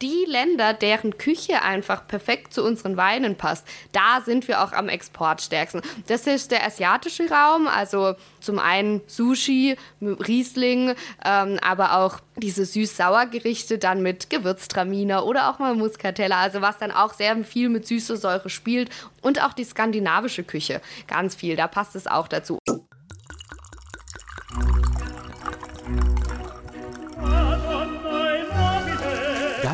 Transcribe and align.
die 0.00 0.24
Länder, 0.26 0.74
deren 0.74 1.18
Küche 1.18 1.62
einfach 1.62 2.06
perfekt 2.06 2.54
zu 2.54 2.64
unseren 2.64 2.96
Weinen 2.96 3.36
passt, 3.36 3.66
da 3.92 4.20
sind 4.24 4.46
wir 4.46 4.62
auch 4.62 4.72
am 4.72 4.88
Exportstärksten. 4.88 5.82
Das 6.06 6.26
ist 6.26 6.50
der 6.50 6.64
asiatische 6.64 7.28
Raum, 7.28 7.66
also 7.66 8.14
zum 8.40 8.58
einen 8.58 9.00
Sushi, 9.06 9.76
Riesling, 10.00 10.94
ähm, 11.24 11.58
aber 11.62 11.98
auch 11.98 12.20
diese 12.36 12.64
süß-sauer 12.64 13.26
Gerichte 13.26 13.78
dann 13.78 14.02
mit 14.02 14.30
Gewürztraminer 14.30 15.26
oder 15.26 15.50
auch 15.50 15.58
mal 15.58 15.74
Muscatella, 15.74 16.40
also 16.40 16.60
was 16.60 16.78
dann 16.78 16.92
auch 16.92 17.14
sehr 17.14 17.36
viel 17.44 17.68
mit 17.68 17.86
süßer 17.86 18.16
Säure 18.16 18.50
spielt 18.50 18.90
und 19.22 19.42
auch 19.42 19.52
die 19.52 19.64
skandinavische 19.64 20.44
Küche, 20.44 20.80
ganz 21.08 21.34
viel, 21.34 21.56
da 21.56 21.66
passt 21.66 21.96
es 21.96 22.06
auch 22.06 22.28
dazu. 22.28 22.58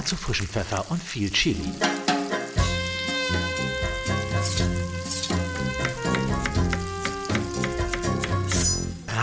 Dazu 0.05 0.16
frischen 0.16 0.46
Pfeffer 0.46 0.84
und 0.91 1.02
viel 1.02 1.30
Chili. 1.30 1.73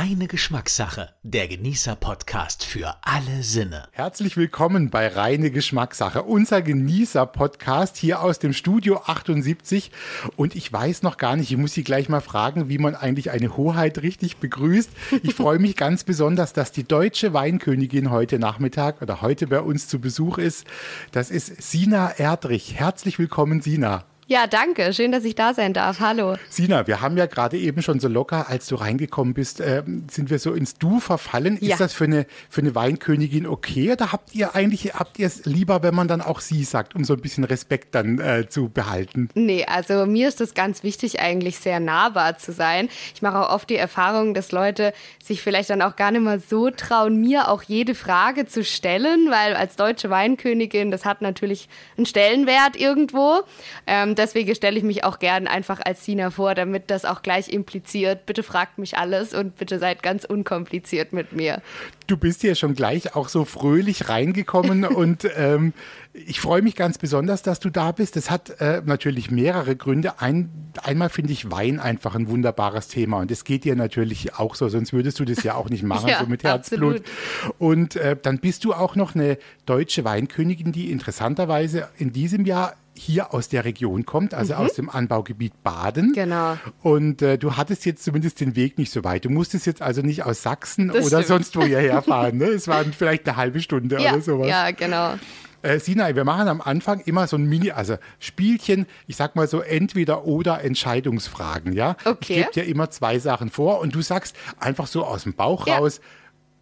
Reine 0.01 0.25
Geschmackssache, 0.25 1.09
der 1.21 1.47
Genießer-Podcast 1.47 2.65
für 2.65 2.95
alle 3.03 3.43
Sinne. 3.43 3.87
Herzlich 3.91 4.35
willkommen 4.35 4.89
bei 4.89 5.07
Reine 5.07 5.51
Geschmackssache, 5.51 6.23
unser 6.23 6.63
Genießer-Podcast 6.63 7.97
hier 7.97 8.23
aus 8.23 8.39
dem 8.39 8.53
Studio 8.53 8.97
78. 9.05 9.91
Und 10.37 10.55
ich 10.55 10.73
weiß 10.73 11.03
noch 11.03 11.17
gar 11.17 11.35
nicht, 11.35 11.51
ich 11.51 11.57
muss 11.57 11.73
Sie 11.73 11.83
gleich 11.83 12.09
mal 12.09 12.19
fragen, 12.19 12.67
wie 12.67 12.79
man 12.79 12.95
eigentlich 12.95 13.29
eine 13.29 13.55
Hoheit 13.57 14.01
richtig 14.01 14.37
begrüßt. 14.37 14.89
Ich 15.21 15.35
freue 15.35 15.59
mich 15.59 15.75
ganz 15.75 16.03
besonders, 16.03 16.51
dass 16.51 16.71
die 16.71 16.83
deutsche 16.83 17.33
Weinkönigin 17.33 18.09
heute 18.09 18.39
Nachmittag 18.39 19.03
oder 19.03 19.21
heute 19.21 19.45
bei 19.45 19.59
uns 19.59 19.87
zu 19.87 20.01
Besuch 20.01 20.39
ist. 20.39 20.65
Das 21.11 21.29
ist 21.29 21.61
Sina 21.61 22.09
Erdrich. 22.09 22.73
Herzlich 22.73 23.19
willkommen, 23.19 23.61
Sina. 23.61 24.05
Ja, 24.31 24.47
danke. 24.47 24.93
Schön, 24.93 25.11
dass 25.11 25.25
ich 25.25 25.35
da 25.35 25.53
sein 25.53 25.73
darf. 25.73 25.99
Hallo. 25.99 26.37
Sina, 26.47 26.87
wir 26.87 27.01
haben 27.01 27.17
ja 27.17 27.25
gerade 27.25 27.57
eben 27.57 27.81
schon 27.81 27.99
so 27.99 28.07
locker, 28.07 28.47
als 28.47 28.65
du 28.67 28.75
reingekommen 28.75 29.33
bist, 29.33 29.59
äh, 29.59 29.83
sind 30.09 30.29
wir 30.29 30.39
so 30.39 30.53
ins 30.53 30.75
Du 30.75 31.01
verfallen. 31.01 31.57
Ja. 31.59 31.73
Ist 31.73 31.81
das 31.81 31.91
für 31.91 32.05
eine, 32.05 32.25
für 32.49 32.61
eine 32.61 32.73
Weinkönigin 32.73 33.45
okay 33.45 33.91
oder 33.91 34.13
habt 34.13 34.33
ihr 34.33 34.55
eigentlich, 34.55 34.93
habt 34.93 35.19
ihr 35.19 35.27
es 35.27 35.43
lieber, 35.43 35.83
wenn 35.83 35.93
man 35.93 36.07
dann 36.07 36.21
auch 36.21 36.39
sie 36.39 36.63
sagt, 36.63 36.95
um 36.95 37.03
so 37.03 37.13
ein 37.13 37.19
bisschen 37.19 37.43
Respekt 37.43 37.93
dann 37.93 38.19
äh, 38.19 38.47
zu 38.47 38.69
behalten? 38.69 39.27
Nee, 39.33 39.65
also 39.65 40.05
mir 40.05 40.29
ist 40.29 40.39
es 40.39 40.53
ganz 40.53 40.81
wichtig, 40.81 41.19
eigentlich 41.19 41.59
sehr 41.59 41.81
nahbar 41.81 42.37
zu 42.37 42.53
sein. 42.53 42.87
Ich 43.13 43.21
mache 43.21 43.37
auch 43.37 43.53
oft 43.53 43.69
die 43.69 43.75
Erfahrung, 43.75 44.33
dass 44.33 44.53
Leute 44.53 44.93
sich 45.21 45.41
vielleicht 45.41 45.69
dann 45.69 45.81
auch 45.81 45.97
gar 45.97 46.11
nicht 46.11 46.21
mal 46.21 46.39
so 46.39 46.69
trauen, 46.69 47.19
mir 47.19 47.49
auch 47.49 47.63
jede 47.63 47.95
Frage 47.95 48.45
zu 48.45 48.63
stellen, 48.63 49.29
weil 49.29 49.55
als 49.57 49.75
deutsche 49.75 50.09
Weinkönigin, 50.09 50.89
das 50.89 51.03
hat 51.03 51.21
natürlich 51.21 51.67
einen 51.97 52.05
Stellenwert 52.05 52.77
irgendwo. 52.77 53.41
Ähm, 53.87 54.15
deswegen 54.21 54.53
stelle 54.55 54.77
ich 54.77 54.83
mich 54.83 55.03
auch 55.03 55.19
gern 55.19 55.47
einfach 55.47 55.79
als 55.83 56.05
Sina 56.05 56.29
vor, 56.29 56.53
damit 56.55 56.91
das 56.91 57.05
auch 57.05 57.21
gleich 57.21 57.49
impliziert. 57.49 58.25
Bitte 58.25 58.43
fragt 58.43 58.77
mich 58.77 58.97
alles 58.97 59.33
und 59.33 59.55
bitte 59.57 59.79
seid 59.79 60.03
ganz 60.03 60.25
unkompliziert 60.25 61.11
mit 61.11 61.33
mir. 61.33 61.61
Du 62.07 62.17
bist 62.17 62.43
ja 62.43 62.55
schon 62.55 62.75
gleich 62.75 63.15
auch 63.15 63.29
so 63.29 63.45
fröhlich 63.45 64.09
reingekommen 64.09 64.85
und 64.85 65.27
ähm, 65.35 65.73
ich 66.13 66.41
freue 66.41 66.61
mich 66.61 66.75
ganz 66.75 66.97
besonders, 66.97 67.41
dass 67.41 67.59
du 67.59 67.69
da 67.69 67.91
bist. 67.91 68.15
Das 68.15 68.29
hat 68.29 68.61
äh, 68.61 68.81
natürlich 68.85 69.31
mehrere 69.31 69.75
Gründe. 69.75 70.19
Ein, 70.19 70.49
einmal 70.83 71.09
finde 71.09 71.31
ich 71.31 71.49
Wein 71.49 71.79
einfach 71.79 72.15
ein 72.15 72.29
wunderbares 72.29 72.89
Thema 72.89 73.19
und 73.19 73.31
es 73.31 73.43
geht 73.43 73.63
dir 73.63 73.75
natürlich 73.75 74.35
auch 74.35 74.55
so, 74.55 74.67
sonst 74.69 74.93
würdest 74.93 75.19
du 75.19 75.25
das 75.25 75.43
ja 75.43 75.55
auch 75.55 75.69
nicht 75.69 75.83
machen, 75.91 76.09
ja, 76.09 76.19
so 76.19 76.27
mit 76.27 76.43
Herzblut. 76.43 77.01
Absolut. 77.01 77.57
Und 77.59 77.95
äh, 77.95 78.15
dann 78.21 78.39
bist 78.39 78.65
du 78.65 78.73
auch 78.73 78.95
noch 78.95 79.15
eine 79.15 79.37
deutsche 79.65 80.03
Weinkönigin, 80.03 80.71
die 80.71 80.91
interessanterweise 80.91 81.87
in 81.97 82.11
diesem 82.11 82.45
Jahr 82.45 82.75
hier 83.01 83.33
aus 83.33 83.49
der 83.49 83.65
Region 83.65 84.05
kommt, 84.05 84.33
also 84.33 84.53
mhm. 84.53 84.59
aus 84.59 84.73
dem 84.73 84.89
Anbaugebiet 84.89 85.63
Baden. 85.63 86.13
Genau. 86.13 86.57
Und 86.81 87.21
äh, 87.21 87.37
du 87.37 87.57
hattest 87.57 87.85
jetzt 87.85 88.03
zumindest 88.03 88.39
den 88.39 88.55
Weg 88.55 88.77
nicht 88.77 88.91
so 88.91 89.03
weit. 89.03 89.25
Du 89.25 89.29
musstest 89.29 89.65
jetzt 89.65 89.81
also 89.81 90.01
nicht 90.01 90.23
aus 90.23 90.43
Sachsen 90.43 90.89
das 90.89 91.07
oder 91.07 91.23
stimmt. 91.23 91.27
sonst 91.27 91.55
wo 91.55 91.63
hierher 91.63 92.01
fahren. 92.01 92.37
Ne? 92.37 92.45
Es 92.45 92.67
waren 92.67 92.93
vielleicht 92.93 93.27
eine 93.27 93.37
halbe 93.37 93.61
Stunde 93.61 93.99
ja, 93.99 94.13
oder 94.13 94.21
sowas. 94.21 94.47
Ja, 94.47 94.71
genau. 94.71 95.15
Äh, 95.63 95.79
Sinai, 95.79 96.15
wir 96.15 96.23
machen 96.23 96.47
am 96.47 96.61
Anfang 96.61 97.01
immer 97.01 97.27
so 97.27 97.37
ein 97.37 97.45
Mini, 97.45 97.71
also 97.71 97.97
Spielchen, 98.19 98.87
ich 99.07 99.15
sag 99.15 99.35
mal 99.35 99.47
so 99.47 99.61
entweder 99.61 100.25
oder 100.25 100.63
Entscheidungsfragen, 100.63 101.73
ja? 101.73 101.95
Okay. 102.03 102.15
Ich 102.19 102.27
gebe 102.27 102.51
dir 102.51 102.63
immer 102.65 102.89
zwei 102.89 103.19
Sachen 103.19 103.49
vor 103.49 103.79
und 103.79 103.93
du 103.93 104.01
sagst 104.01 104.35
einfach 104.59 104.87
so 104.87 105.05
aus 105.05 105.23
dem 105.23 105.33
Bauch 105.33 105.67
ja. 105.67 105.77
raus, 105.77 106.01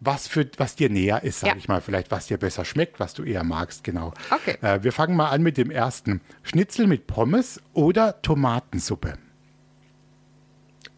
was, 0.00 0.26
für, 0.26 0.50
was 0.56 0.74
dir 0.74 0.90
näher 0.90 1.22
ist, 1.22 1.40
sage 1.40 1.52
ja. 1.52 1.58
ich 1.58 1.68
mal. 1.68 1.80
Vielleicht, 1.80 2.10
was 2.10 2.26
dir 2.26 2.38
besser 2.38 2.64
schmeckt, 2.64 2.98
was 2.98 3.14
du 3.14 3.22
eher 3.22 3.44
magst, 3.44 3.84
genau. 3.84 4.12
Okay. 4.30 4.56
Äh, 4.62 4.82
wir 4.82 4.92
fangen 4.92 5.14
mal 5.14 5.28
an 5.28 5.42
mit 5.42 5.56
dem 5.56 5.70
ersten. 5.70 6.22
Schnitzel 6.42 6.86
mit 6.86 7.06
Pommes 7.06 7.60
oder 7.74 8.20
Tomatensuppe? 8.22 9.18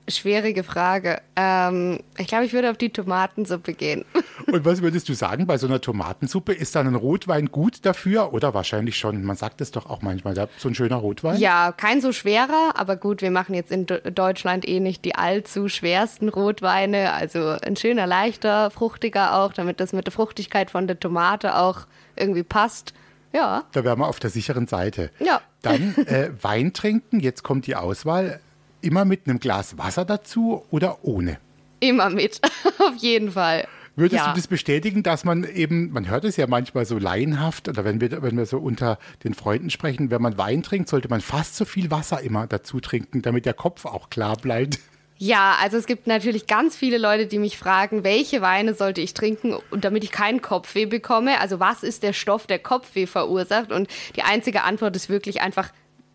Schwierige 0.08 0.64
Frage. 0.64 1.20
Ähm, 1.36 2.00
ich 2.18 2.26
glaube, 2.26 2.44
ich 2.44 2.52
würde 2.52 2.70
auf 2.70 2.76
die 2.76 2.90
Tomatensuppe 2.90 3.72
gehen. 3.72 4.04
Und 4.52 4.64
was 4.64 4.82
würdest 4.82 5.08
du 5.08 5.14
sagen 5.14 5.46
bei 5.46 5.58
so 5.58 5.68
einer 5.68 5.80
Tomatensuppe? 5.80 6.52
Ist 6.52 6.74
dann 6.74 6.88
ein 6.88 6.96
Rotwein 6.96 7.46
gut 7.46 7.86
dafür? 7.86 8.32
Oder 8.32 8.52
wahrscheinlich 8.52 8.96
schon? 8.96 9.22
Man 9.22 9.36
sagt 9.36 9.60
es 9.60 9.70
doch 9.70 9.86
auch 9.86 10.02
manchmal, 10.02 10.34
so 10.56 10.68
ein 10.68 10.74
schöner 10.74 10.96
Rotwein? 10.96 11.38
Ja, 11.38 11.70
kein 11.70 12.00
so 12.00 12.12
schwerer, 12.12 12.72
aber 12.74 12.96
gut, 12.96 13.22
wir 13.22 13.30
machen 13.30 13.54
jetzt 13.54 13.70
in 13.70 13.86
Deutschland 13.86 14.66
eh 14.66 14.80
nicht 14.80 15.04
die 15.04 15.14
allzu 15.14 15.68
schwersten 15.68 16.28
Rotweine. 16.28 17.12
Also 17.12 17.56
ein 17.62 17.76
schöner, 17.76 18.06
leichter, 18.06 18.70
fruchtiger 18.70 19.36
auch, 19.36 19.52
damit 19.52 19.78
das 19.78 19.92
mit 19.92 20.06
der 20.06 20.12
Fruchtigkeit 20.12 20.70
von 20.72 20.88
der 20.88 20.98
Tomate 20.98 21.56
auch 21.56 21.86
irgendwie 22.16 22.42
passt. 22.42 22.92
Ja. 23.32 23.64
Da 23.72 23.84
wären 23.84 23.98
wir 23.98 24.08
auf 24.08 24.20
der 24.20 24.30
sicheren 24.30 24.66
Seite. 24.66 25.10
Ja. 25.20 25.40
Dann 25.62 25.94
äh, 26.06 26.30
Wein 26.40 26.72
trinken, 26.72 27.20
jetzt 27.20 27.42
kommt 27.42 27.66
die 27.66 27.76
Auswahl. 27.76 28.40
Immer 28.82 29.04
mit 29.04 29.26
einem 29.26 29.38
Glas 29.38 29.78
Wasser 29.78 30.04
dazu 30.04 30.64
oder 30.70 31.04
ohne? 31.04 31.38
Immer 31.80 32.10
mit, 32.10 32.40
auf 32.78 32.96
jeden 32.96 33.30
Fall. 33.30 33.66
Würdest 33.94 34.24
ja. 34.24 34.30
du 34.30 34.36
das 34.36 34.48
bestätigen, 34.48 35.02
dass 35.02 35.24
man 35.24 35.44
eben, 35.44 35.92
man 35.92 36.08
hört 36.08 36.24
es 36.24 36.36
ja 36.36 36.46
manchmal 36.46 36.84
so 36.86 36.98
laienhaft, 36.98 37.68
oder 37.68 37.84
wenn 37.84 38.00
wir, 38.00 38.22
wenn 38.22 38.36
wir 38.36 38.46
so 38.46 38.58
unter 38.58 38.98
den 39.22 39.34
Freunden 39.34 39.70
sprechen, 39.70 40.10
wenn 40.10 40.22
man 40.22 40.38
Wein 40.38 40.62
trinkt, 40.62 40.88
sollte 40.88 41.08
man 41.08 41.20
fast 41.20 41.56
so 41.56 41.64
viel 41.64 41.90
Wasser 41.90 42.20
immer 42.22 42.46
dazu 42.46 42.80
trinken, 42.80 43.22
damit 43.22 43.46
der 43.46 43.54
Kopf 43.54 43.84
auch 43.84 44.10
klar 44.10 44.36
bleibt. 44.36 44.78
Ja, 45.18 45.56
also 45.60 45.76
es 45.76 45.86
gibt 45.86 46.08
natürlich 46.08 46.48
ganz 46.48 46.74
viele 46.74 46.98
Leute, 46.98 47.26
die 47.26 47.38
mich 47.38 47.56
fragen, 47.56 48.02
welche 48.02 48.40
Weine 48.40 48.74
sollte 48.74 49.00
ich 49.00 49.14
trinken, 49.14 49.54
und 49.70 49.84
damit 49.84 50.02
ich 50.02 50.10
keinen 50.10 50.42
Kopfweh 50.42 50.86
bekomme. 50.86 51.40
Also 51.40 51.60
was 51.60 51.82
ist 51.82 52.02
der 52.02 52.12
Stoff, 52.12 52.48
der 52.48 52.58
Kopfweh 52.58 53.06
verursacht? 53.06 53.70
Und 53.70 53.88
die 54.16 54.22
einzige 54.22 54.64
Antwort 54.64 54.96
ist 54.96 55.08
wirklich 55.08 55.40
einfach 55.40 55.70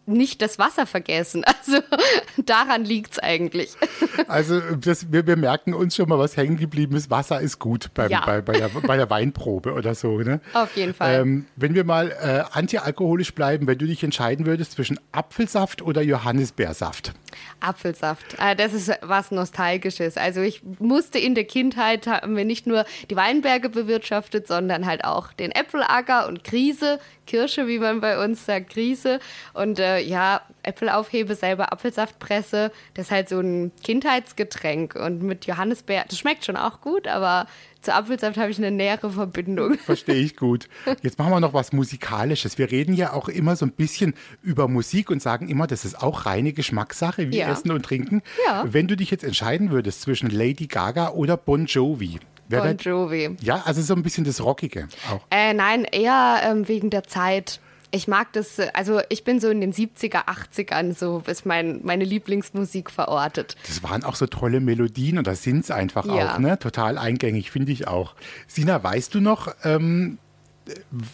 nicht 0.07 0.41
das 0.41 0.57
Wasser 0.59 0.85
vergessen. 0.85 1.43
Also 1.67 1.81
daran 2.45 2.85
liegt 2.85 3.13
es 3.13 3.19
eigentlich. 3.19 3.75
Also 4.27 4.59
das, 4.59 5.11
wir, 5.11 5.27
wir, 5.27 5.37
merken 5.37 5.73
uns 5.73 5.95
schon 5.95 6.09
mal, 6.09 6.17
was 6.17 6.37
hängen 6.37 6.57
geblieben 6.57 6.95
ist. 6.95 7.09
Wasser 7.09 7.39
ist 7.39 7.59
gut 7.59 7.93
beim, 7.93 8.09
ja. 8.09 8.25
bei, 8.25 8.41
bei, 8.41 8.53
der, 8.53 8.69
bei, 8.69 8.97
der, 8.97 9.09
Weinprobe 9.09 9.73
oder 9.73 9.95
so. 9.95 10.19
Ne? 10.19 10.41
Auf 10.53 10.75
jeden 10.75 10.93
Fall. 10.93 11.21
Ähm, 11.21 11.45
wenn 11.55 11.75
wir 11.75 11.83
mal 11.83 12.11
äh, 12.11 12.43
antialkoholisch 12.51 13.33
bleiben, 13.33 13.67
wenn 13.67 13.77
du 13.77 13.85
dich 13.85 14.03
entscheiden 14.03 14.45
würdest 14.45 14.73
zwischen 14.73 14.99
Apfelsaft 15.11 15.81
oder 15.81 16.01
Johannisbeersaft. 16.01 17.13
Apfelsaft. 17.59 18.35
Äh, 18.39 18.55
das 18.55 18.73
ist 18.73 18.91
was 19.01 19.31
Nostalgisches. 19.31 20.17
Also 20.17 20.41
ich 20.41 20.61
musste 20.79 21.19
in 21.19 21.35
der 21.35 21.45
Kindheit, 21.45 22.07
haben 22.07 22.35
wir 22.35 22.45
nicht 22.45 22.67
nur 22.67 22.85
die 23.09 23.15
Weinberge 23.15 23.69
bewirtschaftet, 23.69 24.47
sondern 24.47 24.85
halt 24.85 25.03
auch 25.05 25.33
den 25.33 25.51
Äpfelacker 25.51 26.27
und 26.27 26.43
Krise, 26.43 26.99
Kirsche, 27.27 27.67
wie 27.67 27.77
man 27.77 28.01
bei 28.01 28.23
uns 28.23 28.45
sagt, 28.45 28.71
Krise. 28.71 29.19
Und 29.53 29.77
äh, 29.77 29.99
ja, 29.99 30.41
Äpfel 30.63 30.89
aufhebe, 30.89 31.35
selber 31.35 31.71
Apfelsaft 31.71 32.17
presse. 32.17 32.71
Das 32.95 33.07
ist 33.07 33.11
halt 33.11 33.29
so 33.29 33.39
ein 33.39 33.71
Kindheitsgetränk. 33.83 34.95
Und 34.95 35.21
mit 35.21 35.45
Johannisbeer, 35.45 36.05
das 36.07 36.17
schmeckt 36.17 36.45
schon 36.45 36.57
auch 36.57 36.81
gut, 36.81 37.07
aber 37.07 37.45
zu 37.87 37.93
Apfelsaft 37.93 38.37
habe 38.37 38.51
ich 38.51 38.57
eine 38.57 38.69
nähere 38.69 39.09
Verbindung. 39.11 39.77
Verstehe 39.85 40.15
ich 40.15 40.35
gut. 40.35 40.67
Jetzt 41.01 41.17
machen 41.17 41.31
wir 41.31 41.39
noch 41.39 41.53
was 41.53 41.71
Musikalisches. 41.71 42.57
Wir 42.57 42.69
reden 42.69 42.93
ja 42.93 43.13
auch 43.13 43.29
immer 43.29 43.55
so 43.55 43.65
ein 43.65 43.71
bisschen 43.71 44.13
über 44.41 44.67
Musik 44.67 45.09
und 45.09 45.21
sagen 45.21 45.47
immer, 45.47 45.67
das 45.67 45.85
ist 45.85 46.01
auch 46.03 46.25
reine 46.25 46.51
Geschmackssache, 46.51 47.31
wie 47.31 47.37
ja. 47.37 47.49
Essen 47.49 47.71
und 47.71 47.83
Trinken. 47.83 48.23
Ja. 48.45 48.65
Wenn 48.67 48.87
du 48.87 48.97
dich 48.97 49.09
jetzt 49.09 49.23
entscheiden 49.23 49.71
würdest 49.71 50.01
zwischen 50.01 50.29
Lady 50.29 50.67
Gaga 50.67 51.11
oder 51.11 51.37
Bon 51.37 51.65
Jovi, 51.65 52.19
Bon 52.49 52.77
Jovi. 52.77 53.35
Ja, 53.41 53.63
also 53.65 53.81
so 53.81 53.93
ein 53.93 54.03
bisschen 54.03 54.23
das 54.23 54.43
Rockige 54.43 54.87
auch. 55.09 55.21
Äh, 55.31 55.53
nein, 55.53 55.85
eher 55.85 56.41
ähm, 56.43 56.67
wegen 56.67 56.89
der 56.89 57.03
Zeit. 57.03 57.59
Ich 57.91 58.07
mag 58.07 58.33
das, 58.33 58.59
also 58.73 59.01
ich 59.09 59.23
bin 59.23 59.39
so 59.39 59.49
in 59.49 59.61
den 59.61 59.73
70er, 59.73 60.25
80ern, 60.25 60.93
so 60.93 61.23
ist 61.25 61.45
mein, 61.45 61.81
meine 61.83 62.03
Lieblingsmusik 62.03 62.91
verortet. 62.91 63.55
Das 63.65 63.81
waren 63.83 64.03
auch 64.03 64.15
so 64.15 64.27
tolle 64.27 64.59
Melodien 64.59 65.17
und 65.17 65.27
das 65.27 65.43
sind 65.43 65.63
es 65.63 65.71
einfach 65.71 66.05
ja. 66.05 66.35
auch, 66.35 66.39
ne? 66.39 66.59
Total 66.59 66.97
eingängig, 66.97 67.51
finde 67.51 67.71
ich 67.71 67.87
auch. 67.87 68.15
Sina, 68.47 68.83
weißt 68.83 69.15
du 69.15 69.21
noch, 69.21 69.53
ähm, 69.63 70.17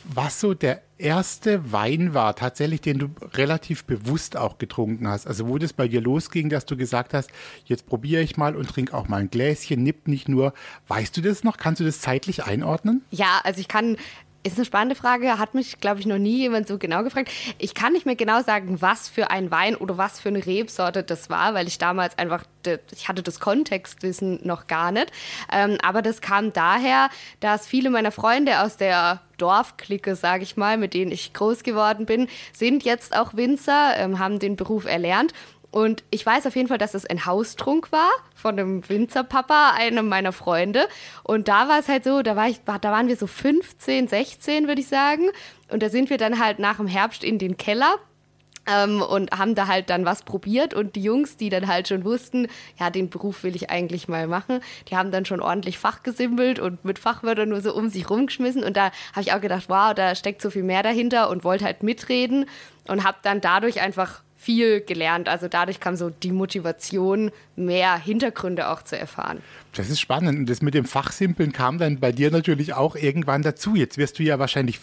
was 0.06 0.40
so 0.40 0.54
der 0.54 0.81
erste 0.98 1.72
Wein 1.72 2.14
war, 2.14 2.36
tatsächlich, 2.36 2.81
den 2.81 3.00
du 3.00 3.10
relativ 3.34 3.84
bewusst 3.84 4.38
auch 4.38 4.58
getrunken 4.58 5.08
hast? 5.08 5.28
Also 5.28 5.48
wo 5.48 5.58
das 5.58 5.74
bei 5.74 5.88
dir 5.88 6.02
losging, 6.02 6.50
dass 6.50 6.66
du 6.66 6.78
gesagt 6.78 7.14
hast, 7.14 7.30
jetzt 7.66 7.88
probiere 7.88 8.22
ich 8.22 8.38
mal 8.38 8.56
und 8.56 8.70
trinke 8.70 8.96
auch 8.96 9.08
mal 9.08 9.18
ein 9.18 9.30
Gläschen, 9.30 9.84
nipp 9.84 10.08
nicht 10.08 10.30
nur. 10.30 10.54
Weißt 10.88 11.16
du 11.18 11.22
das 11.22 11.44
noch? 11.44 11.58
Kannst 11.58 11.81
du 11.81 11.86
das 11.86 12.00
zeitlich 12.00 12.44
einordnen? 12.46 13.04
Ja, 13.12 13.42
also 13.44 13.60
ich 13.60 13.68
kann 13.68 13.98
Ist 14.45 14.57
eine 14.57 14.66
spannende 14.66 14.95
Frage, 14.95 15.40
hat 15.40 15.54
mich, 15.54 15.80
glaube 15.80 16.01
ich, 16.01 16.06
noch 16.06 16.18
nie 16.18 16.40
jemand 16.40 16.68
so 16.68 16.78
genau 16.78 17.04
gefragt. 17.04 17.31
Ich 17.60 17.74
kann 17.74 17.94
nicht 17.94 18.06
mehr 18.06 18.18
genau 18.18 18.42
sagen, 18.42 18.81
was 18.81 19.07
für 19.07 19.31
ein 19.31 19.51
Wein 19.51 19.74
oder 19.74 19.98
was 19.98 20.19
für 20.19 20.28
eine 20.28 20.45
Rebsorte 20.45 21.01
das 21.01 21.30
war, 21.30 21.54
weil 21.54 21.66
ich 21.68 21.78
damals 21.78 22.18
einfach, 22.18 22.44
ich 22.92 23.07
hatte 23.07 23.24
das 23.24 23.40
Kontextwissen 23.40 24.42
noch 24.45 24.68
gar 24.68 24.92
nicht. 24.92 25.13
Ähm, 25.50 25.78
aber 25.81 26.01
das 26.01 26.19
kam 26.19 26.51
daher, 26.51 27.10
dass 27.40 27.68
viele 27.68 27.90
meiner 27.90 28.12
Freunde 28.12 28.60
aus 28.60 28.75
der 28.75 29.22
Dorfklicke, 29.38 30.18
sage 30.18 30.44
ich 30.44 30.57
mal, 30.57 30.78
mit 30.78 30.94
denen 30.94 31.12
ich 31.12 31.31
groß 31.31 31.63
geworden 31.63 32.06
bin, 32.06 32.28
sind 32.51 32.84
jetzt 32.84 33.16
auch 33.16 33.36
Winzer, 33.36 33.96
ähm, 33.96 34.19
haben 34.19 34.39
den 34.39 34.57
Beruf 34.57 34.86
erlernt 34.86 35.34
und 35.74 36.04
ich 36.12 36.24
weiß 36.24 36.46
auf 36.46 36.56
jeden 36.56 36.68
Fall, 36.68 36.78
dass 36.78 36.94
es 36.94 37.08
ein 37.08 37.25
Haustrunk 37.25 37.92
war 37.92 38.12
von 38.36 38.60
einem 38.60 38.88
Winzerpapa, 38.88 39.72
einem 39.72 40.08
meiner 40.08 40.31
Freunde. 40.31 40.88
Und 41.24 41.48
da 41.48 41.68
war 41.68 41.80
es 41.80 41.90
halt 41.90 42.04
so, 42.04 42.22
da, 42.22 42.36
war 42.36 42.48
ich, 42.48 42.60
da 42.64 42.80
waren 42.84 43.08
wir 43.08 43.18
so 43.18 43.25
15, 43.25 44.08
16, 44.08 44.68
würde 44.68 44.81
ich 44.81 44.88
sagen. 44.88 45.31
Und 45.72 45.81
da 45.81 45.90
sind 45.90 46.12
wir 46.12 46.20
dann 46.20 46.38
halt 46.38 46.60
nach 46.60 46.78
dem 46.78 46.86
Herbst 46.86 47.24
in 47.24 47.40
den 47.40 47.58
Keller 47.58 47.96
ähm, 48.68 49.02
und 49.02 49.31
haben 49.31 49.56
da 49.56 49.66
halt 49.66 49.90
dann 49.90 50.06
was 50.06 50.22
probiert 50.22 50.75
und 50.75 50.96
die 50.96 51.02
Jungs, 51.02 51.38
die 51.38 51.50
dann 51.50 51.68
halt 51.68 51.88
schon 51.88 52.06
wussten, 52.06 52.50
ja, 52.80 52.92
den 52.92 53.10
Beruf 53.10 53.44
will 53.44 53.56
ich 53.56 53.72
eigentlich 53.72 54.08
mal 54.08 54.28
machen, 54.28 54.60
die 54.90 54.96
haben 54.96 55.10
dann 55.10 55.25
schon 55.25 55.42
ordentlich 55.42 55.80
fachgesimpelt 55.80 56.60
und 56.60 56.86
mit 56.86 57.00
Fachwörtern 57.00 57.50
nur 57.50 57.62
so 57.62 57.74
um 57.74 57.90
sich 57.90 58.12
rumgeschmissen 58.12 58.64
und 58.64 58.78
da 58.78 58.92
habe 59.12 59.22
ich 59.22 59.34
auch 59.34 59.42
gedacht, 59.42 59.66
wow, 59.70 59.96
da 59.96 60.14
steckt 60.14 60.44
so 60.44 60.52
viel 60.52 60.64
mehr 60.64 60.84
dahinter 60.84 61.31
und 61.31 61.44
wollte 61.44 61.66
halt 61.66 61.81
mitreden 61.81 62.46
und 62.88 63.04
habe 63.04 63.18
dann 63.24 63.42
dadurch 63.42 63.81
einfach 63.81 64.22
viel 64.44 64.81
gelernt. 64.81 65.30
Also 65.30 65.48
dadurch 65.48 65.80
kam 65.80 65.95
so 65.95 66.10
die 66.10 66.31
Motivation, 66.31 67.31
mehr 67.56 67.98
Hintergründe 67.98 68.69
auch 68.69 68.84
zu 68.84 68.98
erfahren. 68.98 69.42
Das 69.74 69.90
ist 69.90 70.00
spannend. 70.00 70.40
Und 70.40 70.50
das 70.50 70.62
mit 70.62 70.74
dem 70.74 70.86
Fachsimpeln 70.86 71.52
kam 71.52 71.80
dann 71.80 72.00
bei 72.00 72.12
dir 72.12 72.31
natürlich 72.31 72.74
auch 72.74 72.96
irgendwann 72.96 73.42
dazu. 73.42 73.75
Jetzt 73.75 73.98
wirst 73.98 74.20
du 74.20 74.24
ja 74.24 74.38
wahrscheinlich, 74.38 74.80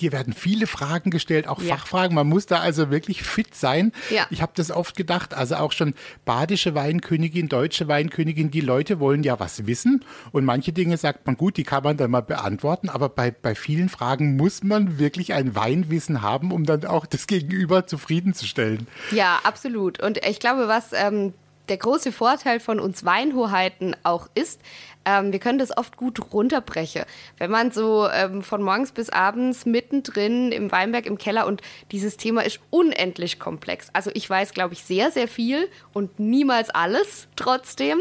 dir 0.00 0.12
werden 0.12 0.32
viele 0.32 0.66
Fragen 0.66 1.10
gestellt, 1.10 1.46
auch 1.46 1.60
ja. 1.60 1.76
Fachfragen. 1.76 2.14
Man 2.14 2.26
muss 2.26 2.46
da 2.46 2.60
also 2.60 2.90
wirklich 2.90 3.22
fit 3.22 3.54
sein. 3.54 3.92
Ja. 4.10 4.26
Ich 4.30 4.40
habe 4.40 4.52
das 4.54 4.70
oft 4.70 4.96
gedacht, 4.96 5.34
also 5.34 5.56
auch 5.56 5.72
schon 5.72 5.94
badische 6.24 6.74
Weinkönigin, 6.74 7.48
deutsche 7.48 7.88
Weinkönigin, 7.88 8.50
die 8.50 8.62
Leute 8.62 9.00
wollen 9.00 9.22
ja 9.22 9.38
was 9.38 9.66
wissen. 9.66 10.04
Und 10.32 10.44
manche 10.44 10.72
Dinge 10.72 10.96
sagt 10.96 11.26
man, 11.26 11.36
gut, 11.36 11.58
die 11.58 11.64
kann 11.64 11.84
man 11.84 11.98
dann 11.98 12.10
mal 12.10 12.22
beantworten. 12.22 12.88
Aber 12.88 13.10
bei, 13.10 13.30
bei 13.30 13.54
vielen 13.54 13.90
Fragen 13.90 14.36
muss 14.36 14.62
man 14.62 14.98
wirklich 14.98 15.34
ein 15.34 15.54
Weinwissen 15.54 16.22
haben, 16.22 16.52
um 16.52 16.64
dann 16.64 16.86
auch 16.86 17.04
das 17.04 17.26
Gegenüber 17.26 17.86
zufriedenzustellen. 17.86 18.86
Ja, 19.10 19.40
absolut. 19.44 20.02
Und 20.02 20.24
ich 20.26 20.40
glaube, 20.40 20.68
was 20.68 20.92
ähm, 20.94 21.34
der 21.68 21.76
große 21.76 22.12
Vorteil 22.12 22.60
von 22.60 22.80
uns 22.80 23.04
Weinhoheiten 23.04 23.96
auch 24.02 24.28
ist, 24.34 24.60
ähm, 25.04 25.32
wir 25.32 25.38
können 25.38 25.58
das 25.58 25.76
oft 25.76 25.96
gut 25.96 26.32
runterbrechen. 26.32 27.04
Wenn 27.38 27.50
man 27.50 27.70
so 27.70 28.08
ähm, 28.08 28.42
von 28.42 28.62
morgens 28.62 28.92
bis 28.92 29.10
abends 29.10 29.66
mittendrin 29.66 30.52
im 30.52 30.70
Weinberg 30.70 31.06
im 31.06 31.18
Keller 31.18 31.46
und 31.46 31.62
dieses 31.90 32.16
Thema 32.16 32.42
ist 32.42 32.60
unendlich 32.70 33.38
komplex. 33.38 33.88
Also 33.92 34.10
ich 34.14 34.28
weiß, 34.28 34.52
glaube 34.54 34.74
ich, 34.74 34.84
sehr, 34.84 35.10
sehr 35.10 35.28
viel 35.28 35.68
und 35.92 36.20
niemals 36.20 36.70
alles 36.70 37.28
trotzdem. 37.36 37.98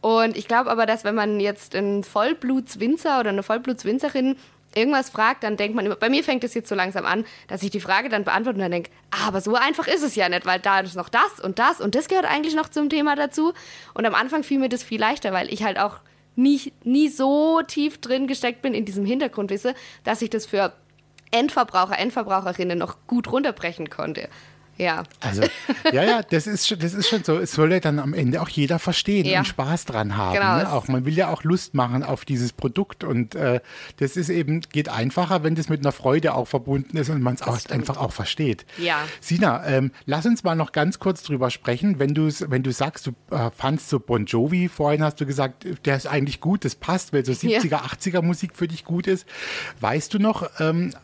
Und 0.00 0.36
ich 0.36 0.46
glaube 0.46 0.70
aber, 0.70 0.86
dass 0.86 1.04
wenn 1.04 1.14
man 1.14 1.40
jetzt 1.40 1.74
einen 1.74 2.04
Vollblutswinzer 2.04 3.20
oder 3.20 3.30
eine 3.30 3.42
Vollblutswinzerin 3.42 4.36
irgendwas 4.74 5.10
fragt, 5.10 5.42
dann 5.42 5.56
denkt 5.56 5.74
man 5.74 5.86
immer, 5.86 5.96
bei 5.96 6.08
mir 6.08 6.22
fängt 6.22 6.44
es 6.44 6.54
jetzt 6.54 6.68
so 6.68 6.74
langsam 6.74 7.04
an, 7.06 7.24
dass 7.48 7.62
ich 7.62 7.70
die 7.70 7.80
Frage 7.80 8.08
dann 8.08 8.24
beantworte 8.24 8.56
und 8.56 8.62
dann 8.62 8.70
denke, 8.70 8.90
ah, 9.10 9.28
aber 9.28 9.40
so 9.40 9.54
einfach 9.54 9.86
ist 9.86 10.02
es 10.02 10.14
ja 10.14 10.28
nicht, 10.28 10.46
weil 10.46 10.60
da 10.60 10.80
ist 10.80 10.96
noch 10.96 11.08
das 11.08 11.40
und 11.42 11.58
das 11.58 11.80
und 11.80 11.94
das 11.94 12.08
gehört 12.08 12.26
eigentlich 12.26 12.54
noch 12.54 12.68
zum 12.68 12.88
Thema 12.88 13.16
dazu. 13.16 13.52
Und 13.94 14.06
am 14.06 14.14
Anfang 14.14 14.42
fiel 14.42 14.58
mir 14.58 14.68
das 14.68 14.82
viel 14.82 15.00
leichter, 15.00 15.32
weil 15.32 15.52
ich 15.52 15.62
halt 15.62 15.78
auch 15.78 16.00
nie, 16.36 16.72
nie 16.84 17.08
so 17.08 17.62
tief 17.66 18.00
drin 18.00 18.26
gesteckt 18.26 18.62
bin 18.62 18.74
in 18.74 18.84
diesem 18.84 19.04
Hintergrundwissen, 19.04 19.74
dass 20.04 20.22
ich 20.22 20.30
das 20.30 20.46
für 20.46 20.72
Endverbraucher, 21.30 21.98
Endverbraucherinnen 21.98 22.78
noch 22.78 22.96
gut 23.06 23.30
runterbrechen 23.30 23.90
konnte. 23.90 24.28
Ja. 24.78 25.02
Also, 25.20 25.42
ja, 25.92 26.04
ja, 26.04 26.22
das 26.22 26.46
ist, 26.46 26.68
schon, 26.68 26.78
das 26.78 26.94
ist 26.94 27.08
schon 27.08 27.24
so. 27.24 27.36
Es 27.36 27.52
soll 27.52 27.72
ja 27.72 27.80
dann 27.80 27.98
am 27.98 28.14
Ende 28.14 28.40
auch 28.40 28.48
jeder 28.48 28.78
verstehen 28.78 29.26
ja. 29.26 29.40
und 29.40 29.44
Spaß 29.46 29.84
dran 29.84 30.16
haben. 30.16 30.34
Genau. 30.34 30.56
Ne? 30.56 30.72
Auch, 30.72 30.88
man 30.88 31.04
will 31.04 31.14
ja 31.14 31.28
auch 31.28 31.42
Lust 31.42 31.74
machen 31.74 32.02
auf 32.02 32.24
dieses 32.24 32.52
Produkt 32.52 33.04
und 33.04 33.34
äh, 33.34 33.60
das 33.96 34.16
ist 34.16 34.28
eben, 34.28 34.60
geht 34.60 34.88
einfacher, 34.88 35.42
wenn 35.42 35.56
das 35.56 35.68
mit 35.68 35.80
einer 35.80 35.92
Freude 35.92 36.34
auch 36.34 36.46
verbunden 36.46 36.96
ist 36.96 37.10
und 37.10 37.20
man 37.20 37.34
es 37.34 37.42
auch 37.42 37.58
einfach 37.70 37.96
auch 37.96 38.12
versteht. 38.12 38.64
Ja. 38.78 39.04
Sina, 39.20 39.66
ähm, 39.66 39.90
lass 40.06 40.26
uns 40.26 40.44
mal 40.44 40.54
noch 40.54 40.72
ganz 40.72 40.98
kurz 40.98 41.22
drüber 41.22 41.50
sprechen. 41.50 41.98
Wenn, 41.98 42.16
wenn 42.16 42.62
du 42.62 42.72
sagst, 42.72 43.06
du 43.06 43.12
äh, 43.34 43.50
fandst 43.50 43.88
so 43.88 43.98
Bon 43.98 44.24
Jovi, 44.26 44.68
vorhin 44.68 45.02
hast 45.02 45.20
du 45.20 45.26
gesagt, 45.26 45.66
der 45.84 45.96
ist 45.96 46.06
eigentlich 46.06 46.40
gut, 46.40 46.64
das 46.64 46.76
passt, 46.76 47.12
weil 47.12 47.24
so 47.24 47.32
70er, 47.32 47.68
ja. 47.68 47.80
80er 47.80 48.22
Musik 48.22 48.54
für 48.54 48.68
dich 48.68 48.84
gut 48.84 49.06
ist. 49.06 49.26
Weißt 49.80 50.14
du 50.14 50.18
noch, 50.18 50.48
ähm, 50.60 50.94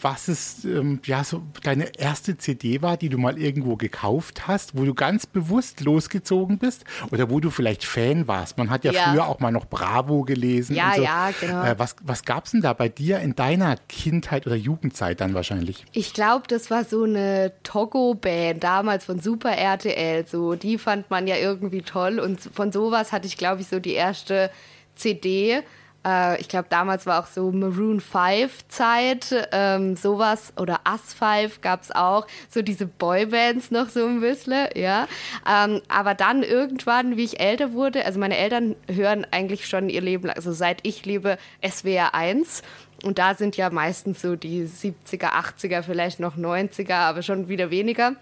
was 0.00 0.28
es, 0.28 0.64
ähm, 0.64 1.00
ja, 1.04 1.24
so 1.24 1.42
deine 1.62 1.96
erste 1.98 2.38
CD 2.38 2.82
war, 2.82 2.96
die 2.96 3.07
die 3.08 3.12
du 3.14 3.18
mal 3.18 3.38
irgendwo 3.38 3.76
gekauft 3.76 4.46
hast, 4.46 4.76
wo 4.76 4.84
du 4.84 4.92
ganz 4.92 5.26
bewusst 5.26 5.80
losgezogen 5.80 6.58
bist 6.58 6.84
oder 7.10 7.30
wo 7.30 7.40
du 7.40 7.50
vielleicht 7.50 7.84
Fan 7.84 8.28
warst? 8.28 8.58
Man 8.58 8.68
hat 8.68 8.84
ja, 8.84 8.92
ja. 8.92 9.10
früher 9.10 9.26
auch 9.26 9.40
mal 9.40 9.50
noch 9.50 9.64
Bravo 9.64 10.22
gelesen. 10.22 10.76
Ja, 10.76 10.92
so. 10.94 11.02
ja, 11.02 11.30
genau. 11.40 11.64
Äh, 11.64 11.78
was 11.78 11.96
was 12.02 12.24
gab 12.24 12.44
es 12.44 12.52
denn 12.52 12.60
da 12.60 12.74
bei 12.74 12.88
dir 12.88 13.20
in 13.20 13.34
deiner 13.34 13.76
Kindheit 13.88 14.46
oder 14.46 14.56
Jugendzeit 14.56 15.20
dann 15.20 15.32
wahrscheinlich? 15.32 15.86
Ich 15.92 16.12
glaube, 16.12 16.46
das 16.48 16.70
war 16.70 16.84
so 16.84 17.04
eine 17.04 17.52
Togo-Band 17.62 18.62
damals 18.62 19.04
von 19.06 19.20
Super 19.20 19.52
RTL. 19.52 20.26
So, 20.26 20.54
die 20.54 20.76
fand 20.76 21.10
man 21.10 21.26
ja 21.26 21.36
irgendwie 21.36 21.82
toll 21.82 22.20
und 22.20 22.40
von 22.40 22.72
sowas 22.72 23.12
hatte 23.12 23.26
ich, 23.26 23.38
glaube 23.38 23.62
ich, 23.62 23.68
so 23.68 23.80
die 23.80 23.94
erste 23.94 24.50
CD. 24.96 25.62
Äh, 26.08 26.40
ich 26.40 26.48
glaube, 26.48 26.68
damals 26.70 27.06
war 27.06 27.22
auch 27.22 27.26
so 27.26 27.50
Maroon 27.52 28.00
5 28.00 28.68
Zeit, 28.68 29.48
ähm, 29.52 29.96
sowas 29.96 30.52
oder 30.56 30.80
Us 30.90 31.12
5 31.12 31.60
gab 31.60 31.82
es 31.82 31.90
auch, 31.90 32.26
so 32.48 32.62
diese 32.62 32.86
Boybands 32.86 33.70
noch 33.70 33.88
so 33.88 34.06
ein 34.06 34.20
bisschen, 34.20 34.68
ja. 34.74 35.06
Ähm, 35.48 35.82
aber 35.88 36.14
dann 36.14 36.42
irgendwann, 36.42 37.16
wie 37.16 37.24
ich 37.24 37.40
älter 37.40 37.72
wurde, 37.72 38.04
also 38.04 38.18
meine 38.18 38.36
Eltern 38.36 38.76
hören 38.90 39.26
eigentlich 39.30 39.66
schon 39.66 39.88
ihr 39.88 40.00
Leben 40.00 40.26
lang, 40.26 40.36
also 40.36 40.52
seit 40.52 40.86
ich 40.86 41.04
lebe, 41.04 41.38
SWR 41.66 42.14
1. 42.14 42.62
Und 43.04 43.18
da 43.18 43.34
sind 43.34 43.56
ja 43.56 43.70
meistens 43.70 44.22
so 44.22 44.34
die 44.34 44.64
70er, 44.64 45.30
80er, 45.32 45.82
vielleicht 45.82 46.20
noch 46.20 46.36
90er, 46.36 46.94
aber 46.94 47.22
schon 47.22 47.48
wieder 47.48 47.70
weniger. 47.70 48.14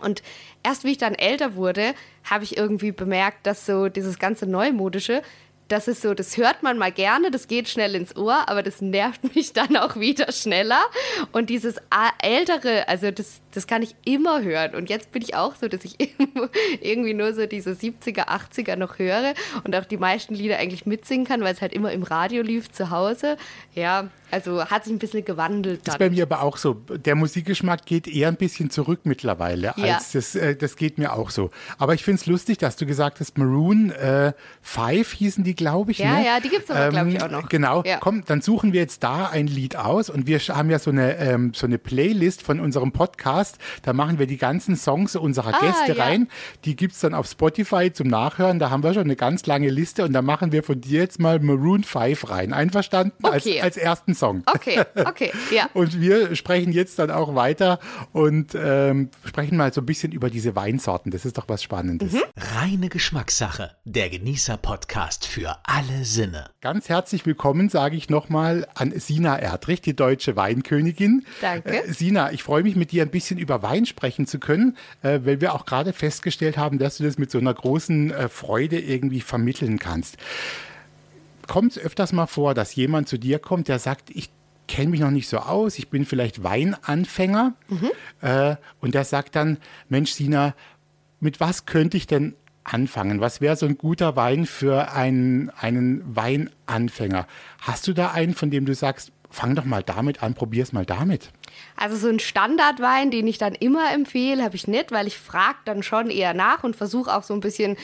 Und 0.00 0.22
erst 0.62 0.84
wie 0.84 0.90
ich 0.90 0.98
dann 0.98 1.14
älter 1.14 1.54
wurde, 1.54 1.94
habe 2.24 2.44
ich 2.44 2.56
irgendwie 2.56 2.92
bemerkt, 2.92 3.46
dass 3.46 3.66
so 3.66 3.88
dieses 3.88 4.18
ganze 4.18 4.46
Neumodische 4.46 5.22
das 5.68 5.88
ist 5.88 6.02
so, 6.02 6.14
das 6.14 6.36
hört 6.36 6.62
man 6.62 6.78
mal 6.78 6.92
gerne, 6.92 7.30
das 7.30 7.48
geht 7.48 7.68
schnell 7.68 7.94
ins 7.94 8.16
Ohr, 8.16 8.48
aber 8.48 8.62
das 8.62 8.80
nervt 8.80 9.34
mich 9.34 9.52
dann 9.52 9.76
auch 9.76 9.96
wieder 9.96 10.30
schneller. 10.32 10.80
Und 11.32 11.50
dieses 11.50 11.76
ältere, 12.22 12.88
also 12.88 13.10
das, 13.10 13.40
das 13.52 13.66
kann 13.66 13.82
ich 13.82 13.96
immer 14.04 14.42
hören. 14.42 14.74
Und 14.74 14.88
jetzt 14.88 15.12
bin 15.12 15.22
ich 15.22 15.34
auch 15.34 15.56
so, 15.56 15.68
dass 15.68 15.84
ich 15.84 15.96
irgendwie 16.80 17.14
nur 17.14 17.34
so 17.34 17.46
diese 17.46 17.70
70er, 17.70 18.28
80er 18.28 18.76
noch 18.76 18.98
höre 18.98 19.34
und 19.64 19.74
auch 19.74 19.84
die 19.84 19.96
meisten 19.96 20.34
Lieder 20.34 20.58
eigentlich 20.58 20.86
mitsingen 20.86 21.26
kann, 21.26 21.40
weil 21.40 21.54
es 21.54 21.60
halt 21.60 21.72
immer 21.72 21.92
im 21.92 22.02
Radio 22.02 22.42
lief 22.42 22.70
zu 22.70 22.90
Hause. 22.90 23.36
Ja, 23.74 24.08
also 24.30 24.64
hat 24.64 24.84
sich 24.84 24.92
ein 24.92 24.98
bisschen 24.98 25.24
gewandelt. 25.24 25.80
Das 25.84 25.94
ist 25.94 25.98
bei 25.98 26.10
mir 26.10 26.24
aber 26.24 26.42
auch 26.42 26.56
so. 26.56 26.74
Der 26.74 27.14
Musikgeschmack 27.14 27.86
geht 27.86 28.08
eher 28.08 28.28
ein 28.28 28.36
bisschen 28.36 28.70
zurück 28.70 29.00
mittlerweile. 29.04 29.74
Ja. 29.76 29.96
Als 29.96 30.12
das, 30.12 30.34
äh, 30.34 30.56
das 30.56 30.76
geht 30.76 30.98
mir 30.98 31.12
auch 31.12 31.30
so. 31.30 31.50
Aber 31.78 31.94
ich 31.94 32.04
finde 32.04 32.20
es 32.20 32.26
lustig, 32.26 32.58
dass 32.58 32.76
du 32.76 32.86
gesagt 32.86 33.20
hast, 33.20 33.38
Maroon 33.38 33.90
äh, 33.90 34.32
5 34.62 35.12
hießen 35.12 35.44
die, 35.44 35.55
glaube 35.56 35.92
ich. 35.92 35.98
Ja, 35.98 36.18
ne? 36.18 36.26
ja, 36.26 36.40
die 36.40 36.48
gibt 36.48 36.64
es 36.64 36.70
aber, 36.70 36.86
ähm, 36.86 36.90
glaube 36.90 37.10
ich, 37.10 37.22
auch 37.22 37.30
noch. 37.30 37.48
Genau. 37.48 37.82
Ja. 37.84 37.98
Komm, 37.98 38.24
dann 38.24 38.40
suchen 38.40 38.72
wir 38.72 38.80
jetzt 38.80 39.02
da 39.02 39.26
ein 39.26 39.46
Lied 39.46 39.76
aus 39.76 40.10
und 40.10 40.26
wir 40.26 40.38
haben 40.38 40.70
ja 40.70 40.78
so 40.78 40.90
eine, 40.90 41.16
ähm, 41.18 41.52
so 41.54 41.66
eine 41.66 41.78
Playlist 41.78 42.42
von 42.42 42.60
unserem 42.60 42.92
Podcast. 42.92 43.58
Da 43.82 43.92
machen 43.92 44.18
wir 44.18 44.26
die 44.26 44.36
ganzen 44.36 44.76
Songs 44.76 45.16
unserer 45.16 45.54
ah, 45.54 45.60
Gäste 45.60 45.94
ja. 45.94 46.04
rein. 46.04 46.28
Die 46.64 46.76
gibt 46.76 46.94
es 46.94 47.00
dann 47.00 47.14
auf 47.14 47.26
Spotify 47.26 47.92
zum 47.92 48.08
Nachhören. 48.08 48.58
Da 48.58 48.70
haben 48.70 48.82
wir 48.82 48.94
schon 48.94 49.04
eine 49.04 49.16
ganz 49.16 49.46
lange 49.46 49.68
Liste 49.68 50.04
und 50.04 50.12
da 50.12 50.22
machen 50.22 50.52
wir 50.52 50.62
von 50.62 50.80
dir 50.80 51.00
jetzt 51.00 51.18
mal 51.18 51.38
Maroon 51.40 51.84
5 51.84 52.30
rein. 52.30 52.52
Einverstanden? 52.52 53.12
Okay. 53.22 53.60
Als, 53.60 53.76
als 53.76 53.76
ersten 53.76 54.14
Song. 54.14 54.42
Okay, 54.46 54.82
okay, 54.94 55.32
ja. 55.54 55.68
und 55.74 56.00
wir 56.00 56.34
sprechen 56.36 56.72
jetzt 56.72 56.98
dann 56.98 57.10
auch 57.10 57.34
weiter 57.34 57.78
und 58.12 58.54
ähm, 58.54 59.10
sprechen 59.24 59.56
mal 59.56 59.72
so 59.72 59.80
ein 59.80 59.86
bisschen 59.86 60.12
über 60.12 60.30
diese 60.30 60.56
Weinsorten. 60.56 61.10
Das 61.10 61.24
ist 61.24 61.38
doch 61.38 61.48
was 61.48 61.62
Spannendes. 61.62 62.12
Mhm. 62.12 62.22
Reine 62.36 62.88
Geschmackssache. 62.88 63.72
Der 63.84 64.10
Genießer-Podcast 64.10 65.26
für 65.26 65.45
alle 65.64 66.04
Sinne. 66.04 66.46
Ganz 66.60 66.88
herzlich 66.88 67.26
willkommen, 67.26 67.68
sage 67.68 67.96
ich 67.96 68.10
nochmal, 68.10 68.66
an 68.74 68.92
Sina 68.98 69.38
Erdrich, 69.38 69.80
die 69.80 69.94
deutsche 69.94 70.36
Weinkönigin. 70.36 71.24
Danke. 71.40 71.84
Äh, 71.84 71.92
Sina, 71.92 72.32
ich 72.32 72.42
freue 72.42 72.62
mich 72.62 72.76
mit 72.76 72.92
dir 72.92 73.02
ein 73.02 73.10
bisschen 73.10 73.38
über 73.38 73.62
Wein 73.62 73.86
sprechen 73.86 74.26
zu 74.26 74.38
können, 74.38 74.76
äh, 75.02 75.20
weil 75.24 75.40
wir 75.40 75.54
auch 75.54 75.66
gerade 75.66 75.92
festgestellt 75.92 76.56
haben, 76.56 76.78
dass 76.78 76.98
du 76.98 77.04
das 77.04 77.18
mit 77.18 77.30
so 77.30 77.38
einer 77.38 77.54
großen 77.54 78.10
äh, 78.10 78.28
Freude 78.28 78.80
irgendwie 78.80 79.20
vermitteln 79.20 79.78
kannst 79.78 80.16
kommt 81.46 81.76
es 81.76 81.78
öfters 81.78 82.12
mal 82.12 82.26
vor, 82.26 82.54
dass 82.54 82.74
jemand 82.74 83.08
zu 83.08 83.18
dir 83.18 83.38
kommt, 83.38 83.68
der 83.68 83.78
sagt, 83.78 84.10
ich 84.10 84.30
kenne 84.68 84.90
mich 84.90 85.00
noch 85.00 85.10
nicht 85.10 85.28
so 85.28 85.38
aus, 85.38 85.78
ich 85.78 85.88
bin 85.88 86.04
vielleicht 86.04 86.42
Weinanfänger. 86.42 87.54
Mhm. 87.68 87.90
Äh, 88.20 88.56
und 88.80 88.94
der 88.94 89.04
sagt 89.04 89.36
dann, 89.36 89.58
Mensch, 89.88 90.12
Sina, 90.12 90.54
mit 91.20 91.40
was 91.40 91.66
könnte 91.66 91.96
ich 91.96 92.06
denn 92.06 92.34
anfangen? 92.66 93.20
Was 93.20 93.40
wäre 93.40 93.56
so 93.56 93.66
ein 93.66 93.78
guter 93.78 94.16
Wein 94.16 94.46
für 94.46 94.92
einen, 94.92 95.50
einen 95.50 96.02
Weinanfänger? 96.14 97.26
Hast 97.60 97.86
du 97.86 97.92
da 97.92 98.10
einen, 98.10 98.34
von 98.34 98.50
dem 98.50 98.66
du 98.66 98.74
sagst, 98.74 99.12
fang 99.30 99.54
doch 99.54 99.64
mal 99.64 99.82
damit 99.82 100.22
an, 100.22 100.34
probier's 100.34 100.72
mal 100.72 100.86
damit. 100.86 101.30
Also 101.76 101.96
so 101.96 102.08
ein 102.08 102.18
Standardwein, 102.18 103.10
den 103.10 103.26
ich 103.26 103.38
dann 103.38 103.54
immer 103.54 103.92
empfehle, 103.92 104.42
habe 104.42 104.56
ich 104.56 104.66
nicht, 104.66 104.92
weil 104.92 105.06
ich 105.06 105.18
frage 105.18 105.58
dann 105.64 105.82
schon 105.82 106.10
eher 106.10 106.34
nach 106.34 106.64
und 106.64 106.76
versuche 106.76 107.14
auch 107.14 107.22
so 107.22 107.34
ein 107.34 107.40
bisschen 107.40 107.76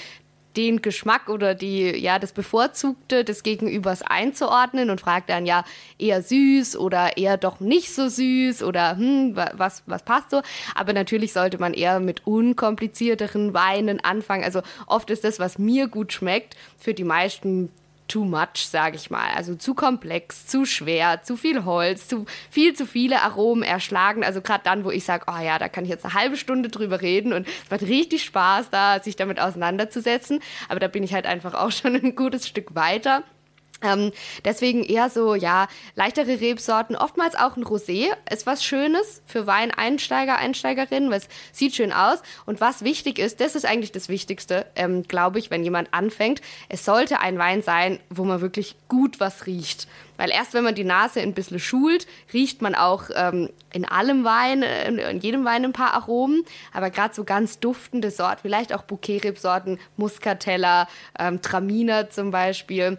den 0.57 0.83
Geschmack 0.83 1.29
oder 1.29 1.55
die, 1.55 1.91
ja, 1.91 2.19
das 2.19 2.33
Bevorzugte 2.33 3.25
des 3.25 3.43
Gegenübers 3.43 4.03
einzuordnen 4.03 4.91
und 4.91 5.01
fragt 5.01 5.31
dann 5.31 5.47
ja 5.47 5.65
eher 5.99 6.23
süß 6.23 6.77
oder 6.77 7.17
eher 7.17 7.37
doch 7.37 7.61
nicht 7.61 7.95
so 7.95 8.09
süß 8.09 8.63
oder 8.63 8.97
hm, 8.97 9.37
was, 9.55 9.83
was 9.87 10.03
passt 10.03 10.31
so. 10.31 10.43
Aber 10.75 10.93
natürlich 10.93 11.33
sollte 11.33 11.59
man 11.59 11.75
eher 11.75 12.01
mit 12.01 12.27
unkomplizierteren 12.27 13.55
Weinen 13.55 14.01
anfangen. 14.05 14.45
Also 14.45 14.63
oft 14.87 15.11
ist 15.11 15.25
das, 15.25 15.39
was 15.39 15.59
mir 15.59 15.89
gut 15.89 16.13
schmeckt, 16.13 16.57
für 16.79 16.95
die 16.95 17.05
meisten 17.05 17.71
too 18.13 18.25
much, 18.25 18.67
sage 18.69 18.97
ich 18.97 19.11
mal. 19.11 19.31
Also 19.35 19.55
zu 19.55 19.75
komplex, 19.75 20.47
zu 20.47 20.67
schwer, 20.67 21.23
zu 21.23 21.37
viel 21.37 21.65
Holz, 21.65 22.09
zu 22.09 22.27
viel 22.51 22.75
zu 22.75 22.87
viele 22.87 23.23
Aromen 23.23 23.63
erschlagen. 23.63 24.23
Also 24.23 24.43
gerade 24.43 24.65
dann, 24.65 24.85
wo 24.85 24.91
ich 24.91 25.05
sage, 25.05 25.25
oh 25.29 25.41
ja, 25.43 25.59
da 25.59 25.69
kann 25.71 25.85
ich 25.85 25.91
jetzt 25.91 26.05
eine 26.05 26.13
halbe 26.13 26.37
Stunde 26.37 26.69
drüber 26.69 27.01
reden 27.01 27.33
und 27.33 27.49
es 27.49 27.71
macht 27.71 27.83
richtig 27.83 28.25
Spaß, 28.25 28.69
da 28.71 29.01
sich 29.01 29.17
damit 29.17 29.41
auseinanderzusetzen. 29.41 30.41
Aber 30.69 30.79
da 30.79 30.89
bin 30.89 31.03
ich 31.03 31.15
halt 31.15 31.25
einfach 31.25 31.55
auch 31.55 31.71
schon 31.73 31.95
ein 31.97 32.15
gutes 32.15 32.47
Stück 32.47 32.75
weiter. 32.75 33.25
Ähm, 33.83 34.13
deswegen 34.45 34.83
eher 34.85 35.11
so, 35.11 35.35
ja, 35.35 35.69
leichtere 35.95 36.41
Rebsorten, 36.41 36.97
oftmals 36.97 37.35
auch 37.35 37.57
ein 37.57 37.65
Rosé 37.65 38.09
ist 38.31 38.47
was 38.47 38.65
Schönes 38.65 39.23
für 39.27 39.47
Weineinsteiger, 39.47 40.37
Einsteigerinnen, 40.37 41.11
weil 41.11 41.19
es 41.19 41.29
sieht 41.53 41.75
schön 41.75 41.93
aus. 41.93 42.23
Und 42.47 42.61
was 42.61 42.85
wichtig 42.85 43.19
ist, 43.19 43.41
das 43.41 43.55
ist 43.55 43.67
eigentlich 43.67 43.93
das 43.93 44.09
Wichtigste, 44.09 44.67
ähm, 44.77 45.03
glaube 45.03 45.39
ich, 45.39 45.51
wenn 45.51 45.65
jemand 45.65 45.93
anfängt. 45.93 46.41
Es 46.69 46.85
sollte 46.85 47.21
ein 47.21 47.39
Wein 47.39 47.63
sein, 47.63 47.99
wo 48.11 48.25
man 48.25 48.41
wirklich 48.41 48.77
gut 48.89 49.21
was 49.21 49.47
riecht. 49.47 49.89
Weil 50.17 50.31
erst 50.31 50.55
wenn 50.55 50.63
man 50.63 50.75
die 50.75 50.85
Nase 50.85 51.21
ein 51.21 51.35
bisschen 51.35 51.59
schult, 51.59 52.07
riecht 52.33 52.63
man 52.63 52.75
auch 52.75 53.05
ähm, 53.15 53.49
in 53.73 53.85
allem 53.85 54.25
Wein, 54.25 54.63
in 54.63 55.19
jedem 55.19 55.45
Wein 55.45 55.65
ein 55.65 55.73
paar 55.73 55.95
Aromen. 55.95 56.45
Aber 56.73 56.91
gerade 56.91 57.15
so 57.15 57.25
ganz 57.25 57.59
duftende 57.59 58.11
Sorten, 58.11 58.43
vielleicht 58.43 58.73
auch 58.73 58.83
Bouquet-Rebsorten, 58.83 59.81
Muscatella, 59.97 60.87
ähm, 61.19 61.43
Traminer 61.43 62.11
zum 62.11 62.31
Beispiel 62.31 62.99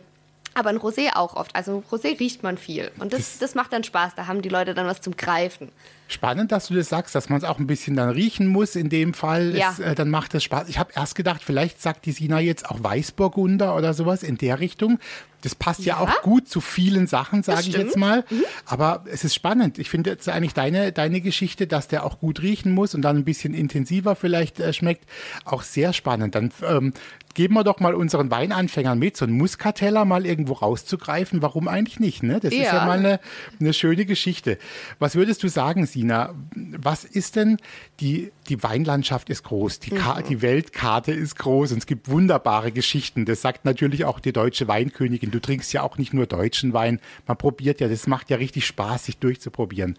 aber 0.54 0.70
ein 0.70 0.78
Rosé 0.78 1.16
auch 1.16 1.36
oft. 1.36 1.56
Also 1.56 1.84
Rosé 1.92 2.20
riecht 2.20 2.44
man 2.44 2.58
viel. 2.58 2.92
Und 3.00 3.14
das, 3.14 3.40
das 3.40 3.56
macht 3.56 3.74
dann 3.74 3.84
Spaß. 3.84 4.16
Da 4.16 4.28
haben 4.28 4.42
die 4.42 4.50
Leute 4.50 4.74
dann 4.74 4.86
was 4.86 5.02
zum 5.02 5.16
Greifen. 5.18 5.70
Spannend, 6.08 6.52
dass 6.52 6.68
du 6.68 6.76
das 6.76 6.90
sagst, 6.90 7.16
dass 7.16 7.30
man 7.30 7.40
es 7.40 7.44
auch 7.44 7.60
ein 7.60 7.66
bisschen 7.66 7.96
dann 7.96 8.10
riechen 8.10 8.46
muss. 8.48 8.76
In 8.76 8.90
dem 8.90 9.14
Fall, 9.14 9.56
ja. 9.56 9.72
ist, 9.72 9.80
äh, 9.80 9.96
dann 9.96 10.10
macht 10.10 10.36
es 10.36 10.44
Spaß. 10.44 10.70
Ich 10.70 10.78
habe 10.78 10.92
erst 10.96 11.16
gedacht, 11.16 11.42
vielleicht 11.44 11.82
sagt 11.82 12.06
die 12.06 12.12
Sina 12.12 12.40
jetzt 12.40 12.70
auch 12.70 12.84
Weißburgunder 12.84 13.76
oder 13.76 13.94
sowas 13.94 14.22
in 14.22 14.38
der 14.38 14.60
Richtung. 14.60 15.00
Das 15.42 15.56
passt 15.56 15.82
ja, 15.82 15.96
ja 15.96 16.00
auch 16.00 16.22
gut 16.22 16.48
zu 16.48 16.62
vielen 16.62 17.06
Sachen, 17.08 17.44
sage 17.44 17.62
ich 17.62 17.74
jetzt 17.74 17.98
mal. 17.98 18.24
Mhm. 18.30 18.44
Aber 18.66 19.04
es 19.12 19.24
ist 19.24 19.36
spannend. 19.36 19.78
Ich 19.78 19.90
finde 19.90 20.12
jetzt 20.12 20.30
eigentlich 20.30 20.54
deine, 20.54 20.92
deine 20.92 21.20
Geschichte, 21.20 21.68
dass 21.68 21.88
der 21.90 22.06
auch 22.06 22.20
gut 22.20 22.42
riechen 22.42 22.72
muss 22.72 22.96
und 22.96 23.02
dann 23.02 23.18
ein 23.18 23.26
bisschen 23.26 23.54
intensiver 23.54 24.16
vielleicht 24.16 24.60
äh, 24.60 24.72
schmeckt, 24.72 25.06
auch 25.44 25.64
sehr 25.64 25.92
spannend. 25.94 26.36
Dann 26.36 26.52
ähm, 26.66 26.94
geben 27.34 27.56
wir 27.56 27.64
doch 27.64 27.80
mal 27.80 27.96
unseren 27.96 28.30
Weinanfängern 28.32 28.98
mit, 29.00 29.18
so 29.18 29.26
ein 29.26 29.32
Muscatella 29.32 30.06
mal 30.06 30.26
irgendwo 30.26 30.54
rauszugreifen. 30.54 31.42
Warum 31.42 31.68
eigentlich 31.68 32.00
nicht? 32.00 32.24
Ne? 32.24 32.40
Das 32.40 32.54
ja. 32.54 32.62
ist 32.62 32.74
ja 32.74 32.86
mal 32.86 33.00
eine, 33.00 33.20
eine 33.60 33.74
schöne 33.74 34.06
Geschichte. 34.06 34.58
Was 35.00 35.16
würdest 35.16 35.44
du 35.44 35.48
sagen, 35.48 35.86
Sina? 35.86 36.34
Was 36.56 37.04
ist 37.04 37.36
denn 37.36 37.58
die, 38.00 38.32
die 38.50 38.62
Weinlandschaft 38.62 39.30
ist 39.30 39.44
groß, 39.44 39.80
die, 39.80 39.94
mhm. 39.94 40.24
die 40.30 40.42
Weltkarte 40.42 41.12
ist 41.12 41.38
groß 41.38 41.72
und 41.72 41.80
es 41.80 41.86
gibt 41.86 42.10
wunderbare 42.10 42.72
Geschichten. 42.72 43.26
Das 43.26 43.42
sagt 43.42 43.66
natürlich 43.66 44.06
auch 44.06 44.20
die 44.20 44.34
deutsche 44.34 44.68
Weinkönigin. 44.68 45.32
Du 45.32 45.40
trinkst 45.40 45.74
ja 45.74 45.82
auch 45.82 45.98
nicht 45.98 46.14
nur 46.14 46.26
deutschen 46.26 46.74
Wein. 46.74 47.00
Man 47.28 47.38
probiert 47.38 47.80
ja, 47.80 47.88
das 47.88 48.08
macht 48.08 48.30
ja 48.30 48.38
richtig 48.38 48.66
Spaß, 48.66 49.06
sich 49.06 49.18
durchzuprobieren. 49.18 49.98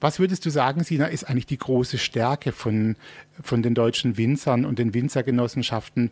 Was 0.00 0.18
würdest 0.18 0.44
du 0.44 0.50
sagen, 0.50 0.84
Sina, 0.84 1.06
ist 1.06 1.24
eigentlich 1.24 1.46
die 1.46 1.58
große 1.58 1.96
Stärke 1.96 2.52
von, 2.52 2.96
von 3.40 3.62
den 3.62 3.74
deutschen 3.74 4.18
Winzern 4.18 4.66
und 4.66 4.78
den 4.78 4.92
Winzergenossenschaften? 4.92 6.10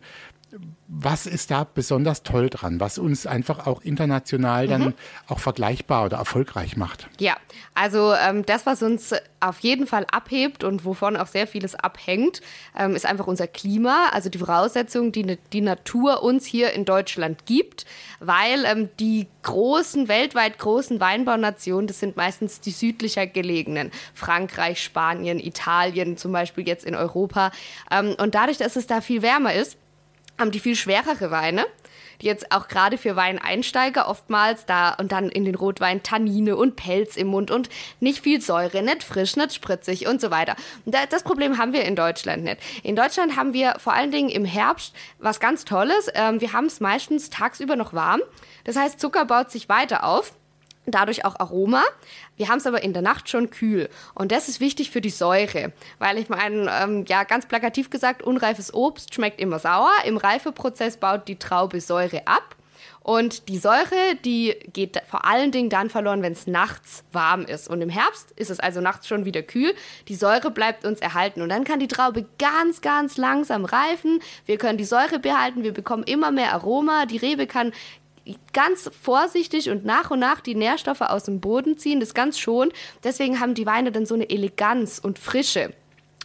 Was 0.87 1.25
ist 1.25 1.51
da 1.51 1.63
besonders 1.63 2.23
toll 2.23 2.49
dran, 2.49 2.79
was 2.79 2.97
uns 2.97 3.25
einfach 3.25 3.67
auch 3.67 3.81
international 3.81 4.67
dann 4.67 4.81
mhm. 4.81 4.93
auch 5.27 5.39
vergleichbar 5.39 6.05
oder 6.05 6.17
erfolgreich 6.17 6.77
macht? 6.77 7.07
Ja, 7.19 7.37
also 7.73 8.13
ähm, 8.13 8.45
das, 8.45 8.65
was 8.65 8.81
uns 8.83 9.13
auf 9.39 9.59
jeden 9.59 9.87
Fall 9.87 10.05
abhebt 10.11 10.63
und 10.63 10.85
wovon 10.85 11.17
auch 11.17 11.27
sehr 11.27 11.47
vieles 11.47 11.75
abhängt, 11.75 12.41
ähm, 12.77 12.95
ist 12.95 13.05
einfach 13.05 13.27
unser 13.27 13.47
Klima, 13.47 14.09
also 14.11 14.29
die 14.29 14.37
Voraussetzungen, 14.37 15.11
die 15.11 15.37
die 15.51 15.61
Natur 15.61 16.23
uns 16.23 16.45
hier 16.45 16.71
in 16.73 16.85
Deutschland 16.85 17.45
gibt, 17.45 17.85
weil 18.19 18.65
ähm, 18.65 18.89
die 18.99 19.27
großen, 19.43 20.07
weltweit 20.07 20.57
großen 20.59 20.99
Weinbaunationen, 20.99 21.87
das 21.87 21.99
sind 21.99 22.15
meistens 22.15 22.61
die 22.61 22.71
südlicher 22.71 23.27
gelegenen, 23.27 23.91
Frankreich, 24.13 24.81
Spanien, 24.81 25.39
Italien 25.39 26.17
zum 26.17 26.31
Beispiel 26.31 26.67
jetzt 26.67 26.85
in 26.85 26.95
Europa. 26.95 27.51
Ähm, 27.91 28.15
und 28.17 28.35
dadurch, 28.35 28.57
dass 28.57 28.75
es 28.75 28.87
da 28.87 29.01
viel 29.01 29.21
wärmer 29.21 29.53
ist, 29.53 29.77
haben 30.37 30.51
die 30.51 30.59
viel 30.59 30.75
schwerere 30.75 31.31
Weine, 31.31 31.65
die 32.21 32.27
jetzt 32.27 32.51
auch 32.51 32.67
gerade 32.67 32.97
für 32.97 33.15
Weineinsteiger 33.15 34.07
oftmals 34.07 34.65
da 34.65 34.93
und 34.93 35.11
dann 35.11 35.29
in 35.29 35.45
den 35.45 35.55
Rotwein 35.55 36.03
Tannine 36.03 36.55
und 36.55 36.75
Pelz 36.75 37.17
im 37.17 37.27
Mund 37.27 37.51
und 37.51 37.69
nicht 37.99 38.19
viel 38.19 38.41
Säure, 38.41 38.83
nicht 38.83 39.03
frisch, 39.03 39.35
nicht 39.35 39.53
spritzig 39.53 40.07
und 40.07 40.21
so 40.21 40.31
weiter. 40.31 40.55
Das 40.85 41.23
Problem 41.23 41.57
haben 41.57 41.73
wir 41.73 41.83
in 41.83 41.95
Deutschland 41.95 42.43
nicht. 42.43 42.57
In 42.83 42.95
Deutschland 42.95 43.35
haben 43.35 43.53
wir 43.53 43.75
vor 43.79 43.93
allen 43.93 44.11
Dingen 44.11 44.29
im 44.29 44.45
Herbst 44.45 44.93
was 45.19 45.39
ganz 45.39 45.65
Tolles. 45.65 46.09
Ähm, 46.13 46.41
wir 46.41 46.53
haben 46.53 46.65
es 46.65 46.79
meistens 46.79 47.29
tagsüber 47.29 47.75
noch 47.75 47.93
warm. 47.93 48.21
Das 48.63 48.75
heißt, 48.75 48.99
Zucker 48.99 49.25
baut 49.25 49.51
sich 49.51 49.69
weiter 49.69 50.03
auf 50.03 50.33
dadurch 50.85 51.25
auch 51.25 51.39
Aroma. 51.39 51.83
Wir 52.37 52.49
haben 52.49 52.57
es 52.57 52.67
aber 52.67 52.83
in 52.83 52.93
der 52.93 53.01
Nacht 53.01 53.29
schon 53.29 53.49
kühl. 53.49 53.89
Und 54.13 54.31
das 54.31 54.49
ist 54.49 54.59
wichtig 54.59 54.91
für 54.91 55.01
die 55.01 55.09
Säure, 55.09 55.71
weil 55.99 56.17
ich 56.17 56.29
meine, 56.29 56.69
ähm, 56.81 57.05
ja, 57.07 57.23
ganz 57.23 57.45
plakativ 57.45 57.89
gesagt, 57.89 58.23
unreifes 58.23 58.73
Obst 58.73 59.13
schmeckt 59.13 59.39
immer 59.39 59.59
sauer. 59.59 59.91
Im 60.05 60.17
Reifeprozess 60.17 60.97
baut 60.97 61.27
die 61.27 61.37
Traube 61.37 61.81
Säure 61.81 62.27
ab. 62.27 62.55
Und 63.05 63.49
die 63.49 63.59
Säure, 63.59 64.15
die 64.23 64.55
geht 64.73 64.99
vor 65.07 65.25
allen 65.25 65.51
Dingen 65.51 65.69
dann 65.69 65.91
verloren, 65.91 66.23
wenn 66.23 66.33
es 66.33 66.47
nachts 66.47 67.03
warm 67.11 67.45
ist. 67.45 67.69
Und 67.69 67.81
im 67.81 67.89
Herbst 67.89 68.31
ist 68.31 68.49
es 68.49 68.59
also 68.59 68.81
nachts 68.81 69.07
schon 69.07 69.25
wieder 69.25 69.43
kühl. 69.43 69.75
Die 70.07 70.15
Säure 70.15 70.49
bleibt 70.49 70.85
uns 70.85 71.01
erhalten. 71.01 71.43
Und 71.43 71.49
dann 71.49 71.65
kann 71.65 71.79
die 71.79 71.87
Traube 71.87 72.25
ganz, 72.39 72.81
ganz 72.81 73.17
langsam 73.17 73.63
reifen. 73.63 74.21
Wir 74.47 74.57
können 74.57 74.79
die 74.79 74.85
Säure 74.85 75.19
behalten. 75.19 75.61
Wir 75.61 75.71
bekommen 75.71 76.01
immer 76.01 76.31
mehr 76.31 76.53
Aroma. 76.53 77.05
Die 77.05 77.17
Rebe 77.17 77.45
kann 77.45 77.73
ganz 78.53 78.89
vorsichtig 79.01 79.69
und 79.69 79.85
nach 79.85 80.11
und 80.11 80.19
nach 80.19 80.41
die 80.41 80.55
Nährstoffe 80.55 81.01
aus 81.01 81.23
dem 81.23 81.39
Boden 81.39 81.77
ziehen, 81.77 81.99
das 81.99 82.13
ganz 82.13 82.39
schon. 82.39 82.71
Deswegen 83.03 83.39
haben 83.39 83.53
die 83.53 83.65
Weine 83.65 83.91
dann 83.91 84.05
so 84.05 84.15
eine 84.15 84.29
Eleganz 84.29 84.99
und 84.99 85.19
Frische. 85.19 85.73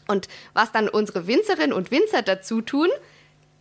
Und 0.09 0.28
was 0.54 0.73
dann 0.73 0.88
unsere 0.88 1.26
Winzerinnen 1.26 1.73
und 1.73 1.90
Winzer 1.90 2.23
dazu 2.23 2.62
tun, 2.62 2.88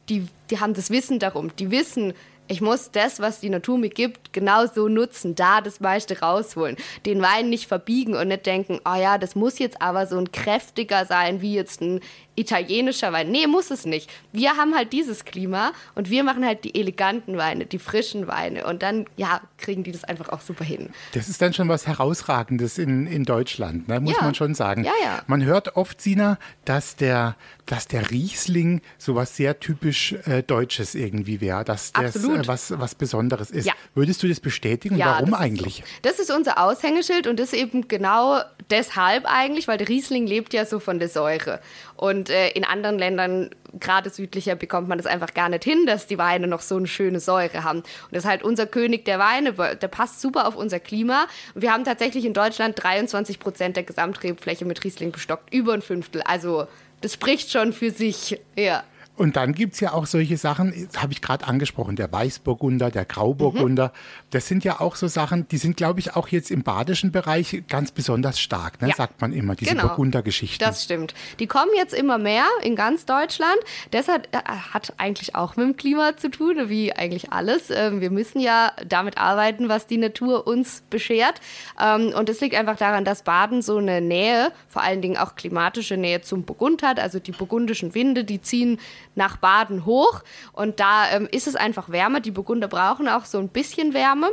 die, 0.10 0.28
die 0.50 0.60
haben 0.60 0.74
das 0.74 0.90
Wissen 0.90 1.20
darum. 1.20 1.56
Die 1.58 1.70
wissen, 1.70 2.14
ich 2.48 2.62
muss 2.62 2.90
das, 2.90 3.20
was 3.20 3.40
die 3.40 3.50
Natur 3.50 3.78
mir 3.78 3.90
gibt, 3.90 4.34
genau 4.34 4.66
so 4.66 4.88
nutzen, 4.88 5.36
da 5.36 5.62
das 5.62 5.80
meiste 5.80 6.20
rausholen. 6.20 6.78
Den 7.06 7.22
Wein 7.22 7.50
nicht 7.50 7.68
verbiegen 7.68 8.16
und 8.16 8.28
nicht 8.30 8.48
denken, 8.48 8.80
oh 8.86 8.96
ja, 8.96 9.20
das 9.20 9.36
muss 9.36 9.60
jetzt 9.60 9.82
aber 9.84 10.08
so 10.08 10.18
ein 10.18 10.32
kräftiger 10.32 11.06
sein, 11.06 11.42
wie 11.42 11.54
jetzt 11.54 11.82
ein 11.82 12.02
italienischer 12.40 13.12
Wein. 13.12 13.30
Nee, 13.32 13.48
muss 13.48 13.70
es 13.72 13.86
nicht. 13.86 14.10
Wir 14.32 14.52
haben 14.52 14.76
halt 14.76 14.94
dieses 14.94 15.26
Klima 15.26 15.74
und 15.96 16.10
wir 16.10 16.24
machen 16.24 16.46
halt 16.46 16.64
die 16.64 16.80
eleganten 16.80 17.38
Weine, 17.38 17.66
die 17.66 17.80
frischen 17.80 18.28
Weine. 18.28 18.66
Und 18.66 18.82
dann, 18.82 19.06
ja, 19.18 19.42
kriegen 19.58 19.84
die 19.84 19.92
das 19.92 20.04
einfach 20.04 20.30
auch 20.30 20.42
super 20.42 20.64
hin. 20.64 20.90
Das 21.14 21.28
ist 21.28 21.42
dann 21.42 21.54
schon 21.54 21.68
was 21.70 21.88
Herausragendes 21.88 22.78
in, 22.78 23.08
in 23.08 23.26
Deutschland, 23.26 23.88
ne? 23.88 24.00
muss 24.00 24.16
ja. 24.16 24.24
man 24.24 24.36
schon 24.36 24.56
sagen. 24.56 24.84
Ja, 24.84 24.94
ja. 25.04 25.22
Man 25.28 25.44
hört 25.44 25.76
oft, 25.76 26.02
Sina, 26.02 26.38
dass 26.66 26.96
der, 26.96 27.36
dass 27.66 27.88
der 27.88 28.10
Riesling 28.10 28.82
sowas 28.98 29.36
sehr 29.36 29.60
typisch 29.60 30.14
äh, 30.26 30.42
Deutsches 30.44 30.96
irgendwie 30.96 31.42
wäre, 31.42 31.64
dass 31.66 31.92
das 31.92 32.16
äh, 32.16 32.48
was, 32.48 32.80
was 32.80 32.96
Besonderes 32.96 33.52
ist. 33.52 33.66
Ja. 33.66 33.74
Würdest 33.94 34.24
du 34.24 34.28
das 34.28 34.40
bestätigen? 34.40 34.98
Ja, 34.98 35.08
Warum 35.08 35.32
das 35.32 35.40
eigentlich? 35.40 35.76
So. 35.78 35.84
Das 36.04 36.20
ist 36.20 36.32
unser 36.32 36.58
Aushängeschild 36.64 37.28
und 37.28 37.40
das 37.40 37.54
eben 37.54 37.88
genau 37.88 38.40
deshalb 38.70 39.26
eigentlich, 39.26 39.68
weil 39.68 39.78
der 39.78 39.90
Riesling 39.90 40.26
lebt 40.28 40.54
ja 40.54 40.66
so 40.66 40.80
von 40.80 41.00
der 41.00 41.10
Säure. 41.10 41.60
Und 41.96 42.29
äh, 42.30 42.50
in 42.50 42.64
anderen 42.64 42.98
Ländern, 42.98 43.50
gerade 43.80 44.10
südlicher, 44.10 44.56
bekommt 44.56 44.88
man 44.88 44.98
das 44.98 45.08
einfach 45.08 45.34
gar 45.34 45.50
nicht 45.50 45.64
hin, 45.64 45.86
dass 45.86 46.08
die 46.08 46.18
Weine 46.18 46.48
noch 46.48 46.62
so 46.62 46.76
eine 46.76 46.88
schöne 46.88 47.20
Säure 47.20 47.64
haben. 47.64 47.80
Und 47.80 47.88
das 48.12 48.24
ist 48.24 48.30
halt 48.30 48.44
unser 48.44 48.66
König 48.66 49.06
der 49.06 49.20
Weine, 49.20 49.54
der 49.54 49.88
passt 49.88 50.22
super 50.22 50.48
auf 50.48 50.56
unser 50.56 50.80
Klima. 50.80 51.28
Und 51.54 51.62
wir 51.62 51.72
haben 51.72 51.84
tatsächlich 51.84 52.26
in 52.26 52.34
Deutschland 52.34 52.82
23 52.82 53.40
Prozent 53.40 53.76
der 53.76 53.84
Gesamtrebfläche 53.84 54.66
mit 54.66 54.84
Riesling 54.84 55.12
bestockt, 55.12 55.54
über 55.54 55.74
ein 55.74 55.82
Fünftel. 55.82 56.22
Also 56.24 56.68
das 57.02 57.14
spricht 57.14 57.52
schon 57.52 57.74
für 57.74 57.92
sich, 57.92 58.40
ja. 58.56 58.84
Und 59.20 59.36
dann 59.36 59.54
gibt 59.54 59.74
es 59.74 59.82
ja 59.82 59.92
auch 59.92 60.06
solche 60.06 60.38
Sachen, 60.38 60.88
habe 60.96 61.12
ich 61.12 61.22
gerade 61.22 61.46
angesprochen, 61.46 61.98
der 61.98 62.10
Weißburgunder, 62.10 62.90
der 62.90 63.04
Grauburgunder. 63.04 63.88
Mhm. 63.88 64.30
Das 64.30 64.48
sind 64.48 64.64
ja 64.64 64.80
auch 64.80 64.96
so 64.96 65.10
Sachen, 65.10 65.46
die 65.50 65.58
sind, 65.58 65.76
glaube 65.76 66.00
ich, 66.00 66.16
auch 66.16 66.30
jetzt 66.30 66.50
im 66.50 66.64
badischen 66.64 67.12
Bereich 67.12 67.64
ganz 67.68 67.92
besonders 67.92 68.40
stark, 68.40 68.82
ne? 68.82 68.88
ja. 68.88 68.96
sagt 68.96 69.20
man 69.20 69.34
immer, 69.34 69.56
diese 69.56 69.72
genau. 69.72 69.88
Burgundergeschichten. 69.88 70.66
Das 70.66 70.86
stimmt. 70.86 71.14
Die 71.40 71.48
kommen 71.48 71.72
jetzt 71.76 71.94
immer 71.94 72.18
mehr 72.18 72.46
in 72.64 72.78
ganz 72.78 73.06
Deutschland. 73.06 73.58
Deshalb 73.92 74.34
äh, 74.34 74.38
hat 74.38 74.94
eigentlich 74.96 75.36
auch 75.36 75.58
mit 75.58 75.66
dem 75.66 75.76
Klima 75.76 76.16
zu 76.16 76.32
tun, 76.32 76.70
wie 76.70 76.94
eigentlich 76.94 77.34
alles. 77.34 77.70
Ähm, 77.72 78.00
wir 78.00 78.12
müssen 78.12 78.40
ja 78.40 78.72
damit 78.88 79.18
arbeiten, 79.18 79.68
was 79.68 79.86
die 79.86 79.98
Natur 79.98 80.48
uns 80.48 80.82
beschert. 80.90 81.42
Ähm, 81.78 82.14
und 82.18 82.30
es 82.30 82.40
liegt 82.40 82.56
einfach 82.56 82.78
daran, 82.78 83.04
dass 83.04 83.24
Baden 83.24 83.62
so 83.62 83.80
eine 83.80 84.00
Nähe, 84.00 84.54
vor 84.70 84.82
allen 84.82 85.02
Dingen 85.02 85.18
auch 85.18 85.36
klimatische 85.36 85.98
Nähe 85.98 86.22
zum 86.22 86.44
Burgund 86.44 86.84
hat. 86.84 87.02
Also 87.02 87.20
die 87.20 87.34
burgundischen 87.34 87.94
Winde, 87.94 88.24
die 88.24 88.42
ziehen 88.42 88.80
nach 89.20 89.38
Baden 89.38 89.86
hoch. 89.86 90.24
Und 90.54 90.80
da 90.80 91.12
ähm, 91.12 91.28
ist 91.32 91.46
es 91.46 91.56
einfach 91.56 91.90
wärmer. 91.90 92.22
Die 92.22 92.32
Burgunder 92.32 92.68
brauchen 92.68 93.08
auch 93.08 93.26
so 93.26 93.38
ein 93.38 93.50
bisschen 93.50 93.94
Wärme. 93.94 94.32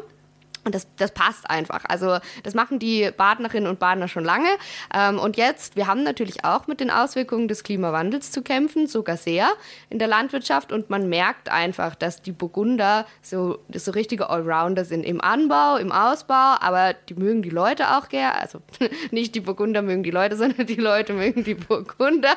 Und 0.66 0.74
das, 0.74 0.88
das 0.96 1.12
passt 1.12 1.48
einfach. 1.48 1.84
Also 1.84 2.18
das 2.42 2.54
machen 2.54 2.80
die 2.80 3.08
Badnerinnen 3.16 3.70
und 3.70 3.78
Badner 3.78 4.08
schon 4.08 4.24
lange. 4.24 4.48
Ähm, 4.92 5.20
und 5.20 5.36
jetzt, 5.36 5.76
wir 5.76 5.86
haben 5.86 6.02
natürlich 6.02 6.44
auch 6.44 6.66
mit 6.66 6.80
den 6.80 6.90
Auswirkungen 6.90 7.46
des 7.46 7.62
Klimawandels 7.62 8.32
zu 8.32 8.42
kämpfen, 8.42 8.88
sogar 8.88 9.16
sehr 9.16 9.48
in 9.90 10.00
der 10.00 10.08
Landwirtschaft. 10.08 10.72
Und 10.72 10.90
man 10.90 11.08
merkt 11.08 11.50
einfach, 11.50 11.94
dass 11.94 12.20
die 12.20 12.32
Burgunder 12.32 13.06
so, 13.22 13.60
so 13.72 13.92
richtige 13.92 14.28
Allrounder 14.28 14.84
sind 14.84 15.04
im 15.04 15.20
Anbau, 15.20 15.76
im 15.76 15.92
Ausbau, 15.92 16.56
aber 16.58 16.94
die 16.94 17.14
mögen 17.14 17.42
die 17.42 17.50
Leute 17.50 17.96
auch 17.96 18.08
gerne. 18.08 18.34
Also 18.34 18.60
nicht 19.12 19.36
die 19.36 19.40
Burgunder 19.40 19.82
mögen 19.82 20.02
die 20.02 20.10
Leute, 20.10 20.34
sondern 20.36 20.66
die 20.66 20.74
Leute 20.74 21.12
mögen 21.12 21.44
die 21.44 21.54
Burgunder. 21.54 22.34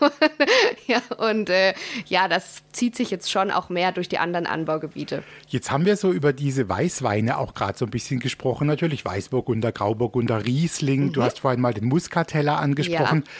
ja, 0.86 1.00
und 1.16 1.48
äh, 1.48 1.72
ja, 2.04 2.28
das 2.28 2.62
zieht 2.72 2.94
sich 2.94 3.10
jetzt 3.10 3.30
schon 3.30 3.50
auch 3.50 3.70
mehr 3.70 3.92
durch 3.92 4.10
die 4.10 4.18
anderen 4.18 4.44
Anbaugebiete. 4.46 5.22
Jetzt 5.48 5.70
haben 5.70 5.86
wir 5.86 5.96
so 5.96 6.12
über 6.12 6.34
diese 6.34 6.68
Weißweine 6.68 7.38
auch 7.38 7.54
gerade 7.54 7.69
so 7.78 7.84
ein 7.84 7.90
bisschen 7.90 8.20
gesprochen. 8.20 8.66
Natürlich 8.66 9.04
Weißburgunder, 9.04 9.72
Grauburgunder, 9.72 10.44
Riesling. 10.44 11.06
Mhm. 11.06 11.12
Du 11.12 11.22
hast 11.22 11.40
vorhin 11.40 11.60
mal 11.60 11.74
den 11.74 11.86
Muskateller 11.86 12.58
angesprochen. 12.58 13.24
Ja. 13.26 13.32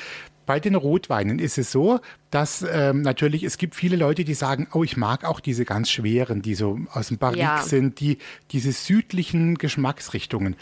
Bei 0.50 0.58
den 0.58 0.74
Rotweinen 0.74 1.38
ist 1.38 1.58
es 1.58 1.70
so, 1.70 2.00
dass 2.32 2.66
ähm, 2.68 3.02
natürlich, 3.02 3.44
es 3.44 3.56
gibt 3.56 3.76
viele 3.76 3.94
Leute, 3.94 4.24
die 4.24 4.34
sagen, 4.34 4.66
oh, 4.72 4.82
ich 4.82 4.96
mag 4.96 5.24
auch 5.24 5.38
diese 5.38 5.64
ganz 5.64 5.92
schweren, 5.92 6.42
die 6.42 6.56
so 6.56 6.80
aus 6.92 7.06
dem 7.06 7.18
Barrique 7.18 7.44
ja. 7.44 7.62
sind, 7.62 8.00
die, 8.00 8.18
diese 8.50 8.72
südlichen 8.72 9.58
Geschmacksrichtungen. 9.58 10.56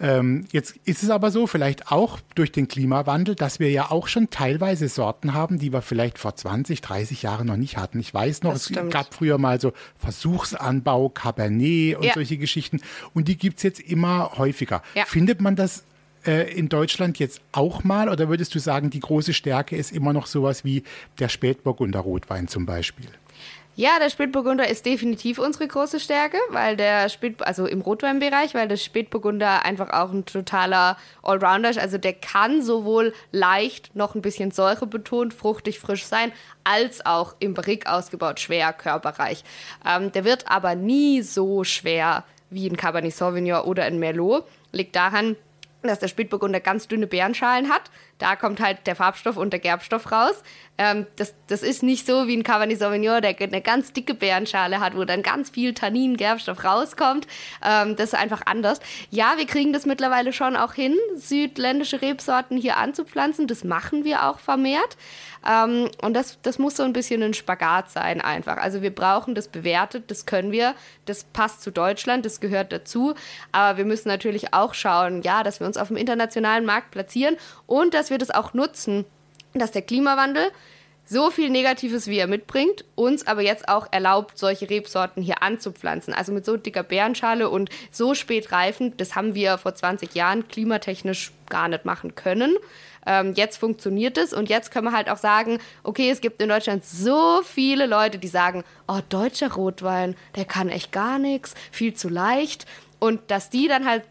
Ähm, 0.00 0.46
jetzt 0.50 0.76
ist 0.86 1.02
es 1.02 1.10
aber 1.10 1.30
so, 1.30 1.46
vielleicht 1.46 1.92
auch 1.92 2.20
durch 2.34 2.52
den 2.52 2.68
Klimawandel, 2.68 3.34
dass 3.34 3.60
wir 3.60 3.70
ja 3.70 3.90
auch 3.90 4.08
schon 4.08 4.30
teilweise 4.30 4.88
Sorten 4.88 5.34
haben, 5.34 5.58
die 5.58 5.74
wir 5.74 5.82
vielleicht 5.82 6.18
vor 6.18 6.34
20, 6.34 6.80
30 6.80 7.20
Jahren 7.20 7.46
noch 7.46 7.58
nicht 7.58 7.76
hatten. 7.76 8.00
Ich 8.00 8.14
weiß 8.14 8.44
noch, 8.44 8.54
es 8.54 8.72
gab 8.88 9.12
früher 9.12 9.36
mal 9.36 9.60
so 9.60 9.74
Versuchsanbau, 9.98 11.10
Cabernet 11.10 11.98
und 11.98 12.04
ja. 12.04 12.14
solche 12.14 12.38
Geschichten. 12.38 12.80
Und 13.12 13.28
die 13.28 13.36
gibt 13.36 13.58
es 13.58 13.62
jetzt 13.62 13.80
immer 13.80 14.38
häufiger. 14.38 14.82
Ja. 14.94 15.04
Findet 15.04 15.42
man 15.42 15.54
das 15.54 15.84
äh, 16.26 16.52
in 16.52 16.68
Deutschland 16.68 17.18
jetzt 17.18 17.40
auch 17.52 17.84
mal? 17.84 18.08
Oder 18.08 18.28
würdest 18.28 18.54
du 18.54 18.58
sagen, 18.58 18.90
die 18.90 19.00
große 19.00 19.34
Stärke 19.34 19.76
ist 19.76 19.92
immer 19.92 20.12
noch 20.12 20.26
sowas 20.26 20.64
wie 20.64 20.82
der 21.18 21.28
Spätburgunder 21.28 22.00
Rotwein 22.00 22.48
zum 22.48 22.66
Beispiel? 22.66 23.08
Ja, 23.76 23.98
der 23.98 24.08
Spätburgunder 24.08 24.68
ist 24.68 24.86
definitiv 24.86 25.40
unsere 25.40 25.66
große 25.66 25.98
Stärke, 25.98 26.36
weil 26.50 26.76
der 26.76 27.08
Spät, 27.08 27.42
also 27.42 27.66
im 27.66 27.80
Rotweinbereich, 27.80 28.54
weil 28.54 28.68
der 28.68 28.76
Spätburgunder 28.76 29.64
einfach 29.64 29.90
auch 29.90 30.12
ein 30.12 30.24
totaler 30.24 30.96
Allrounder 31.24 31.70
ist. 31.70 31.80
Also 31.80 31.98
der 31.98 32.12
kann 32.12 32.62
sowohl 32.62 33.12
leicht 33.32 33.96
noch 33.96 34.14
ein 34.14 34.22
bisschen 34.22 34.52
säurebetont, 34.52 35.34
fruchtig, 35.34 35.80
frisch 35.80 36.04
sein, 36.04 36.30
als 36.62 37.04
auch 37.04 37.34
im 37.40 37.54
Barrique 37.54 37.90
ausgebaut 37.90 38.38
schwer, 38.38 38.72
körperreich. 38.72 39.42
Ähm, 39.84 40.12
der 40.12 40.24
wird 40.24 40.48
aber 40.48 40.76
nie 40.76 41.22
so 41.22 41.64
schwer 41.64 42.22
wie 42.50 42.68
ein 42.68 42.76
Cabernet 42.76 43.12
Sauvignon 43.12 43.62
oder 43.62 43.82
ein 43.82 43.98
Merlot. 43.98 44.44
Liegt 44.70 44.94
daran, 44.94 45.34
dass 45.88 45.98
der 45.98 46.08
Spätburgunder 46.08 46.60
ganz 46.60 46.88
dünne 46.88 47.06
Beerenschalen 47.06 47.68
hat. 47.68 47.90
Da 48.18 48.36
kommt 48.36 48.60
halt 48.60 48.86
der 48.86 48.96
Farbstoff 48.96 49.36
und 49.36 49.52
der 49.52 49.60
Gerbstoff 49.60 50.10
raus. 50.12 50.42
Ähm, 50.78 51.06
das, 51.16 51.34
das 51.46 51.62
ist 51.62 51.82
nicht 51.82 52.06
so 52.06 52.26
wie 52.26 52.36
ein 52.36 52.42
Cabernet 52.42 52.78
Sauvignon, 52.78 53.22
der 53.22 53.38
eine 53.38 53.60
ganz 53.60 53.92
dicke 53.92 54.14
Beerenschale 54.14 54.80
hat, 54.80 54.96
wo 54.96 55.04
dann 55.04 55.22
ganz 55.22 55.50
viel 55.50 55.74
Tannin, 55.74 56.16
Gerbstoff 56.16 56.64
rauskommt. 56.64 57.26
Ähm, 57.64 57.96
das 57.96 58.12
ist 58.12 58.18
einfach 58.18 58.42
anders. 58.46 58.80
Ja, 59.10 59.34
wir 59.36 59.46
kriegen 59.46 59.72
das 59.72 59.86
mittlerweile 59.86 60.32
schon 60.32 60.56
auch 60.56 60.74
hin, 60.74 60.96
südländische 61.16 62.02
Rebsorten 62.02 62.56
hier 62.56 62.76
anzupflanzen. 62.76 63.46
Das 63.46 63.64
machen 63.64 64.04
wir 64.04 64.24
auch 64.24 64.38
vermehrt. 64.38 64.96
Ähm, 65.46 65.90
und 66.00 66.14
das, 66.14 66.38
das 66.42 66.58
muss 66.58 66.76
so 66.76 66.82
ein 66.82 66.92
bisschen 66.92 67.22
ein 67.22 67.34
Spagat 67.34 67.90
sein 67.90 68.20
einfach. 68.20 68.56
Also 68.56 68.82
wir 68.82 68.94
brauchen 68.94 69.34
das 69.34 69.48
bewertet, 69.48 70.10
das 70.10 70.26
können 70.26 70.52
wir, 70.52 70.74
das 71.04 71.24
passt 71.24 71.62
zu 71.62 71.70
Deutschland, 71.70 72.24
das 72.24 72.40
gehört 72.40 72.72
dazu. 72.72 73.14
Aber 73.52 73.78
wir 73.78 73.84
müssen 73.84 74.08
natürlich 74.08 74.54
auch 74.54 74.74
schauen, 74.74 75.22
ja, 75.22 75.42
dass 75.42 75.60
wir 75.60 75.66
uns 75.66 75.76
auf 75.76 75.88
dem 75.88 75.96
internationalen 75.96 76.64
Markt 76.64 76.90
platzieren 76.92 77.36
und 77.66 77.94
dass 77.94 78.03
wir 78.10 78.18
das 78.18 78.30
auch 78.30 78.54
nutzen, 78.54 79.04
dass 79.54 79.70
der 79.70 79.82
Klimawandel 79.82 80.50
so 81.06 81.30
viel 81.30 81.50
Negatives, 81.50 82.06
wie 82.06 82.18
er 82.18 82.26
mitbringt, 82.26 82.84
uns 82.94 83.26
aber 83.26 83.42
jetzt 83.42 83.68
auch 83.68 83.86
erlaubt, 83.90 84.38
solche 84.38 84.70
Rebsorten 84.70 85.22
hier 85.22 85.42
anzupflanzen. 85.42 86.14
Also 86.14 86.32
mit 86.32 86.46
so 86.46 86.56
dicker 86.56 86.82
Beerenschale 86.82 87.50
und 87.50 87.68
so 87.90 88.14
spät 88.14 88.52
reifend, 88.52 89.00
das 89.00 89.14
haben 89.14 89.34
wir 89.34 89.58
vor 89.58 89.74
20 89.74 90.14
Jahren 90.14 90.48
klimatechnisch 90.48 91.32
gar 91.50 91.68
nicht 91.68 91.84
machen 91.84 92.14
können. 92.14 92.56
Ähm, 93.06 93.34
jetzt 93.34 93.58
funktioniert 93.58 94.16
es 94.16 94.32
und 94.32 94.48
jetzt 94.48 94.70
können 94.70 94.86
wir 94.86 94.96
halt 94.96 95.10
auch 95.10 95.18
sagen, 95.18 95.58
okay, 95.82 96.08
es 96.08 96.22
gibt 96.22 96.40
in 96.40 96.48
Deutschland 96.48 96.86
so 96.86 97.42
viele 97.44 97.84
Leute, 97.84 98.18
die 98.18 98.28
sagen, 98.28 98.64
oh, 98.88 99.00
deutscher 99.10 99.52
Rotwein, 99.52 100.16
der 100.36 100.46
kann 100.46 100.70
echt 100.70 100.90
gar 100.90 101.18
nichts, 101.18 101.54
viel 101.70 101.92
zu 101.92 102.08
leicht. 102.08 102.64
Und 102.98 103.20
dass 103.30 103.50
die 103.50 103.68
dann 103.68 103.86
halt 103.86 104.04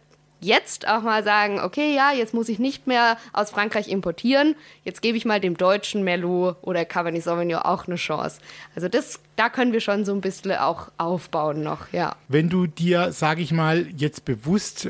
jetzt 0.43 0.87
auch 0.87 1.01
mal 1.01 1.23
sagen, 1.23 1.59
okay, 1.59 1.95
ja, 1.95 2.11
jetzt 2.11 2.33
muss 2.33 2.49
ich 2.49 2.59
nicht 2.59 2.87
mehr 2.87 3.17
aus 3.31 3.51
Frankreich 3.51 3.87
importieren, 3.87 4.55
jetzt 4.83 5.01
gebe 5.01 5.17
ich 5.17 5.25
mal 5.25 5.39
dem 5.39 5.57
deutschen 5.57 6.03
Merlot 6.03 6.57
oder 6.61 6.85
Cabernet 6.85 7.23
Sauvignon 7.23 7.61
auch 7.61 7.87
eine 7.87 7.95
Chance. 7.95 8.39
Also 8.75 8.87
das, 8.87 9.19
da 9.35 9.49
können 9.49 9.73
wir 9.73 9.79
schon 9.79 10.05
so 10.05 10.13
ein 10.13 10.21
bisschen 10.21 10.51
auch 10.53 10.91
aufbauen 10.97 11.63
noch, 11.63 11.91
ja. 11.91 12.15
Wenn 12.27 12.49
du 12.49 12.67
dir, 12.67 13.11
sage 13.11 13.41
ich 13.41 13.51
mal, 13.51 13.87
jetzt 13.95 14.25
bewusst, 14.25 14.89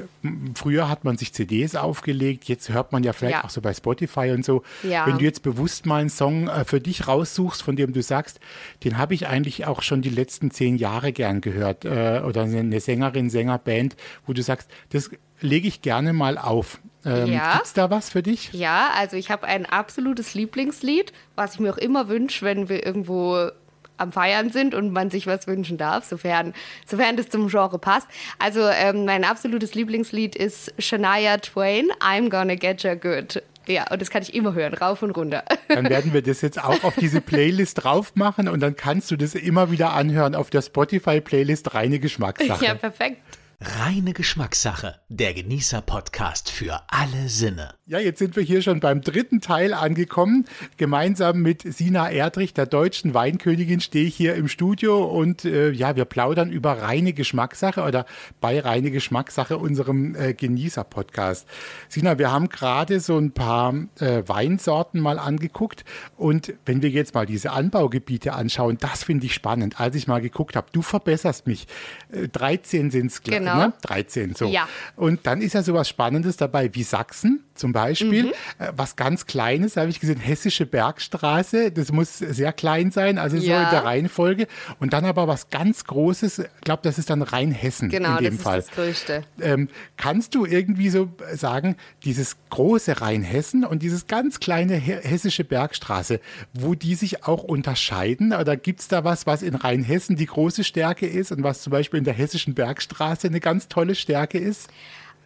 früher 0.55 0.89
hat 0.89 1.03
man 1.03 1.17
sich 1.17 1.33
CDs 1.33 1.75
aufgelegt, 1.75 2.45
jetzt 2.45 2.69
hört 2.69 2.91
man 2.91 3.03
ja 3.03 3.13
vielleicht 3.13 3.37
ja. 3.37 3.43
auch 3.43 3.49
so 3.49 3.61
bei 3.61 3.73
Spotify 3.73 4.31
und 4.31 4.43
so, 4.43 4.63
ja. 4.81 5.05
wenn 5.05 5.17
du 5.17 5.25
jetzt 5.25 5.43
bewusst 5.43 5.85
mal 5.85 6.01
einen 6.01 6.09
Song 6.09 6.47
äh, 6.47 6.65
für 6.65 6.81
dich 6.81 7.07
raussuchst, 7.07 7.61
von 7.61 7.75
dem 7.75 7.93
du 7.93 8.01
sagst, 8.01 8.39
den 8.83 8.97
habe 8.97 9.13
ich 9.13 9.27
eigentlich 9.27 9.65
auch 9.65 9.81
schon 9.81 10.01
die 10.01 10.09
letzten 10.09 10.51
zehn 10.51 10.77
Jahre 10.77 11.13
gern 11.13 11.41
gehört 11.41 11.85
äh, 11.85 12.21
oder 12.25 12.43
eine 12.43 12.79
Sängerin, 12.79 13.29
Sängerband, 13.29 13.95
wo 14.25 14.33
du 14.33 14.41
sagst, 14.41 14.69
das 14.89 15.09
lege 15.43 15.67
ich 15.67 15.81
gerne 15.81 16.13
mal 16.13 16.37
auf. 16.37 16.79
Ähm, 17.05 17.27
ja. 17.27 17.53
Gibt 17.53 17.65
es 17.65 17.73
da 17.73 17.89
was 17.89 18.09
für 18.09 18.23
dich? 18.23 18.51
Ja, 18.53 18.91
also 18.97 19.17
ich 19.17 19.29
habe 19.29 19.45
ein 19.45 19.65
absolutes 19.65 20.33
Lieblingslied, 20.33 21.11
was 21.35 21.55
ich 21.55 21.59
mir 21.59 21.73
auch 21.73 21.77
immer 21.77 22.07
wünsche, 22.07 22.45
wenn 22.45 22.69
wir 22.69 22.85
irgendwo 22.85 23.49
am 23.97 24.11
Feiern 24.11 24.51
sind 24.51 24.73
und 24.73 24.91
man 24.91 25.09
sich 25.09 25.27
was 25.27 25.47
wünschen 25.47 25.77
darf, 25.77 26.05
sofern, 26.05 26.53
sofern 26.85 27.15
das 27.17 27.29
zum 27.29 27.47
Genre 27.49 27.77
passt. 27.77 28.07
Also 28.39 28.61
ähm, 28.67 29.05
mein 29.05 29.23
absolutes 29.23 29.75
Lieblingslied 29.75 30.35
ist 30.35 30.73
Shania 30.79 31.37
Twain, 31.37 31.89
I'm 31.99 32.29
Gonna 32.29 32.55
Get 32.55 32.83
You 32.83 32.95
Good. 32.95 33.43
Ja, 33.67 33.89
und 33.91 34.01
das 34.01 34.09
kann 34.09 34.21
ich 34.21 34.33
immer 34.33 34.53
hören, 34.53 34.73
rauf 34.73 35.03
und 35.03 35.11
runter. 35.11 35.45
Dann 35.69 35.89
werden 35.89 36.11
wir 36.11 36.21
das 36.21 36.41
jetzt 36.41 36.61
auch 36.61 36.83
auf 36.83 36.95
diese 36.95 37.21
Playlist 37.21 37.83
drauf 37.83 38.13
machen 38.15 38.49
und 38.49 38.59
dann 38.59 38.75
kannst 38.75 39.09
du 39.09 39.15
das 39.15 39.35
immer 39.35 39.71
wieder 39.71 39.93
anhören 39.93 40.35
auf 40.35 40.49
der 40.49 40.61
Spotify-Playlist 40.61 41.73
Reine 41.73 41.99
Geschmackssache. 41.99 42.65
Ja, 42.65 42.73
perfekt. 42.75 43.21
Reine 43.65 44.11
Geschmackssache, 44.11 44.95
der 45.07 45.33
Genießer-Podcast 45.33 46.51
für 46.51 46.81
alle 46.87 47.29
Sinne. 47.29 47.75
Ja, 47.85 47.99
jetzt 47.99 48.19
sind 48.19 48.35
wir 48.35 48.43
hier 48.43 48.61
schon 48.61 48.81
beim 48.81 49.01
dritten 49.01 49.39
Teil 49.39 49.73
angekommen. 49.73 50.45
Gemeinsam 50.75 51.41
mit 51.41 51.61
Sina 51.61 52.09
Erdrich, 52.09 52.53
der 52.53 52.65
deutschen 52.65 53.13
Weinkönigin, 53.13 53.79
stehe 53.79 54.05
ich 54.05 54.15
hier 54.15 54.35
im 54.35 54.49
Studio 54.49 55.05
und 55.05 55.45
äh, 55.45 55.71
ja, 55.71 55.95
wir 55.95 56.03
plaudern 56.03 56.51
über 56.51 56.81
reine 56.81 57.13
Geschmackssache 57.13 57.83
oder 57.83 58.05
bei 58.41 58.59
reine 58.59 58.91
Geschmackssache, 58.91 59.57
unserem 59.57 60.15
äh, 60.15 60.33
Genießer-Podcast. 60.33 61.47
Sina, 61.87 62.17
wir 62.17 62.31
haben 62.31 62.49
gerade 62.49 62.99
so 62.99 63.17
ein 63.17 63.31
paar 63.31 63.73
äh, 63.99 64.23
Weinsorten 64.25 64.99
mal 64.99 65.19
angeguckt 65.19 65.85
und 66.17 66.53
wenn 66.65 66.81
wir 66.81 66.89
jetzt 66.89 67.13
mal 67.13 67.25
diese 67.25 67.51
Anbaugebiete 67.51 68.33
anschauen, 68.33 68.77
das 68.77 69.05
finde 69.05 69.25
ich 69.25 69.33
spannend. 69.33 69.79
Als 69.79 69.95
ich 69.95 70.07
mal 70.07 70.19
geguckt 70.19 70.57
habe, 70.57 70.67
du 70.73 70.81
verbesserst 70.81 71.47
mich. 71.47 71.67
13 72.11 72.91
sind 72.91 73.07
es, 73.07 73.21
genau 73.21 73.52
Genau. 73.53 73.67
Ne? 73.67 73.73
13, 73.83 74.35
so. 74.35 74.45
Ja. 74.47 74.67
Und 74.95 75.25
dann 75.25 75.41
ist 75.41 75.53
ja 75.53 75.63
sowas 75.63 75.87
Spannendes 75.89 76.37
dabei 76.37 76.73
wie 76.73 76.83
Sachsen 76.83 77.43
zum 77.55 77.71
Beispiel. 77.71 78.23
Mhm. 78.23 78.29
Äh, 78.59 78.71
Was 78.75 78.95
ganz 78.95 79.25
Kleines, 79.25 79.77
habe 79.77 79.89
ich 79.89 79.99
gesehen, 79.99 80.19
Hessische 80.19 80.65
Bergstraße. 80.65 81.71
Das 81.71 81.91
muss 81.91 82.17
sehr 82.17 82.51
klein 82.53 82.91
sein, 82.91 83.17
also 83.17 83.37
so 83.37 83.43
Ja. 83.45 83.63
in 83.65 83.69
der 83.69 83.83
Reihenfolge. 83.85 84.47
Und 84.79 84.93
dann 84.93 85.05
aber 85.05 85.27
was 85.27 85.49
ganz 85.49 85.83
Großes, 85.85 86.39
ich 86.39 86.45
glaube, 86.61 86.81
das 86.83 86.97
ist 86.97 87.09
dann 87.09 87.21
Rheinhessen 87.21 87.89
Genau, 87.89 88.17
in 88.17 88.23
dem 88.23 88.33
das 88.37 88.43
Fall. 88.43 88.59
ist 88.59 88.69
das 88.69 88.75
Größte. 88.75 89.23
Ähm, 89.41 89.69
kannst 89.97 90.33
du 90.35 90.45
irgendwie 90.45 90.89
so 90.89 91.09
sagen, 91.33 91.75
dieses 92.03 92.37
große 92.49 93.01
Rheinhessen 93.01 93.65
und 93.65 93.83
dieses 93.83 94.07
ganz 94.07 94.39
kleine 94.39 94.75
he 94.75 94.93
hessische 95.03 95.43
Bergstraße, 95.43 96.19
wo 96.53 96.73
die 96.75 96.95
sich 96.95 97.25
auch 97.25 97.43
unterscheiden? 97.43 98.33
Oder 98.33 98.57
gibt 98.57 98.79
es 98.81 98.87
da 98.87 99.03
was, 99.03 99.25
was 99.27 99.41
in 99.43 99.55
Rheinhessen 99.55 100.15
die 100.15 100.25
große 100.25 100.63
Stärke 100.63 101.05
ist 101.07 101.31
und 101.31 101.43
was 101.43 101.61
zum 101.61 101.71
Beispiel 101.71 101.99
in 101.99 102.03
der 102.03 102.13
hessischen 102.13 102.53
Bergstraße 102.55 103.27
eine 103.27 103.39
ganz 103.43 103.67
tolle 103.67 103.93
Stärke 103.93 104.39
ist? 104.39 104.71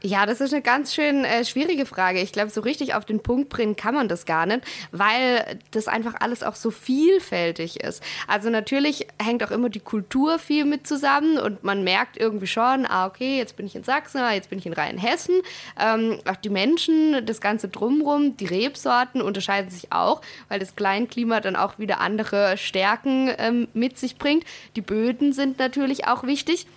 Ja, 0.04 0.28
das 0.28 0.42
ist 0.42 0.54
eine 0.54 0.62
ganz 0.62 0.94
schön 0.94 1.26
äh, 1.26 1.44
schwierige 1.44 1.88
Frage. 1.88 2.22
Ich 2.22 2.32
glaube, 2.32 2.52
so 2.52 2.62
richtig 2.62 2.94
auf 2.94 3.04
den 3.04 3.20
Punkt 3.20 3.50
bringen 3.50 3.76
kann 3.76 3.96
man 3.96 4.08
das 4.08 4.28
gar 4.28 4.46
nicht, 4.46 4.62
weil 4.92 5.60
das 5.72 5.88
einfach 5.88 6.14
alles 6.20 6.44
auch 6.44 6.54
so 6.54 6.70
vielfältig 6.70 7.80
ist. 7.80 8.04
Also 8.28 8.52
natürlich 8.52 9.08
hängt 9.20 9.44
auch 9.44 9.50
immer 9.50 9.70
die 9.70 9.80
Kultur 9.80 10.38
viel 10.38 10.66
mit 10.66 10.86
zusammen 10.86 11.40
und 11.40 11.64
man 11.64 11.84
merkt 11.84 12.16
irgendwie 12.16 12.46
schon, 12.46 12.86
ah, 12.86 13.08
okay, 13.08 13.40
jetzt 13.40 13.58
bin 13.58 13.66
ich 13.66 13.76
in 13.76 13.84
Sachsen, 13.84 14.20
ah, 14.20 14.34
jetzt 14.34 14.52
bin 14.52 14.60
ich 14.60 14.68
in 14.68 14.74
Rheinhessen. 14.74 15.42
Ähm, 15.80 16.20
auch 16.26 16.36
die 16.36 16.50
Menschen, 16.50 17.26
das 17.26 17.42
Ganze 17.42 17.68
drumrum, 17.68 18.38
die 18.38 18.46
Rebsorten 18.46 19.20
unterscheiden 19.20 19.72
sich 19.72 19.92
auch, 19.92 20.22
weil 20.48 20.60
das 20.60 20.76
Kleinklima 20.76 21.40
dann 21.40 21.56
auch 21.56 21.80
wieder 21.80 22.02
andere 22.02 22.56
Stärken 22.58 23.32
ähm, 23.40 23.68
mit 23.74 23.98
sich 23.98 24.20
bringt. 24.20 24.46
Die 24.76 24.82
Böden 24.82 25.34
sind 25.34 25.58
natürlich 25.58 26.06
auch 26.06 26.22
wichtig. 26.22 26.68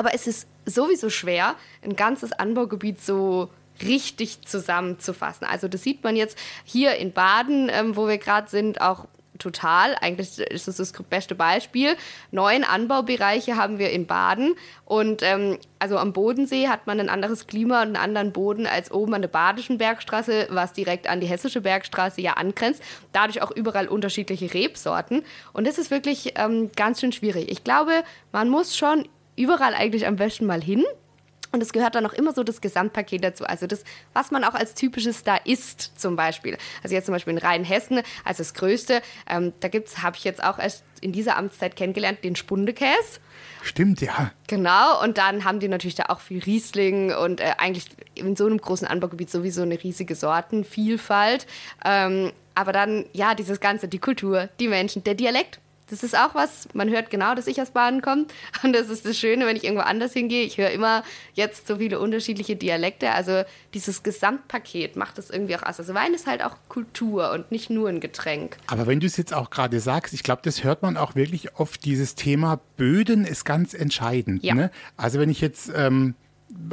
Aber 0.00 0.14
es 0.14 0.26
ist 0.26 0.48
sowieso 0.64 1.10
schwer, 1.10 1.56
ein 1.82 1.94
ganzes 1.94 2.32
Anbaugebiet 2.32 3.02
so 3.02 3.50
richtig 3.82 4.40
zusammenzufassen. 4.46 5.46
Also 5.46 5.68
das 5.68 5.82
sieht 5.82 6.02
man 6.02 6.16
jetzt 6.16 6.38
hier 6.64 6.94
in 6.96 7.12
Baden, 7.12 7.68
ähm, 7.70 7.96
wo 7.96 8.08
wir 8.08 8.16
gerade 8.16 8.48
sind, 8.48 8.80
auch 8.80 9.08
total. 9.36 9.94
Eigentlich 10.00 10.38
ist 10.38 10.68
das 10.68 10.78
das 10.78 10.94
beste 11.10 11.34
Beispiel. 11.34 11.96
Neun 12.30 12.64
Anbaubereiche 12.64 13.56
haben 13.56 13.78
wir 13.78 13.90
in 13.90 14.06
Baden. 14.06 14.54
Und 14.86 15.22
ähm, 15.22 15.58
also 15.78 15.98
am 15.98 16.14
Bodensee 16.14 16.68
hat 16.68 16.86
man 16.86 16.98
ein 16.98 17.10
anderes 17.10 17.46
Klima 17.46 17.82
und 17.82 17.88
einen 17.88 17.96
anderen 17.96 18.32
Boden 18.32 18.66
als 18.66 18.90
oben 18.90 19.12
an 19.12 19.20
der 19.20 19.28
Badischen 19.28 19.76
Bergstraße, 19.76 20.46
was 20.48 20.72
direkt 20.72 21.08
an 21.08 21.20
die 21.20 21.26
Hessische 21.26 21.60
Bergstraße 21.60 22.22
ja 22.22 22.38
angrenzt. 22.38 22.82
Dadurch 23.12 23.42
auch 23.42 23.50
überall 23.50 23.86
unterschiedliche 23.86 24.54
Rebsorten. 24.54 25.24
Und 25.52 25.66
das 25.66 25.76
ist 25.76 25.90
wirklich 25.90 26.32
ähm, 26.36 26.70
ganz 26.74 27.00
schön 27.00 27.12
schwierig. 27.12 27.50
Ich 27.50 27.64
glaube, 27.64 28.02
man 28.32 28.48
muss 28.48 28.78
schon 28.78 29.06
überall 29.40 29.74
eigentlich 29.74 30.06
am 30.06 30.16
besten 30.16 30.46
mal 30.46 30.62
hin. 30.62 30.84
Und 31.52 31.62
es 31.62 31.72
gehört 31.72 31.96
dann 31.96 32.06
auch 32.06 32.12
immer 32.12 32.32
so 32.32 32.44
das 32.44 32.60
Gesamtpaket 32.60 33.24
dazu. 33.24 33.44
Also 33.44 33.66
das, 33.66 33.82
was 34.12 34.30
man 34.30 34.44
auch 34.44 34.54
als 34.54 34.74
typisches 34.74 35.24
da 35.24 35.36
isst, 35.36 35.98
zum 36.00 36.14
Beispiel. 36.14 36.56
Also 36.82 36.94
jetzt 36.94 37.06
zum 37.06 37.12
Beispiel 37.12 37.32
in 37.32 37.38
Rheinhessen 37.38 38.02
als 38.24 38.38
das 38.38 38.54
Größte. 38.54 39.02
Ähm, 39.28 39.52
da 39.58 39.66
gibt's, 39.66 40.00
habe 40.00 40.16
ich 40.16 40.22
jetzt 40.22 40.44
auch 40.44 40.60
erst 40.60 40.84
in 41.00 41.10
dieser 41.10 41.36
Amtszeit 41.36 41.74
kennengelernt, 41.74 42.22
den 42.22 42.36
Spundekäse. 42.36 43.18
Stimmt, 43.62 44.00
ja. 44.00 44.30
Genau, 44.46 45.02
und 45.02 45.18
dann 45.18 45.44
haben 45.44 45.58
die 45.60 45.68
natürlich 45.68 45.96
da 45.96 46.04
auch 46.08 46.20
viel 46.20 46.42
Riesling 46.42 47.12
und 47.12 47.40
äh, 47.40 47.54
eigentlich 47.58 47.86
in 48.14 48.36
so 48.36 48.46
einem 48.46 48.58
großen 48.58 48.86
Anbaugebiet 48.86 49.30
sowieso 49.30 49.62
eine 49.62 49.82
riesige 49.82 50.14
Sortenvielfalt. 50.14 51.46
Ähm, 51.84 52.32
aber 52.54 52.72
dann, 52.72 53.06
ja, 53.12 53.34
dieses 53.34 53.60
Ganze, 53.60 53.88
die 53.88 53.98
Kultur, 53.98 54.48
die 54.60 54.68
Menschen, 54.68 55.02
der 55.04 55.14
Dialekt. 55.14 55.60
Das 55.90 56.02
ist 56.02 56.16
auch 56.16 56.34
was, 56.34 56.68
man 56.72 56.88
hört 56.88 57.10
genau, 57.10 57.34
dass 57.34 57.46
ich 57.46 57.60
aus 57.60 57.70
Baden 57.70 58.00
komme. 58.00 58.26
Und 58.62 58.72
das 58.72 58.88
ist 58.88 59.04
das 59.04 59.18
Schöne, 59.18 59.46
wenn 59.46 59.56
ich 59.56 59.64
irgendwo 59.64 59.82
anders 59.82 60.12
hingehe. 60.12 60.44
Ich 60.44 60.58
höre 60.58 60.70
immer 60.70 61.02
jetzt 61.34 61.66
so 61.66 61.76
viele 61.76 61.98
unterschiedliche 61.98 62.56
Dialekte. 62.56 63.12
Also 63.12 63.42
dieses 63.74 64.02
Gesamtpaket 64.02 64.96
macht 64.96 65.18
das 65.18 65.30
irgendwie 65.30 65.56
auch 65.56 65.62
aus. 65.62 65.78
Also 65.78 65.94
Wein 65.94 66.14
ist 66.14 66.26
halt 66.26 66.42
auch 66.42 66.56
Kultur 66.68 67.32
und 67.32 67.50
nicht 67.50 67.70
nur 67.70 67.88
ein 67.88 68.00
Getränk. 68.00 68.56
Aber 68.68 68.86
wenn 68.86 69.00
du 69.00 69.06
es 69.06 69.16
jetzt 69.16 69.34
auch 69.34 69.50
gerade 69.50 69.80
sagst, 69.80 70.14
ich 70.14 70.22
glaube, 70.22 70.42
das 70.44 70.64
hört 70.64 70.82
man 70.82 70.96
auch 70.96 71.14
wirklich 71.14 71.56
oft, 71.56 71.84
dieses 71.84 72.14
Thema 72.14 72.60
Böden 72.76 73.24
ist 73.24 73.44
ganz 73.44 73.74
entscheidend. 73.74 74.44
Ja. 74.44 74.54
Ne? 74.54 74.70
Also 74.96 75.18
wenn 75.18 75.30
ich 75.30 75.40
jetzt 75.40 75.72
ähm, 75.74 76.14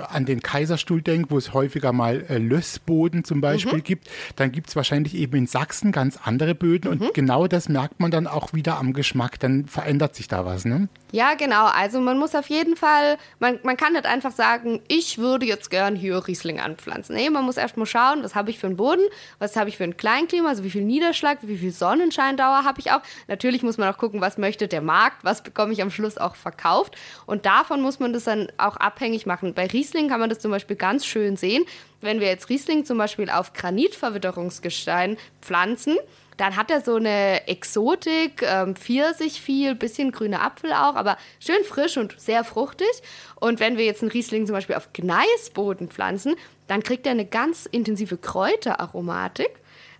an 0.09 0.25
den 0.25 0.41
Kaiserstuhl 0.41 1.01
denke, 1.01 1.31
wo 1.31 1.37
es 1.37 1.53
häufiger 1.53 1.93
mal 1.93 2.25
äh, 2.29 2.37
Lössboden 2.37 3.23
zum 3.23 3.41
Beispiel 3.41 3.81
gibt, 3.81 4.09
dann 4.35 4.51
gibt 4.51 4.69
es 4.69 4.75
wahrscheinlich 4.75 5.15
eben 5.15 5.35
in 5.37 5.47
Sachsen 5.47 5.91
ganz 5.91 6.17
andere 6.23 6.55
Böden 6.55 6.89
und 6.89 7.13
genau 7.13 7.47
das 7.47 7.69
merkt 7.69 7.99
man 7.99 8.11
dann 8.11 8.27
auch 8.27 8.53
wieder 8.53 8.77
am 8.77 8.93
Geschmack. 8.93 9.39
Dann 9.39 9.65
verändert 9.65 10.15
sich 10.15 10.27
da 10.27 10.45
was. 10.45 10.65
Ne? 10.65 10.89
Ja, 11.11 11.35
genau. 11.35 11.65
Also 11.65 12.01
man 12.01 12.17
muss 12.17 12.35
auf 12.35 12.49
jeden 12.49 12.75
Fall, 12.75 13.17
man, 13.39 13.59
man 13.63 13.77
kann 13.77 13.93
nicht 13.93 14.05
einfach 14.05 14.31
sagen, 14.31 14.81
ich 14.87 15.17
würde 15.17 15.45
jetzt 15.45 15.69
gern 15.69 15.95
hier 15.95 16.27
Riesling 16.27 16.59
anpflanzen. 16.59 17.15
Nee, 17.15 17.29
man 17.29 17.45
muss 17.45 17.57
erst 17.57 17.77
mal 17.77 17.85
schauen, 17.85 18.23
was 18.23 18.35
habe 18.35 18.49
ich 18.49 18.59
für 18.59 18.67
einen 18.67 18.77
Boden, 18.77 19.03
was 19.39 19.55
habe 19.55 19.69
ich 19.69 19.77
für 19.77 19.85
ein 19.85 19.95
Kleinklima, 19.95 20.49
also 20.49 20.63
wie 20.63 20.69
viel 20.69 20.83
Niederschlag, 20.83 21.39
wie 21.41 21.57
viel 21.57 21.71
Sonnenscheindauer 21.71 22.65
habe 22.65 22.79
ich 22.79 22.91
auch. 22.91 23.01
Natürlich 23.27 23.63
muss 23.63 23.77
man 23.77 23.93
auch 23.93 23.97
gucken, 23.97 24.19
was 24.19 24.37
möchte 24.37 24.67
der 24.67 24.81
Markt, 24.81 25.23
was 25.23 25.43
bekomme 25.43 25.71
ich 25.71 25.81
am 25.81 25.91
Schluss 25.91 26.17
auch 26.17 26.35
verkauft. 26.35 26.95
Und 27.25 27.45
davon 27.45 27.81
muss 27.81 27.99
man 27.99 28.11
das 28.11 28.25
dann 28.25 28.47
auch 28.57 28.75
abhängig 28.75 29.25
machen. 29.25 29.53
Bei 29.53 29.67
Riesling 29.77 30.09
kann 30.09 30.19
man 30.19 30.29
das 30.29 30.39
zum 30.39 30.49
Beispiel 30.49 30.75
ganz 30.75 31.05
schön 31.05 31.37
sehen. 31.37 31.63
Wenn 32.01 32.19
wir 32.19 32.27
jetzt 32.27 32.49
Riesling 32.49 32.83
zum 32.83 32.97
Beispiel 32.97 33.29
auf 33.29 33.53
Granitverwitterungsgestein 33.53 35.17
pflanzen, 35.39 35.97
dann 36.37 36.55
hat 36.55 36.71
er 36.71 36.81
so 36.81 36.95
eine 36.95 37.47
Exotik, 37.47 38.41
ähm, 38.41 38.75
Pfirsich 38.75 39.39
viel, 39.39 39.75
bisschen 39.75 40.11
grüner 40.11 40.41
Apfel 40.41 40.71
auch, 40.71 40.95
aber 40.95 41.17
schön 41.39 41.63
frisch 41.63 41.97
und 41.97 42.19
sehr 42.19 42.43
fruchtig. 42.43 42.87
Und 43.35 43.59
wenn 43.59 43.77
wir 43.77 43.85
jetzt 43.85 44.01
einen 44.01 44.11
Riesling 44.11 44.47
zum 44.47 44.53
Beispiel 44.55 44.75
auf 44.75 44.93
Gneisboden 44.93 45.89
pflanzen, 45.89 46.35
dann 46.67 46.81
kriegt 46.81 47.05
er 47.05 47.11
eine 47.11 47.25
ganz 47.25 47.67
intensive 47.67 48.17
Kräuteraromatik. 48.17 49.51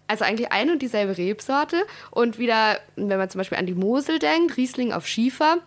Also 0.08 0.24
eigentlich 0.24 0.52
eine 0.52 0.72
und 0.72 0.82
dieselbe 0.82 1.18
Rebsorte. 1.18 1.86
Und 2.12 2.40
wieder, 2.40 2.80
wenn 2.96 3.18
man 3.18 3.30
zum 3.30 3.40
Beispiel 3.40 3.60
an 3.60 3.68
die 3.68 3.76
Mosel 3.76 4.18
denkt, 4.18 4.58
Riesling 4.58 4.92
auf 4.92 5.06
Schiefer, 5.06 5.58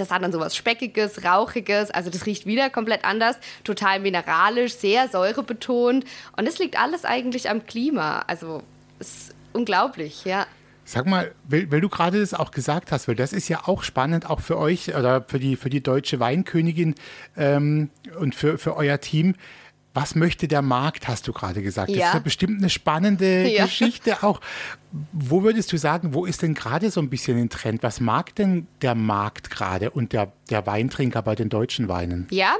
das 0.00 0.10
hat 0.10 0.22
dann 0.22 0.32
sowas 0.32 0.56
Speckiges, 0.56 1.24
Rauchiges, 1.24 1.90
also 1.90 2.10
das 2.10 2.26
riecht 2.26 2.46
wieder 2.46 2.68
komplett 2.70 3.04
anders, 3.04 3.36
total 3.62 4.00
mineralisch, 4.00 4.74
sehr 4.74 5.08
säurebetont. 5.08 6.04
Und 6.36 6.48
das 6.48 6.58
liegt 6.58 6.78
alles 6.78 7.04
eigentlich 7.04 7.48
am 7.48 7.64
Klima. 7.66 8.24
Also 8.26 8.62
es 8.98 9.08
ist 9.28 9.34
unglaublich, 9.52 10.24
ja. 10.24 10.46
Sag 10.86 11.06
mal, 11.06 11.32
weil, 11.48 11.70
weil 11.70 11.80
du 11.80 11.88
gerade 11.88 12.20
das 12.20 12.34
auch 12.34 12.50
gesagt 12.50 12.92
hast, 12.92 13.08
weil 13.08 13.14
das 13.14 13.32
ist 13.32 13.48
ja 13.48 13.62
auch 13.66 13.82
spannend, 13.82 14.28
auch 14.28 14.40
für 14.40 14.58
euch 14.58 14.94
oder 14.94 15.24
für 15.26 15.38
die, 15.38 15.56
für 15.56 15.70
die 15.70 15.82
deutsche 15.82 16.20
Weinkönigin 16.20 16.94
ähm, 17.38 17.88
und 18.18 18.34
für, 18.34 18.58
für 18.58 18.76
euer 18.76 19.00
Team. 19.00 19.34
Was 19.94 20.14
möchte 20.16 20.48
der 20.48 20.60
Markt, 20.60 21.06
hast 21.08 21.26
du 21.28 21.32
gerade 21.32 21.62
gesagt? 21.62 21.88
Das 21.90 21.96
Ja. 21.96 22.08
ist 22.08 22.14
ja 22.14 22.18
bestimmt 22.20 22.58
eine 22.58 22.68
spannende 22.68 23.48
Ja. 23.48 23.64
Geschichte 23.64 24.22
auch. 24.24 24.40
Wo 25.12 25.42
würdest 25.42 25.72
du 25.72 25.76
sagen, 25.76 26.14
wo 26.14 26.24
ist 26.24 26.42
denn 26.42 26.54
gerade 26.54 26.88
so 26.90 27.00
ein 27.00 27.10
bisschen 27.10 27.36
ein 27.36 27.50
Trend? 27.50 27.82
Was 27.82 27.98
mag 27.98 28.32
denn 28.36 28.68
der 28.80 28.94
Markt 28.94 29.50
gerade 29.50 29.90
und 29.90 30.12
der, 30.12 30.32
der 30.50 30.66
Weintrinker 30.66 31.20
bei 31.22 31.34
den 31.34 31.48
deutschen 31.48 31.88
Weinen? 31.88 32.28
Ja, 32.30 32.54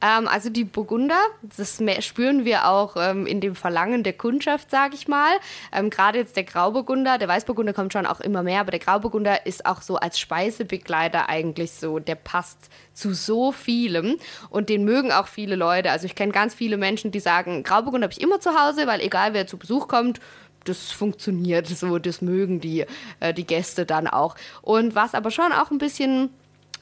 ähm, 0.00 0.28
also 0.28 0.50
die 0.50 0.62
Burgunder, 0.62 1.18
das 1.56 1.82
spüren 2.00 2.44
wir 2.44 2.68
auch 2.68 2.94
ähm, 2.96 3.26
in 3.26 3.40
dem 3.40 3.56
Verlangen 3.56 4.04
der 4.04 4.12
Kundschaft, 4.12 4.70
sage 4.70 4.94
ich 4.94 5.08
mal. 5.08 5.32
Ähm, 5.72 5.90
Gerade 5.90 6.18
jetzt 6.18 6.36
der 6.36 6.44
Grauburgunder, 6.44 7.18
der 7.18 7.26
Weißburgunder 7.26 7.72
kommt 7.72 7.92
schon 7.92 8.06
auch 8.06 8.20
immer 8.20 8.44
mehr, 8.44 8.60
aber 8.60 8.70
der 8.70 8.80
Grauburgunder 8.80 9.46
ist 9.46 9.66
auch 9.66 9.82
so 9.82 9.96
als 9.96 10.20
Speisebegleiter 10.20 11.28
eigentlich 11.28 11.72
so, 11.72 11.98
der 11.98 12.14
passt 12.14 12.70
zu 12.92 13.14
so 13.14 13.50
vielem 13.50 14.16
und 14.48 14.68
den 14.68 14.84
mögen 14.84 15.10
auch 15.10 15.26
viele 15.26 15.56
Leute. 15.56 15.90
Also 15.90 16.06
ich 16.06 16.14
kenne 16.14 16.32
ganz 16.32 16.54
viele 16.54 16.76
Menschen, 16.76 17.10
die 17.10 17.20
sagen, 17.20 17.64
Grauburgunder 17.64 18.04
habe 18.04 18.12
ich 18.12 18.20
immer 18.20 18.38
zu 18.38 18.50
Hause, 18.50 18.86
weil 18.86 19.00
egal 19.00 19.34
wer 19.34 19.48
zu 19.48 19.56
Besuch 19.56 19.88
kommt, 19.88 20.20
das 20.64 20.92
funktioniert 20.92 21.66
so, 21.66 21.98
das 21.98 22.22
mögen 22.22 22.60
die, 22.60 22.86
äh, 23.20 23.34
die 23.34 23.46
Gäste 23.46 23.86
dann 23.86 24.06
auch. 24.06 24.36
Und 24.62 24.94
was 24.94 25.14
aber 25.14 25.30
schon 25.30 25.52
auch 25.52 25.70
ein 25.70 25.78
bisschen 25.78 26.30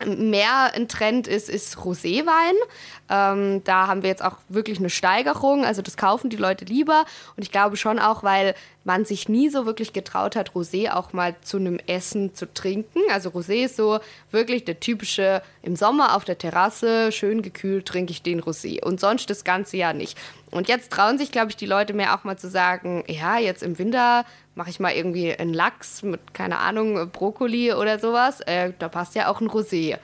mehr 0.06 0.74
ein 0.74 0.88
Trend 0.88 1.26
ist, 1.26 1.48
ist 1.48 1.78
Roséwein. 1.78 2.54
Ähm, 3.08 3.62
da 3.64 3.88
haben 3.88 4.02
wir 4.02 4.10
jetzt 4.10 4.24
auch 4.24 4.36
wirklich 4.48 4.78
eine 4.78 4.90
Steigerung. 4.90 5.64
Also 5.64 5.82
das 5.82 5.96
kaufen 5.96 6.30
die 6.30 6.36
Leute 6.36 6.64
lieber. 6.64 7.04
Und 7.36 7.42
ich 7.42 7.50
glaube 7.50 7.76
schon 7.76 7.98
auch, 7.98 8.22
weil 8.22 8.54
man 8.88 9.04
sich 9.04 9.28
nie 9.28 9.50
so 9.50 9.66
wirklich 9.66 9.92
getraut 9.92 10.34
hat, 10.34 10.52
Rosé 10.52 10.90
auch 10.90 11.12
mal 11.12 11.36
zu 11.42 11.58
einem 11.58 11.78
Essen 11.86 12.34
zu 12.34 12.50
trinken. 12.52 13.00
Also 13.12 13.28
Rosé 13.28 13.66
ist 13.66 13.76
so 13.76 14.00
wirklich 14.30 14.64
der 14.64 14.80
typische 14.80 15.42
im 15.62 15.76
Sommer 15.76 16.16
auf 16.16 16.24
der 16.24 16.38
Terrasse, 16.38 17.12
schön 17.12 17.42
gekühlt 17.42 17.84
trinke 17.84 18.12
ich 18.12 18.22
den 18.22 18.40
Rosé. 18.40 18.82
Und 18.82 18.98
sonst 18.98 19.28
das 19.28 19.44
ganze 19.44 19.76
Jahr 19.76 19.92
nicht. 19.92 20.16
Und 20.50 20.68
jetzt 20.68 20.90
trauen 20.90 21.18
sich, 21.18 21.30
glaube 21.30 21.50
ich, 21.50 21.56
die 21.56 21.66
Leute 21.66 21.92
mehr 21.92 22.18
auch 22.18 22.24
mal 22.24 22.38
zu 22.38 22.48
sagen, 22.48 23.04
ja, 23.06 23.38
jetzt 23.38 23.62
im 23.62 23.78
Winter 23.78 24.24
mache 24.54 24.70
ich 24.70 24.80
mal 24.80 24.94
irgendwie 24.94 25.34
einen 25.34 25.52
Lachs 25.52 26.02
mit, 26.02 26.32
keine 26.32 26.58
Ahnung, 26.58 27.10
Brokkoli 27.10 27.74
oder 27.74 27.98
sowas. 27.98 28.40
Äh, 28.40 28.72
da 28.78 28.88
passt 28.88 29.14
ja 29.14 29.28
auch 29.28 29.42
ein 29.42 29.48
Rosé. 29.48 29.98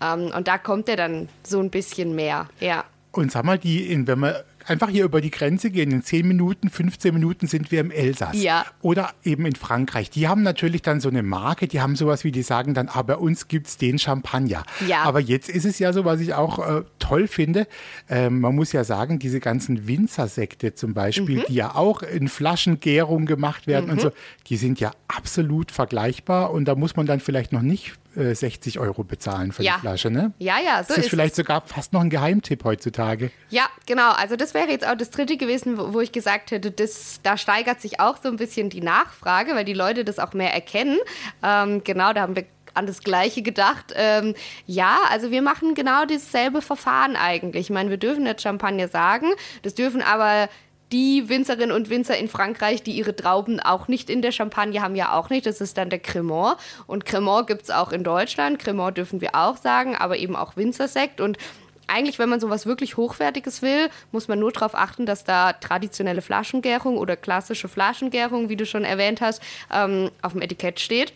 Ähm, 0.00 0.32
und 0.34 0.48
da 0.48 0.56
kommt 0.56 0.88
der 0.88 0.96
dann 0.96 1.28
so 1.42 1.60
ein 1.60 1.68
bisschen 1.68 2.14
mehr, 2.14 2.48
ja. 2.58 2.84
Und 3.12 3.30
sag 3.32 3.44
mal, 3.44 3.58
die, 3.58 4.06
wenn 4.06 4.18
man 4.18 4.34
einfach 4.66 4.88
hier 4.88 5.04
über 5.04 5.20
die 5.20 5.30
Grenze 5.30 5.70
gehen. 5.70 5.90
In 5.90 6.02
10 6.02 6.26
Minuten, 6.26 6.68
15 6.70 7.12
Minuten 7.14 7.46
sind 7.46 7.70
wir 7.70 7.80
im 7.80 7.90
Elsass. 7.90 8.40
Ja. 8.40 8.64
Oder 8.82 9.10
eben 9.24 9.46
in 9.46 9.54
Frankreich. 9.54 10.10
Die 10.10 10.28
haben 10.28 10.42
natürlich 10.42 10.82
dann 10.82 11.00
so 11.00 11.08
eine 11.08 11.22
Marke, 11.22 11.68
die 11.68 11.80
haben 11.80 11.96
sowas 11.96 12.24
wie, 12.24 12.32
die 12.32 12.42
sagen 12.42 12.74
dann, 12.74 12.88
ah, 12.88 13.02
bei 13.02 13.16
uns 13.16 13.48
gibt 13.48 13.66
es 13.68 13.76
den 13.76 13.98
Champagner. 13.98 14.64
Ja. 14.86 15.02
Aber 15.02 15.20
jetzt 15.20 15.48
ist 15.48 15.64
es 15.64 15.78
ja 15.78 15.92
so, 15.92 16.04
was 16.04 16.20
ich 16.20 16.34
auch 16.34 16.58
äh, 16.58 16.82
toll 16.98 17.26
finde, 17.26 17.66
ähm, 18.08 18.40
man 18.40 18.54
muss 18.54 18.72
ja 18.72 18.84
sagen, 18.84 19.18
diese 19.18 19.40
ganzen 19.40 19.86
Winzersekte 19.86 20.74
zum 20.74 20.94
Beispiel, 20.94 21.38
Mhm. 21.38 21.44
die 21.48 21.54
ja 21.54 21.74
auch 21.74 22.02
in 22.02 22.28
Flaschengärung 22.28 23.26
gemacht 23.26 23.66
werden 23.66 23.90
und 23.90 24.00
so, 24.00 24.10
die 24.48 24.56
sind 24.56 24.80
ja 24.80 24.92
absolut 25.08 25.70
vergleichbar 25.70 26.50
und 26.52 26.64
da 26.66 26.74
muss 26.74 26.96
man 26.96 27.06
dann 27.06 27.20
vielleicht 27.20 27.52
noch 27.52 27.62
nicht 27.62 27.94
äh, 28.20 28.34
60 28.34 28.78
Euro 28.78 29.02
bezahlen 29.04 29.52
für 29.52 29.62
Ja. 29.62 29.74
die 29.74 29.80
Flasche, 29.80 30.10
ne? 30.10 30.32
Ja, 30.38 30.58
ja, 30.64 30.82
so 30.82 30.88
Das 30.88 30.98
ist 30.98 31.04
ist 31.04 31.10
vielleicht 31.10 31.34
sogar 31.34 31.62
fast 31.66 31.92
noch 31.92 32.00
ein 32.00 32.10
Geheimtipp 32.10 32.64
heutzutage. 32.64 33.30
Ja, 33.48 33.66
genau. 33.86 34.12
Also 34.12 34.36
das 34.36 34.54
wäre 34.54 34.68
jetzt 34.68 34.86
auch 34.86 34.94
das 34.96 35.10
dritte 35.10 35.36
gewesen, 35.36 35.78
wo, 35.78 35.94
wo 35.94 36.00
ich 36.00 36.12
gesagt 36.12 36.50
hätte, 36.50 36.70
das, 36.70 37.20
da 37.22 37.36
steigert 37.36 37.80
sich 37.80 37.98
auch 38.00 38.18
so 38.22 38.28
ein 38.28 38.36
bisschen 38.36 38.70
die 38.70 38.80
Nachfrage, 38.82 39.54
weil 39.54 39.64
die 39.64 39.74
Leute 39.74 40.04
das 40.04 40.18
auch 40.18 40.32
mehr 40.34 40.52
erkennen. 40.54 40.98
Ähm, 41.42 41.82
genau, 41.84 42.12
da 42.12 42.22
haben 42.22 42.36
wir 42.36 42.44
an 42.74 42.86
das 42.86 43.00
Gleiche 43.02 43.42
gedacht. 43.42 43.92
Ähm, 43.96 44.34
ja, 44.66 44.98
also 45.10 45.32
wir 45.32 45.42
machen 45.42 45.74
genau 45.74 46.04
dasselbe 46.04 46.62
Verfahren 46.62 47.16
eigentlich. 47.16 47.62
Ich 47.62 47.70
meine, 47.70 47.90
wir 47.90 47.96
dürfen 47.96 48.26
jetzt 48.26 48.42
Champagner 48.42 48.86
sagen, 48.86 49.26
das 49.62 49.74
dürfen 49.74 50.02
aber 50.02 50.48
die 50.92 51.28
Winzerinnen 51.28 51.72
und 51.72 51.88
Winzer 51.90 52.16
in 52.16 52.28
Frankreich, 52.28 52.82
die 52.82 52.92
ihre 52.92 53.14
Trauben 53.14 53.60
auch 53.60 53.88
nicht 53.88 54.10
in 54.10 54.22
der 54.22 54.32
Champagne 54.32 54.82
haben, 54.82 54.96
ja 54.96 55.12
auch 55.12 55.30
nicht. 55.30 55.46
Das 55.46 55.60
ist 55.60 55.78
dann 55.78 55.90
der 55.90 56.00
Cremant. 56.00 56.56
Und 56.86 57.04
Cremant 57.04 57.46
gibt 57.46 57.62
es 57.62 57.70
auch 57.70 57.92
in 57.92 58.02
Deutschland. 58.02 58.58
Cremant 58.58 58.96
dürfen 58.96 59.20
wir 59.20 59.34
auch 59.34 59.56
sagen, 59.56 59.94
aber 59.96 60.16
eben 60.16 60.34
auch 60.34 60.56
Winzersekt. 60.56 61.20
Und 61.20 61.38
eigentlich, 61.86 62.18
wenn 62.18 62.28
man 62.28 62.40
sowas 62.40 62.66
wirklich 62.66 62.96
Hochwertiges 62.96 63.62
will, 63.62 63.90
muss 64.12 64.28
man 64.28 64.38
nur 64.38 64.52
darauf 64.52 64.74
achten, 64.74 65.06
dass 65.06 65.24
da 65.24 65.52
traditionelle 65.52 66.22
Flaschengärung 66.22 66.96
oder 66.96 67.16
klassische 67.16 67.68
Flaschengärung, 67.68 68.48
wie 68.48 68.56
du 68.56 68.66
schon 68.66 68.84
erwähnt 68.84 69.20
hast, 69.20 69.42
ähm, 69.72 70.10
auf 70.22 70.32
dem 70.32 70.42
Etikett 70.42 70.80
steht. 70.80 71.12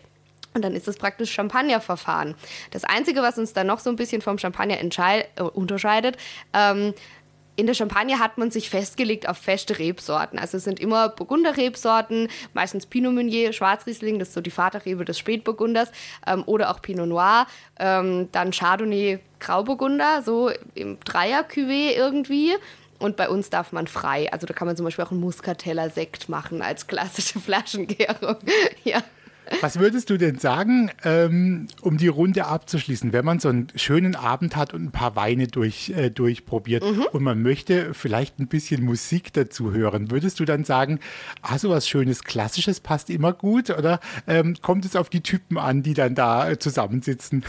Und 0.53 0.63
dann 0.63 0.73
ist 0.73 0.87
es 0.87 0.97
praktisch 0.97 1.33
Champagnerverfahren. 1.33 2.33
Das 2.71 2.85
Einzige, 2.85 3.21
was 3.21 3.37
uns 3.37 3.51
dann 3.51 3.67
noch 3.67 3.79
so 3.79 3.89
ein 3.89 3.97
bisschen 3.97 4.21
vom 4.21 4.37
Champagner 4.37 4.77
äh, 4.79 5.41
unterscheidet, 5.41 6.15
ähm, 6.53 6.93
in 7.55 7.67
der 7.67 7.73
Champagne 7.73 8.19
hat 8.19 8.37
man 8.37 8.51
sich 8.51 8.69
festgelegt 8.69 9.27
auf 9.29 9.37
feste 9.37 9.79
Rebsorten. 9.79 10.39
Also 10.39 10.57
es 10.57 10.63
sind 10.63 10.79
immer 10.79 11.09
Burgunder-Rebsorten, 11.09 12.29
meistens 12.53 12.85
Pinot 12.85 13.13
Meunier, 13.13 13.53
Schwarzriesling, 13.53 14.19
das 14.19 14.29
ist 14.29 14.33
so 14.33 14.41
die 14.41 14.51
Vaterrebe 14.51 15.05
des 15.05 15.17
Spätburgunders, 15.17 15.91
ähm, 16.27 16.43
oder 16.45 16.71
auch 16.71 16.81
Pinot 16.81 17.07
Noir, 17.07 17.47
ähm, 17.79 18.29
dann 18.31 18.51
Chardonnay, 18.51 19.19
Grauburgunder, 19.39 20.21
so 20.23 20.51
im 20.73 20.99
Dreier-Cuvée 20.99 21.91
irgendwie. 21.95 22.53
Und 22.97 23.17
bei 23.17 23.29
uns 23.29 23.49
darf 23.49 23.71
man 23.71 23.87
frei. 23.87 24.31
Also 24.31 24.47
da 24.47 24.53
kann 24.53 24.67
man 24.67 24.77
zum 24.77 24.85
Beispiel 24.85 25.03
auch 25.03 25.11
einen 25.11 25.19
Muscateller 25.19 25.89
Sekt 25.89 26.29
machen 26.29 26.61
als 26.61 26.87
klassische 26.87 27.39
Flaschengärung. 27.41 28.37
ja. 28.83 29.01
Was 29.61 29.79
würdest 29.79 30.09
du 30.09 30.17
denn 30.17 30.37
sagen, 30.39 30.91
ähm, 31.03 31.67
um 31.81 31.97
die 31.97 32.07
Runde 32.07 32.45
abzuschließen, 32.45 33.13
wenn 33.13 33.25
man 33.25 33.39
so 33.39 33.49
einen 33.49 33.67
schönen 33.75 34.15
Abend 34.15 34.55
hat 34.55 34.73
und 34.73 34.83
ein 34.83 34.91
paar 34.91 35.15
Weine 35.15 35.47
durch, 35.47 35.89
äh, 35.89 36.09
durchprobiert 36.09 36.83
Mhm. 36.83 37.05
und 37.11 37.23
man 37.23 37.41
möchte 37.41 37.93
vielleicht 37.93 38.39
ein 38.39 38.47
bisschen 38.47 38.83
Musik 38.83 39.33
dazu 39.33 39.71
hören, 39.73 40.11
würdest 40.11 40.39
du 40.39 40.45
dann 40.45 40.63
sagen, 40.63 40.99
ah, 41.41 41.57
so 41.57 41.69
was 41.69 41.87
Schönes, 41.87 42.23
Klassisches 42.23 42.79
passt 42.79 43.09
immer 43.09 43.33
gut 43.33 43.69
oder 43.69 43.99
ähm, 44.27 44.55
kommt 44.61 44.85
es 44.85 44.95
auf 44.95 45.09
die 45.09 45.21
Typen 45.21 45.57
an, 45.57 45.83
die 45.83 45.93
dann 45.93 46.15
da 46.15 46.49
äh, 46.49 46.59
zusammensitzen? 46.59 47.43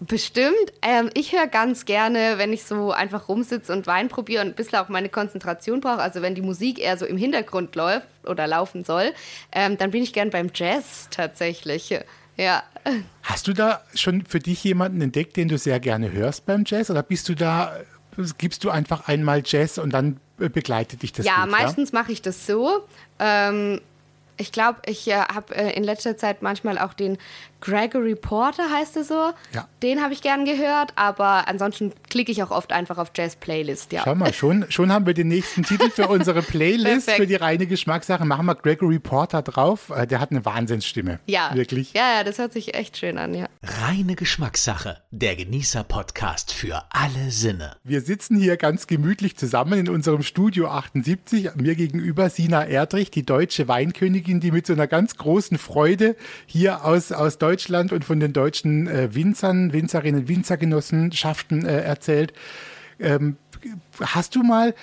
Bestimmt. 0.00 0.54
Ähm, 0.80 1.10
ich 1.12 1.32
höre 1.32 1.46
ganz 1.46 1.84
gerne, 1.84 2.34
wenn 2.36 2.54
ich 2.54 2.64
so 2.64 2.90
einfach 2.90 3.28
rumsitze 3.28 3.70
und 3.72 3.86
Wein 3.86 4.08
probiere 4.08 4.42
und 4.42 4.48
ein 4.48 4.54
bisschen 4.54 4.78
auch 4.78 4.88
meine 4.88 5.10
Konzentration 5.10 5.80
brauche, 5.80 6.00
also 6.00 6.22
wenn 6.22 6.34
die 6.34 6.40
Musik 6.40 6.78
eher 6.78 6.96
so 6.96 7.04
im 7.04 7.18
Hintergrund 7.18 7.76
läuft 7.76 8.06
oder 8.24 8.46
laufen 8.46 8.82
soll, 8.82 9.12
ähm, 9.52 9.76
dann 9.76 9.90
bin 9.90 10.02
ich 10.02 10.14
gern 10.14 10.30
beim 10.30 10.50
Jazz 10.54 11.08
tatsächlich. 11.10 11.94
Ja. 12.38 12.62
Hast 13.22 13.46
du 13.46 13.52
da 13.52 13.82
schon 13.94 14.24
für 14.24 14.38
dich 14.38 14.64
jemanden 14.64 15.02
entdeckt, 15.02 15.36
den 15.36 15.48
du 15.48 15.58
sehr 15.58 15.78
gerne 15.80 16.10
hörst 16.12 16.46
beim 16.46 16.64
Jazz 16.66 16.90
oder 16.90 17.02
bist 17.02 17.28
du 17.28 17.34
da, 17.34 17.76
gibst 18.38 18.64
du 18.64 18.70
einfach 18.70 19.06
einmal 19.06 19.42
Jazz 19.44 19.76
und 19.76 19.90
dann 19.90 20.18
begleitet 20.38 21.02
dich 21.02 21.12
das 21.12 21.26
Ja, 21.26 21.42
gut, 21.42 21.50
meistens 21.50 21.92
mache 21.92 22.12
ich 22.12 22.22
das 22.22 22.46
so. 22.46 22.86
Ähm, 23.18 23.82
ich 24.40 24.52
glaube, 24.52 24.80
ich 24.86 25.06
äh, 25.08 25.14
habe 25.14 25.54
äh, 25.54 25.72
in 25.76 25.84
letzter 25.84 26.16
Zeit 26.16 26.42
manchmal 26.42 26.78
auch 26.78 26.94
den 26.94 27.18
Gregory 27.60 28.14
Porter, 28.14 28.70
heißt 28.70 28.96
er 28.96 29.04
so. 29.04 29.32
Ja. 29.52 29.68
Den 29.82 30.02
habe 30.02 30.14
ich 30.14 30.22
gern 30.22 30.46
gehört, 30.46 30.92
aber 30.96 31.46
ansonsten 31.46 31.92
klicke 32.08 32.32
ich 32.32 32.42
auch 32.42 32.50
oft 32.50 32.72
einfach 32.72 32.96
auf 32.96 33.10
Jazz-Playlist, 33.14 33.92
ja. 33.92 34.00
Schau 34.04 34.14
mal, 34.14 34.32
schon, 34.32 34.64
schon 34.70 34.90
haben 34.90 35.04
wir 35.06 35.12
den 35.12 35.28
nächsten 35.28 35.62
Titel 35.62 35.90
für 35.90 36.08
unsere 36.08 36.40
Playlist, 36.40 37.06
Perfekt. 37.06 37.16
für 37.16 37.26
die 37.26 37.34
reine 37.34 37.66
Geschmackssache. 37.66 38.24
Machen 38.24 38.46
wir 38.46 38.54
Gregory 38.54 38.98
Porter 38.98 39.42
drauf. 39.42 39.90
Äh, 39.94 40.06
Der 40.06 40.20
hat 40.20 40.30
eine 40.30 40.44
Wahnsinnsstimme. 40.46 41.20
Ja. 41.26 41.50
Wirklich. 41.54 41.92
Ja, 41.92 42.16
ja, 42.16 42.24
das 42.24 42.38
hört 42.38 42.54
sich 42.54 42.74
echt 42.74 42.96
schön 42.96 43.18
an, 43.18 43.34
ja. 43.34 43.46
Reine 43.62 44.14
Geschmackssache. 44.14 45.02
Der 45.10 45.36
Genießer-Podcast 45.36 46.52
für 46.52 46.82
alle 46.90 47.30
Sinne. 47.30 47.76
Wir 47.84 48.00
sitzen 48.00 48.38
hier 48.38 48.56
ganz 48.56 48.86
gemütlich 48.86 49.36
zusammen 49.36 49.78
in 49.80 49.88
unserem 49.90 50.22
Studio 50.22 50.68
78. 50.68 51.54
Mir 51.56 51.74
gegenüber 51.74 52.30
Sina 52.30 52.64
Erdrich, 52.64 53.10
die 53.10 53.26
deutsche 53.26 53.68
Weinkönigin, 53.68 54.29
die 54.38 54.52
mit 54.52 54.66
so 54.66 54.72
einer 54.72 54.86
ganz 54.86 55.16
großen 55.16 55.58
Freude 55.58 56.14
hier 56.46 56.84
aus, 56.84 57.10
aus 57.10 57.38
Deutschland 57.38 57.92
und 57.92 58.04
von 58.04 58.20
den 58.20 58.32
deutschen 58.32 58.86
äh, 58.86 59.12
Winzern, 59.12 59.72
Winzerinnen, 59.72 60.28
Winzergenossenschaften 60.28 61.66
äh, 61.66 61.80
erzählt. 61.80 62.32
Ähm, 63.00 63.36
hast 64.00 64.36
du 64.36 64.44
mal 64.44 64.74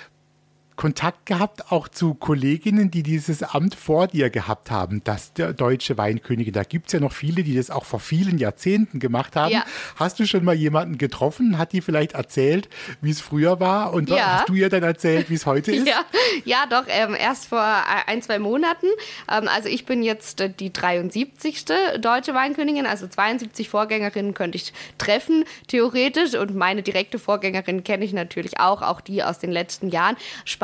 Kontakt 0.78 1.26
gehabt, 1.26 1.72
auch 1.72 1.88
zu 1.88 2.14
Kolleginnen, 2.14 2.92
die 2.92 3.02
dieses 3.02 3.42
Amt 3.42 3.74
vor 3.74 4.06
dir 4.06 4.30
gehabt 4.30 4.70
haben, 4.70 5.02
das 5.02 5.32
der 5.32 5.52
deutsche 5.52 5.98
Weinkönigin. 5.98 6.52
Da 6.52 6.62
gibt 6.62 6.86
es 6.86 6.92
ja 6.92 7.00
noch 7.00 7.10
viele, 7.10 7.42
die 7.42 7.56
das 7.56 7.68
auch 7.68 7.84
vor 7.84 7.98
vielen 7.98 8.38
Jahrzehnten 8.38 9.00
gemacht 9.00 9.34
haben. 9.34 9.50
Ja. 9.52 9.64
Hast 9.96 10.20
du 10.20 10.26
schon 10.26 10.44
mal 10.44 10.54
jemanden 10.54 10.96
getroffen? 10.96 11.58
Hat 11.58 11.72
die 11.72 11.80
vielleicht 11.80 12.12
erzählt, 12.12 12.68
wie 13.00 13.10
es 13.10 13.20
früher 13.20 13.58
war? 13.58 13.92
Und 13.92 14.08
Ja. 14.08 14.38
hast 14.38 14.50
du 14.50 14.54
ihr 14.54 14.68
dann 14.68 14.84
erzählt, 14.84 15.30
wie 15.30 15.34
es 15.34 15.46
heute 15.46 15.72
ist? 15.74 15.88
Ja, 15.88 16.04
ja 16.44 16.64
doch, 16.70 16.84
ähm, 16.86 17.16
erst 17.18 17.46
vor 17.48 17.60
ein, 18.06 18.22
zwei 18.22 18.38
Monaten. 18.38 18.86
Ähm, 19.28 19.48
also 19.48 19.68
ich 19.68 19.84
bin 19.84 20.04
jetzt 20.04 20.40
äh, 20.40 20.48
die 20.48 20.72
73. 20.72 21.64
deutsche 22.00 22.34
Weinkönigin, 22.34 22.86
also 22.86 23.08
72 23.08 23.68
Vorgängerinnen 23.68 24.32
könnte 24.32 24.54
ich 24.54 24.72
treffen, 24.96 25.44
theoretisch. 25.66 26.34
Und 26.36 26.54
meine 26.54 26.84
direkte 26.84 27.18
Vorgängerin 27.18 27.82
kenne 27.82 28.04
ich 28.04 28.12
natürlich 28.12 28.60
auch, 28.60 28.80
auch 28.82 29.00
die 29.00 29.24
aus 29.24 29.40
den 29.40 29.50
letzten 29.50 29.88
Jahren. 29.88 30.16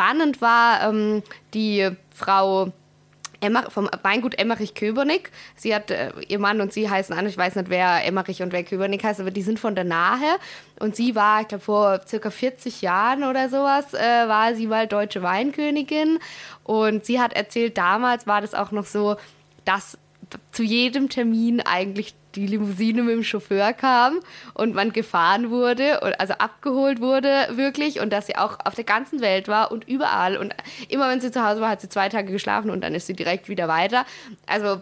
Spannend 0.04 0.42
war 0.42 0.82
ähm, 0.82 1.22
die 1.54 1.88
Frau 2.14 2.70
Emmer, 3.40 3.70
vom 3.70 3.88
Weingut 4.02 4.38
Emmerich-Köbernick. 4.38 5.30
Sie 5.56 5.74
hat, 5.74 5.90
äh, 5.90 6.12
ihr 6.28 6.38
Mann 6.38 6.60
und 6.60 6.74
sie 6.74 6.90
heißen 6.90 7.16
an, 7.16 7.26
ich 7.26 7.38
weiß 7.38 7.54
nicht, 7.56 7.70
wer 7.70 8.04
Emmerich 8.04 8.42
und 8.42 8.52
wer 8.52 8.64
Köbernick 8.64 9.02
heißt, 9.02 9.20
aber 9.20 9.30
die 9.30 9.40
sind 9.40 9.58
von 9.58 9.74
der 9.74 9.84
Nahe. 9.84 10.36
Und 10.78 10.94
sie 10.94 11.14
war, 11.14 11.40
ich 11.40 11.48
glaube, 11.48 11.64
vor 11.64 12.00
circa 12.06 12.30
40 12.30 12.82
Jahren 12.82 13.24
oder 13.24 13.48
sowas, 13.48 13.94
äh, 13.94 14.28
war 14.28 14.54
sie 14.54 14.66
mal 14.66 14.86
deutsche 14.86 15.22
Weinkönigin. 15.22 16.18
Und 16.64 17.06
sie 17.06 17.18
hat 17.18 17.32
erzählt, 17.32 17.78
damals 17.78 18.26
war 18.26 18.42
das 18.42 18.52
auch 18.52 18.72
noch 18.72 18.84
so, 18.84 19.16
dass 19.64 19.96
zu 20.52 20.62
jedem 20.62 21.08
Termin 21.08 21.60
eigentlich 21.60 22.14
die 22.34 22.46
Limousine 22.46 23.02
mit 23.02 23.14
dem 23.14 23.24
Chauffeur 23.24 23.72
kam 23.72 24.20
und 24.54 24.74
man 24.74 24.92
gefahren 24.92 25.50
wurde, 25.50 26.02
also 26.18 26.34
abgeholt 26.34 27.00
wurde 27.00 27.48
wirklich 27.52 28.00
und 28.00 28.12
dass 28.12 28.26
sie 28.26 28.36
auch 28.36 28.58
auf 28.64 28.74
der 28.74 28.84
ganzen 28.84 29.20
Welt 29.20 29.48
war 29.48 29.70
und 29.70 29.86
überall 29.86 30.36
und 30.36 30.54
immer 30.88 31.08
wenn 31.08 31.20
sie 31.20 31.30
zu 31.30 31.46
Hause 31.46 31.60
war, 31.60 31.70
hat 31.70 31.80
sie 31.80 31.88
zwei 31.88 32.08
Tage 32.08 32.32
geschlafen 32.32 32.70
und 32.70 32.82
dann 32.82 32.94
ist 32.94 33.06
sie 33.06 33.14
direkt 33.14 33.48
wieder 33.48 33.68
weiter. 33.68 34.04
Also 34.46 34.80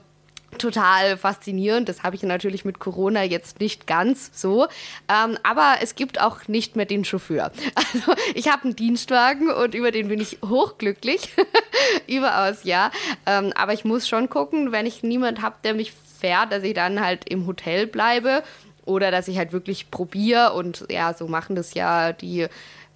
total 0.58 1.16
faszinierend. 1.16 1.88
Das 1.88 2.02
habe 2.02 2.16
ich 2.16 2.22
natürlich 2.22 2.64
mit 2.64 2.78
Corona 2.78 3.22
jetzt 3.24 3.60
nicht 3.60 3.86
ganz 3.86 4.30
so. 4.32 4.66
Ähm, 5.08 5.38
aber 5.42 5.76
es 5.80 5.94
gibt 5.94 6.20
auch 6.20 6.48
nicht 6.48 6.76
mehr 6.76 6.86
den 6.86 7.04
Chauffeur. 7.04 7.50
Also 7.74 8.12
ich 8.34 8.48
habe 8.48 8.64
einen 8.64 8.76
Dienstwagen 8.76 9.50
und 9.50 9.74
über 9.74 9.90
den 9.90 10.08
bin 10.08 10.20
ich 10.20 10.38
hochglücklich. 10.44 11.28
Überaus, 12.06 12.64
ja. 12.64 12.90
Ähm, 13.26 13.52
aber 13.54 13.72
ich 13.72 13.84
muss 13.84 14.08
schon 14.08 14.28
gucken, 14.28 14.72
wenn 14.72 14.86
ich 14.86 15.02
niemand 15.02 15.42
habe, 15.42 15.56
der 15.64 15.74
mich 15.74 15.92
fährt, 15.92 16.52
dass 16.52 16.62
ich 16.62 16.74
dann 16.74 17.00
halt 17.00 17.28
im 17.28 17.46
Hotel 17.46 17.86
bleibe 17.86 18.42
oder 18.84 19.10
dass 19.10 19.28
ich 19.28 19.38
halt 19.38 19.52
wirklich 19.52 19.90
probiere 19.90 20.52
und 20.54 20.86
ja, 20.90 21.14
so 21.14 21.26
machen 21.26 21.56
das 21.56 21.74
ja 21.74 22.12
die 22.12 22.46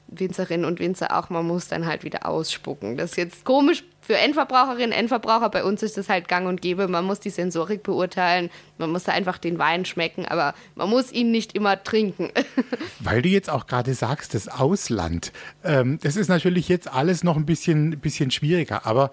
Winzerinnen 0.09 0.65
und 0.65 0.79
Winzer 0.79 1.17
auch, 1.17 1.31
man 1.31 1.47
muss 1.47 1.69
dann 1.69 1.87
halt 1.87 2.05
wieder 2.05 2.27
ausspucken. 2.27 2.97
Das 2.97 3.13
ist 3.13 3.17
jetzt 3.17 3.45
komisch 3.45 3.85
für 4.07 4.17
Endverbraucherinnen, 4.17 4.93
Endverbraucher. 4.93 5.51
Bei 5.51 5.65
uns 5.65 5.83
ist 5.83 5.97
das 5.97 6.09
halt 6.09 6.29
gang 6.29 6.47
und 6.47 6.63
gäbe. 6.63 6.87
Man 6.87 7.05
muss 7.05 7.19
die 7.19 7.31
Sensorik 7.31 7.83
beurteilen, 7.83 8.51
man 8.79 8.91
muss 8.91 9.05
da 9.05 9.13
einfach 9.13 9.39
den 9.39 9.59
Wein 9.59 9.85
schmecken, 9.85 10.27
aber 10.27 10.55
man 10.77 10.89
muss 10.89 11.11
ihn 11.11 11.33
nicht 11.33 11.55
immer 11.55 11.83
trinken. 11.83 12.31
Weil 13.01 13.23
du 13.23 13.29
jetzt 13.29 13.51
auch 13.51 13.67
gerade 13.67 13.95
sagst, 13.95 14.35
das 14.35 14.47
Ausland. 14.47 15.33
Ähm, 15.65 15.99
das 16.03 16.15
ist 16.15 16.29
natürlich 16.29 16.69
jetzt 16.69 16.93
alles 16.93 17.25
noch 17.25 17.37
ein 17.37 17.47
bisschen, 17.47 17.99
bisschen 17.99 18.31
schwieriger, 18.31 18.87
aber 18.87 19.11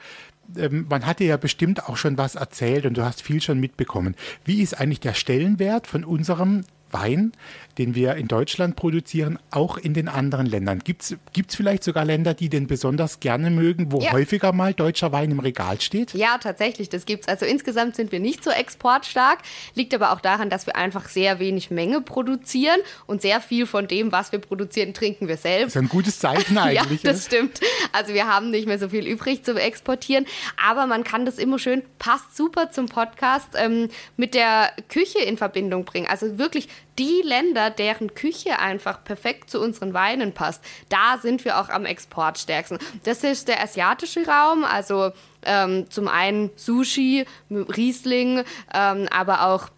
ähm, 0.56 0.86
man 0.88 1.08
hat 1.08 1.20
dir 1.20 1.28
ja 1.28 1.38
bestimmt 1.38 1.90
auch 1.90 1.98
schon 1.98 2.20
was 2.20 2.36
erzählt 2.36 2.86
und 2.86 2.96
du 2.96 3.04
hast 3.04 3.24
viel 3.24 3.42
schon 3.42 3.60
mitbekommen. 3.60 4.16
Wie 4.46 4.62
ist 4.62 4.80
eigentlich 4.80 5.00
der 5.00 5.16
Stellenwert 5.16 5.88
von 5.88 6.04
unserem 6.04 6.66
Wein, 6.94 7.34
den 7.78 7.96
wir 7.96 8.16
in 8.16 8.28
Deutschland 8.28 8.76
produzieren, 8.76 9.40
auch 9.52 9.78
in 9.78 9.94
den 9.94 10.08
anderen 10.08 10.46
Ländern. 10.46 10.80
Gibt 10.80 11.02
es 11.02 11.56
vielleicht 11.56 11.84
sogar 11.84 12.06
Länder, 12.06 12.34
die 12.34 12.50
den 12.50 12.68
besonders 12.68 13.20
gerne 13.20 13.50
mögen, 13.50 13.92
wo 13.92 14.00
ja. 14.00 14.12
häufiger 14.12 14.52
mal 14.54 14.74
deutscher 14.74 15.12
Wein 15.12 15.32
im 15.32 15.40
Regal 15.40 15.82
steht? 15.82 16.14
Ja, 16.14 16.38
tatsächlich, 16.38 16.90
das 16.90 17.06
gibt 17.06 17.24
es. 17.24 17.28
Also 17.28 17.46
insgesamt 17.46 17.96
sind 17.96 18.12
wir 18.12 18.20
nicht 18.20 18.44
so 18.44 18.52
exportstark, 18.52 19.40
liegt 19.74 19.94
aber 19.94 20.12
auch 20.12 20.22
daran, 20.22 20.50
dass 20.50 20.68
wir 20.68 20.76
einfach 20.76 21.10
sehr 21.10 21.40
wenig 21.40 21.72
Menge 21.72 22.02
produzieren 22.02 22.80
und 23.08 23.22
sehr 23.22 23.42
viel 23.42 23.66
von 23.66 23.88
dem, 23.88 24.12
was 24.12 24.32
wir 24.32 24.40
produzieren, 24.40 24.94
trinken 24.94 25.28
wir 25.28 25.38
selbst. 25.38 25.76
Das 25.76 25.82
ist 25.82 25.88
ein 25.88 25.90
gutes 25.90 26.20
Zeichen 26.20 26.58
eigentlich. 26.60 27.04
ja, 27.04 27.12
das 27.12 27.26
stimmt. 27.26 27.60
Also 27.92 28.14
wir 28.14 28.28
haben 28.28 28.52
nicht 28.52 28.68
mehr 28.68 28.80
so 28.80 28.90
viel 28.90 29.08
übrig 29.08 29.44
zu 29.44 29.56
exportieren, 29.56 30.26
aber 30.64 30.86
man 30.86 31.04
kann 31.04 31.26
das 31.26 31.38
immer 31.38 31.58
schön, 31.60 31.82
passt 31.98 32.36
super 32.38 32.72
zum 32.72 32.88
Podcast, 32.88 33.50
ähm, 33.56 33.90
mit 34.18 34.34
der 34.36 34.72
Küche 34.90 35.20
in 35.20 35.38
Verbindung 35.38 35.86
bringen. 35.86 36.08
Also 36.08 36.38
wirklich 36.38 36.68
die 37.00 37.22
Länder, 37.24 37.70
deren 37.70 38.14
Küche 38.14 38.60
einfach 38.60 39.04
perfekt 39.04 39.50
zu 39.50 39.60
unseren 39.60 39.94
Weinen 39.94 40.34
passt, 40.34 40.64
da 40.90 41.18
sind 41.22 41.44
wir 41.46 41.60
auch 41.60 41.70
am 41.70 41.86
exportstärksten. 41.86 42.78
Das 43.04 43.24
ist 43.24 43.48
der 43.48 43.62
asiatische 43.62 44.26
Raum, 44.28 44.64
also 44.64 45.12
ähm, 45.44 45.90
zum 45.90 46.08
einen 46.08 46.52
Sushi, 46.56 47.26
Riesling, 47.50 48.44
ähm, 48.74 49.08
aber 49.12 49.48
auch 49.48 49.70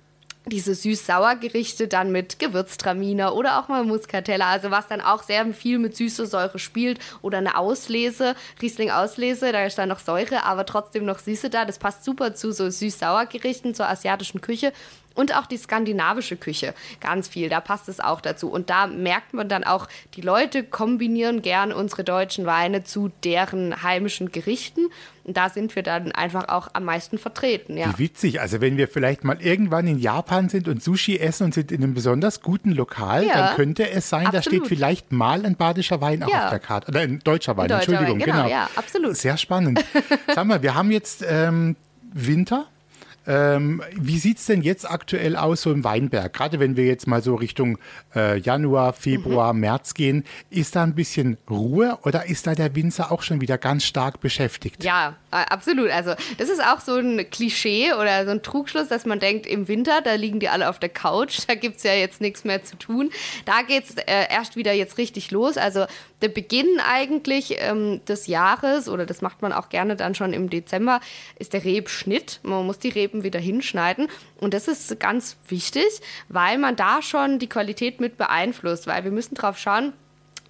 diese 0.48 0.76
süß-sauer 0.76 1.36
Gerichte 1.36 1.88
dann 1.88 2.12
mit 2.12 2.40
Gewürztraminer 2.40 3.36
oder 3.36 3.60
auch 3.60 3.68
mal 3.68 3.84
Muscatella, 3.84 4.50
also 4.52 4.72
was 4.72 4.88
dann 4.88 5.02
auch 5.02 5.24
sehr 5.24 5.46
viel 5.54 5.80
mit 5.80 5.96
süßer 5.96 6.26
Säure 6.28 6.60
spielt 6.60 7.00
oder 7.22 7.40
eine 7.40 7.58
Auslese, 7.58 8.36
Riesling-Auslese, 8.62 9.52
da 9.52 9.66
ist 9.66 9.78
dann 9.78 9.90
noch 9.90 10.00
Säure, 10.00 10.44
aber 10.44 10.66
trotzdem 10.66 11.06
noch 11.06 11.20
Süße 11.20 11.50
da. 11.50 11.66
Das 11.66 11.80
passt 11.80 12.04
super 12.04 12.36
zu 12.36 12.52
so 12.52 12.70
süß-sauer 12.70 13.26
Gerichten, 13.26 13.74
zur 13.74 13.90
asiatischen 13.90 14.42
Küche. 14.42 14.72
Und 15.16 15.36
auch 15.36 15.46
die 15.46 15.58
skandinavische 15.58 16.36
Küche, 16.36 16.74
ganz 17.00 17.28
viel, 17.28 17.50
da 17.50 17.62
passt 17.62 17.90
es 17.90 18.00
auch 18.00 18.22
dazu. 18.22 18.52
Und 18.52 18.70
da 18.70 18.86
merkt 18.88 19.34
man 19.34 19.50
dann 19.50 19.64
auch, 19.64 19.88
die 20.16 20.22
Leute 20.22 20.64
kombinieren 20.64 21.42
gern 21.42 21.72
unsere 21.72 22.04
deutschen 22.04 22.46
Weine 22.46 22.84
zu 22.84 23.12
deren 23.24 23.82
heimischen 23.82 24.32
Gerichten. 24.32 24.90
Und 25.24 25.38
da 25.38 25.50
sind 25.50 25.76
wir 25.76 25.82
dann 25.82 26.12
einfach 26.12 26.50
auch 26.50 26.68
am 26.74 26.84
meisten 26.84 27.18
vertreten. 27.18 27.78
Ja. 27.78 27.94
Wie 27.98 28.04
witzig. 28.04 28.42
Also 28.42 28.62
wenn 28.62 28.78
wir 28.78 28.88
vielleicht 28.88 29.24
mal 29.24 29.42
irgendwann 29.42 29.88
in 29.88 29.98
Japan 29.98 30.50
sind 30.50 30.68
und 30.68 30.84
Sushi 30.84 31.18
essen 31.18 31.46
und 31.46 31.54
sind 31.54 31.72
in 31.72 31.82
einem 31.82 31.96
besonders 31.96 32.42
guten 32.42 32.72
Lokal, 32.72 33.26
ja, 33.26 33.34
dann 33.34 33.56
könnte 33.56 33.90
es 33.90 34.10
sein, 34.10 34.28
absolut. 34.28 34.46
da 34.46 34.50
steht 34.50 34.68
vielleicht 34.68 35.12
mal 35.12 35.44
ein 35.46 35.56
badischer 35.56 36.00
Wein 36.02 36.22
auch 36.22 36.28
auf 36.28 36.50
der 36.50 36.60
Karte. 36.60 36.90
Oder 36.90 37.00
ein 37.00 37.20
deutscher 37.24 37.58
Wein, 37.58 37.66
ein 37.66 37.70
deutscher 37.70 37.94
Entschuldigung. 37.94 38.20
Wein, 38.20 38.26
genau, 38.26 38.44
genau, 38.44 38.50
ja, 38.50 38.70
absolut. 38.76 39.16
Sehr 39.16 39.38
spannend. 39.38 39.84
Sag 40.36 40.46
mal, 40.46 40.62
wir 40.62 40.76
haben 40.76 40.92
jetzt 40.92 41.26
ähm, 41.28 41.76
Winter. 42.14 42.68
Ähm, 43.28 43.82
wie 43.96 44.18
sieht 44.20 44.38
es 44.38 44.46
denn 44.46 44.62
jetzt 44.62 44.90
aktuell 44.90 45.36
aus, 45.36 45.62
so 45.62 45.72
im 45.72 45.84
Weinberg? 45.84 46.34
Gerade 46.34 46.60
wenn 46.60 46.78
wir 46.78 46.86
jetzt 46.86 47.08
mal 47.08 47.22
so 47.22 47.36
Richtung 47.36 47.78
äh, 48.16 48.38
Januar, 48.40 48.94
Februar, 48.94 49.54
mhm. 49.54 49.62
März 49.62 49.94
gehen, 49.94 50.24
ist 50.50 50.76
da 50.76 50.84
ein 50.84 50.96
bisschen 50.96 51.38
Ruhe 51.50 51.98
oder 52.04 52.28
ist 52.28 52.48
da 52.48 52.56
der 52.56 52.76
Winzer 52.76 53.12
auch 53.12 53.22
schon 53.22 53.42
wieder 53.42 53.58
ganz 53.58 53.84
stark 53.84 54.20
beschäftigt? 54.20 54.84
Ja, 54.84 55.16
absolut. 55.32 55.90
Also, 55.90 56.14
das 56.38 56.50
ist 56.50 56.62
auch 56.64 56.80
so 56.80 56.96
ein 56.96 57.30
Klischee 57.30 57.94
oder 57.94 58.26
so 58.26 58.32
ein 58.32 58.44
Trugschluss, 58.44 58.88
dass 58.88 59.06
man 59.06 59.20
denkt, 59.20 59.48
im 59.48 59.68
Winter, 59.68 60.02
da 60.02 60.14
liegen 60.14 60.40
die 60.40 60.50
alle 60.50 60.70
auf 60.70 60.80
der 60.80 60.90
Couch, 60.90 61.40
da 61.48 61.56
gibt 61.56 61.78
es 61.78 61.84
ja 61.84 61.94
jetzt 61.94 62.22
nichts 62.22 62.44
mehr 62.44 62.64
zu 62.64 62.78
tun. 62.78 63.12
Da 63.46 63.62
geht 63.62 63.86
es 63.86 63.96
äh, 63.96 64.32
erst 64.32 64.56
wieder 64.56 64.74
jetzt 64.74 64.98
richtig 64.98 65.32
los. 65.32 65.58
Also, 65.58 65.86
der 66.22 66.30
Beginn 66.30 66.80
eigentlich 66.88 67.56
ähm, 67.60 68.04
des 68.06 68.28
Jahres, 68.28 68.90
oder 68.90 69.06
das 69.06 69.22
macht 69.22 69.42
man 69.42 69.52
auch 69.52 69.70
gerne 69.70 69.96
dann 69.96 70.16
schon 70.16 70.34
im 70.34 70.50
Dezember, 70.50 71.00
ist 71.38 71.54
der 71.54 71.64
Rebschnitt. 71.64 72.40
Man 72.44 72.66
muss 72.66 72.80
die 72.80 72.90
Reben 72.90 73.15
wieder 73.24 73.40
hinschneiden. 73.40 74.08
Und 74.38 74.54
das 74.54 74.68
ist 74.68 75.00
ganz 75.00 75.38
wichtig, 75.48 75.86
weil 76.30 76.58
man 76.58 76.76
da 76.76 77.02
schon 77.02 77.40
die 77.40 77.50
Qualität 77.50 78.00
mit 78.00 78.18
beeinflusst, 78.18 78.88
weil 78.88 79.04
wir 79.04 79.12
müssen 79.12 79.36
drauf 79.36 79.58
schauen, 79.58 79.94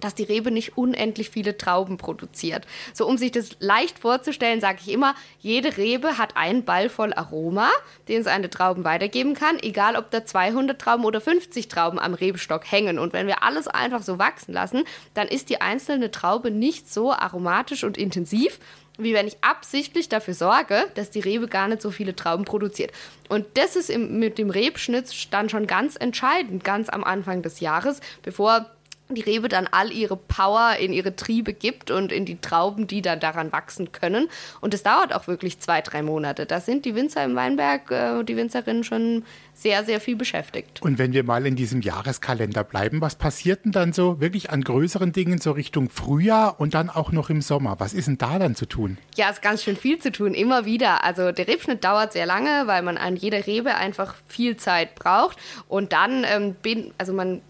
dass 0.00 0.14
die 0.14 0.24
Rebe 0.24 0.50
nicht 0.50 0.76
unendlich 0.76 1.30
viele 1.30 1.56
Trauben 1.56 1.96
produziert. 1.96 2.66
So, 2.92 3.06
um 3.06 3.16
sich 3.16 3.32
das 3.32 3.50
leicht 3.60 3.98
vorzustellen, 3.98 4.60
sage 4.60 4.78
ich 4.82 4.92
immer, 4.92 5.14
jede 5.40 5.76
Rebe 5.76 6.18
hat 6.18 6.36
einen 6.36 6.64
Ball 6.64 6.88
voll 6.88 7.12
Aroma, 7.14 7.70
den 8.08 8.20
es 8.20 8.26
eine 8.26 8.50
Trauben 8.50 8.84
weitergeben 8.84 9.34
kann, 9.34 9.58
egal 9.58 9.96
ob 9.96 10.10
da 10.10 10.24
200 10.24 10.78
Trauben 10.78 11.04
oder 11.04 11.20
50 11.20 11.68
Trauben 11.68 11.98
am 11.98 12.14
Rebstock 12.14 12.70
hängen. 12.70 12.98
Und 12.98 13.12
wenn 13.12 13.26
wir 13.26 13.42
alles 13.42 13.68
einfach 13.68 14.02
so 14.02 14.18
wachsen 14.18 14.52
lassen, 14.52 14.84
dann 15.14 15.28
ist 15.28 15.48
die 15.48 15.60
einzelne 15.60 16.10
Traube 16.10 16.50
nicht 16.50 16.92
so 16.92 17.12
aromatisch 17.12 17.84
und 17.84 17.96
intensiv, 17.96 18.58
wie 18.98 19.14
wenn 19.14 19.26
ich 19.26 19.36
absichtlich 19.42 20.08
dafür 20.08 20.34
sorge, 20.34 20.84
dass 20.94 21.10
die 21.10 21.20
Rebe 21.20 21.48
gar 21.48 21.68
nicht 21.68 21.82
so 21.82 21.90
viele 21.90 22.16
Trauben 22.16 22.44
produziert. 22.44 22.92
Und 23.28 23.46
das 23.54 23.76
ist 23.76 23.90
im, 23.90 24.18
mit 24.18 24.38
dem 24.38 24.50
Rebschnitt 24.50 25.32
dann 25.32 25.48
schon 25.48 25.66
ganz 25.66 25.96
entscheidend, 25.96 26.64
ganz 26.64 26.88
am 26.88 27.04
Anfang 27.04 27.42
des 27.42 27.60
Jahres, 27.60 28.00
bevor 28.22 28.66
die 29.08 29.20
Rebe 29.20 29.48
dann 29.48 29.68
all 29.70 29.92
ihre 29.92 30.16
Power 30.16 30.76
in 30.80 30.92
ihre 30.92 31.14
Triebe 31.14 31.52
gibt 31.52 31.90
und 31.90 32.10
in 32.10 32.24
die 32.24 32.40
Trauben, 32.40 32.86
die 32.86 33.02
dann 33.02 33.20
daran 33.20 33.52
wachsen 33.52 33.92
können. 33.92 34.28
Und 34.60 34.74
es 34.74 34.82
dauert 34.82 35.14
auch 35.14 35.28
wirklich 35.28 35.60
zwei, 35.60 35.80
drei 35.80 36.02
Monate. 36.02 36.44
Da 36.44 36.60
sind 36.60 36.84
die 36.84 36.94
Winzer 36.94 37.24
im 37.24 37.36
Weinberg, 37.36 37.90
äh, 37.90 38.24
die 38.24 38.36
Winzerinnen 38.36 38.82
schon 38.82 39.24
sehr, 39.54 39.84
sehr 39.84 40.00
viel 40.00 40.16
beschäftigt. 40.16 40.82
Und 40.82 40.98
wenn 40.98 41.12
wir 41.12 41.22
mal 41.22 41.46
in 41.46 41.56
diesem 41.56 41.80
Jahreskalender 41.80 42.64
bleiben, 42.64 43.00
was 43.00 43.14
passiert 43.14 43.64
denn 43.64 43.72
dann 43.72 43.92
so 43.92 44.20
wirklich 44.20 44.50
an 44.50 44.62
größeren 44.62 45.12
Dingen 45.12 45.38
so 45.38 45.52
Richtung 45.52 45.88
Frühjahr 45.88 46.60
und 46.60 46.74
dann 46.74 46.90
auch 46.90 47.12
noch 47.12 47.30
im 47.30 47.40
Sommer? 47.40 47.76
Was 47.78 47.94
ist 47.94 48.08
denn 48.08 48.18
da 48.18 48.38
dann 48.38 48.54
zu 48.56 48.66
tun? 48.66 48.98
Ja, 49.14 49.30
es 49.30 49.36
ist 49.36 49.42
ganz 49.42 49.62
schön 49.62 49.76
viel 49.76 49.98
zu 49.98 50.10
tun, 50.10 50.34
immer 50.34 50.64
wieder. 50.64 51.04
Also 51.04 51.32
der 51.32 51.46
Rebschnitt 51.46 51.84
dauert 51.84 52.12
sehr 52.12 52.26
lange, 52.26 52.66
weil 52.66 52.82
man 52.82 52.98
an 52.98 53.16
jeder 53.16 53.46
Rebe 53.46 53.76
einfach 53.76 54.16
viel 54.26 54.56
Zeit 54.56 54.94
braucht. 54.94 55.38
Und 55.68 55.92
dann, 55.92 56.24
ähm, 56.28 56.54
bin, 56.54 56.92
also 56.98 57.12
man 57.12 57.40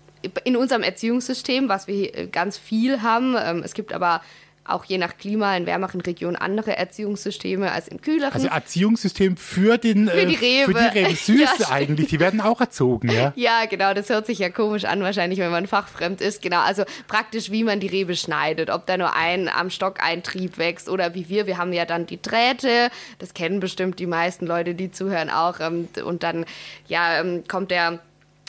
in 0.44 0.56
unserem 0.56 0.82
Erziehungssystem, 0.82 1.68
was 1.68 1.86
wir 1.86 2.28
ganz 2.28 2.58
viel 2.58 3.02
haben. 3.02 3.36
Ähm, 3.38 3.62
es 3.64 3.74
gibt 3.74 3.92
aber 3.92 4.22
auch 4.68 4.84
je 4.84 4.98
nach 4.98 5.16
Klima 5.16 5.56
in 5.56 5.66
wärmeren 5.66 6.00
Regionen 6.00 6.36
andere 6.36 6.76
Erziehungssysteme 6.76 7.70
als 7.72 7.88
in 7.88 8.00
kühleren. 8.00 8.32
Also 8.32 8.48
Erziehungssystem 8.48 9.36
für 9.36 9.78
den 9.78 10.08
für 10.08 10.26
die 10.26 10.34
Rebe. 10.34 10.72
Für 10.72 10.74
die 10.74 10.98
Rebe. 10.98 11.14
Süß 11.14 11.58
ja, 11.58 11.70
eigentlich, 11.70 12.08
die 12.08 12.20
werden 12.20 12.40
auch 12.40 12.60
erzogen, 12.60 13.10
ja? 13.10 13.32
Ja, 13.36 13.64
genau, 13.66 13.94
das 13.94 14.08
hört 14.08 14.26
sich 14.26 14.38
ja 14.38 14.50
komisch 14.50 14.84
an 14.84 15.02
wahrscheinlich, 15.02 15.38
wenn 15.38 15.50
man 15.50 15.66
fachfremd 15.66 16.20
ist. 16.20 16.42
Genau, 16.42 16.60
also 16.60 16.84
praktisch 17.08 17.50
wie 17.50 17.64
man 17.64 17.80
die 17.80 17.86
Rebe 17.86 18.16
schneidet, 18.16 18.70
ob 18.70 18.86
da 18.86 18.96
nur 18.96 19.14
ein 19.14 19.48
am 19.48 19.70
Stock 19.70 20.02
ein 20.02 20.22
Trieb 20.22 20.58
wächst 20.58 20.88
oder 20.88 21.14
wie 21.14 21.28
wir, 21.28 21.46
wir 21.46 21.58
haben 21.58 21.72
ja 21.72 21.84
dann 21.84 22.06
die 22.06 22.20
Drähte, 22.20 22.90
das 23.18 23.34
kennen 23.34 23.60
bestimmt 23.60 23.98
die 23.98 24.06
meisten 24.06 24.46
Leute, 24.46 24.74
die 24.74 24.90
zuhören 24.90 25.30
auch 25.30 25.60
ähm, 25.60 25.88
und 26.04 26.22
dann 26.22 26.44
ja 26.88 27.20
ähm, 27.20 27.44
kommt 27.46 27.70
der 27.70 28.00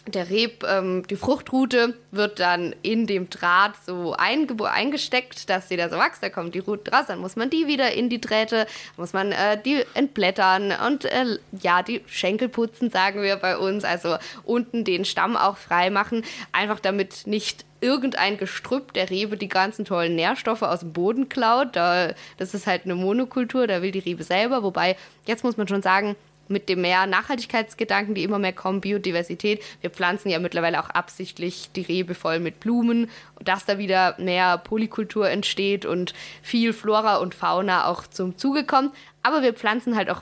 der 0.07 0.29
Reb, 0.29 0.63
ähm, 0.63 1.03
die 1.09 1.15
Fruchtrute 1.15 1.95
wird 2.11 2.39
dann 2.39 2.73
in 2.81 3.07
dem 3.07 3.29
Draht 3.29 3.73
so 3.85 4.13
eingesteckt, 4.13 5.49
dass 5.49 5.69
sie 5.69 5.77
da 5.77 5.89
so 5.89 5.97
wächst. 5.97 6.23
Da 6.23 6.29
kommt 6.29 6.55
die 6.55 6.59
Rute 6.59 6.91
raus, 6.91 7.05
dann 7.07 7.19
muss 7.19 7.35
man 7.35 7.49
die 7.49 7.67
wieder 7.67 7.91
in 7.91 8.09
die 8.09 8.21
Drähte, 8.21 8.67
muss 8.95 9.13
man 9.13 9.31
äh, 9.31 9.61
die 9.61 9.83
entblättern 9.93 10.73
und 10.85 11.05
äh, 11.05 11.37
ja, 11.61 11.83
die 11.83 12.01
Schenkel 12.07 12.49
putzen, 12.49 12.89
sagen 12.89 13.21
wir 13.21 13.35
bei 13.35 13.57
uns. 13.57 13.83
Also 13.83 14.17
unten 14.43 14.83
den 14.83 15.05
Stamm 15.05 15.35
auch 15.35 15.57
frei 15.57 15.89
machen, 15.89 16.23
einfach 16.51 16.79
damit 16.79 17.27
nicht 17.27 17.65
irgendein 17.79 18.37
Gestrüpp 18.37 18.93
der 18.93 19.09
Rebe 19.09 19.37
die 19.37 19.49
ganzen 19.49 19.85
tollen 19.85 20.15
Nährstoffe 20.15 20.63
aus 20.63 20.79
dem 20.79 20.93
Boden 20.93 21.29
klaut. 21.29 21.75
Da, 21.75 22.13
das 22.37 22.53
ist 22.53 22.67
halt 22.67 22.85
eine 22.85 22.95
Monokultur, 22.95 23.67
da 23.67 23.81
will 23.81 23.91
die 23.91 23.99
Rebe 23.99 24.23
selber. 24.23 24.63
Wobei, 24.63 24.95
jetzt 25.25 25.43
muss 25.43 25.57
man 25.57 25.67
schon 25.67 25.81
sagen, 25.81 26.15
mit 26.49 26.69
dem 26.69 26.81
mehr 26.81 27.05
Nachhaltigkeitsgedanken, 27.07 28.15
die 28.15 28.23
immer 28.23 28.39
mehr 28.39 28.53
kommen, 28.53 28.81
Biodiversität. 28.81 29.63
Wir 29.81 29.89
pflanzen 29.89 30.29
ja 30.29 30.39
mittlerweile 30.39 30.81
auch 30.81 30.89
absichtlich 30.89 31.69
die 31.75 31.81
Rebe 31.81 32.15
voll 32.15 32.39
mit 32.39 32.59
Blumen, 32.59 33.09
dass 33.43 33.65
da 33.65 33.77
wieder 33.77 34.15
mehr 34.19 34.57
Polykultur 34.57 35.29
entsteht 35.29 35.85
und 35.85 36.13
viel 36.41 36.73
Flora 36.73 37.17
und 37.17 37.35
Fauna 37.35 37.87
auch 37.87 38.07
zum 38.07 38.37
Zuge 38.37 38.63
kommt. 38.63 38.93
Aber 39.23 39.41
wir 39.41 39.53
pflanzen 39.53 39.95
halt 39.95 40.09
auch 40.09 40.21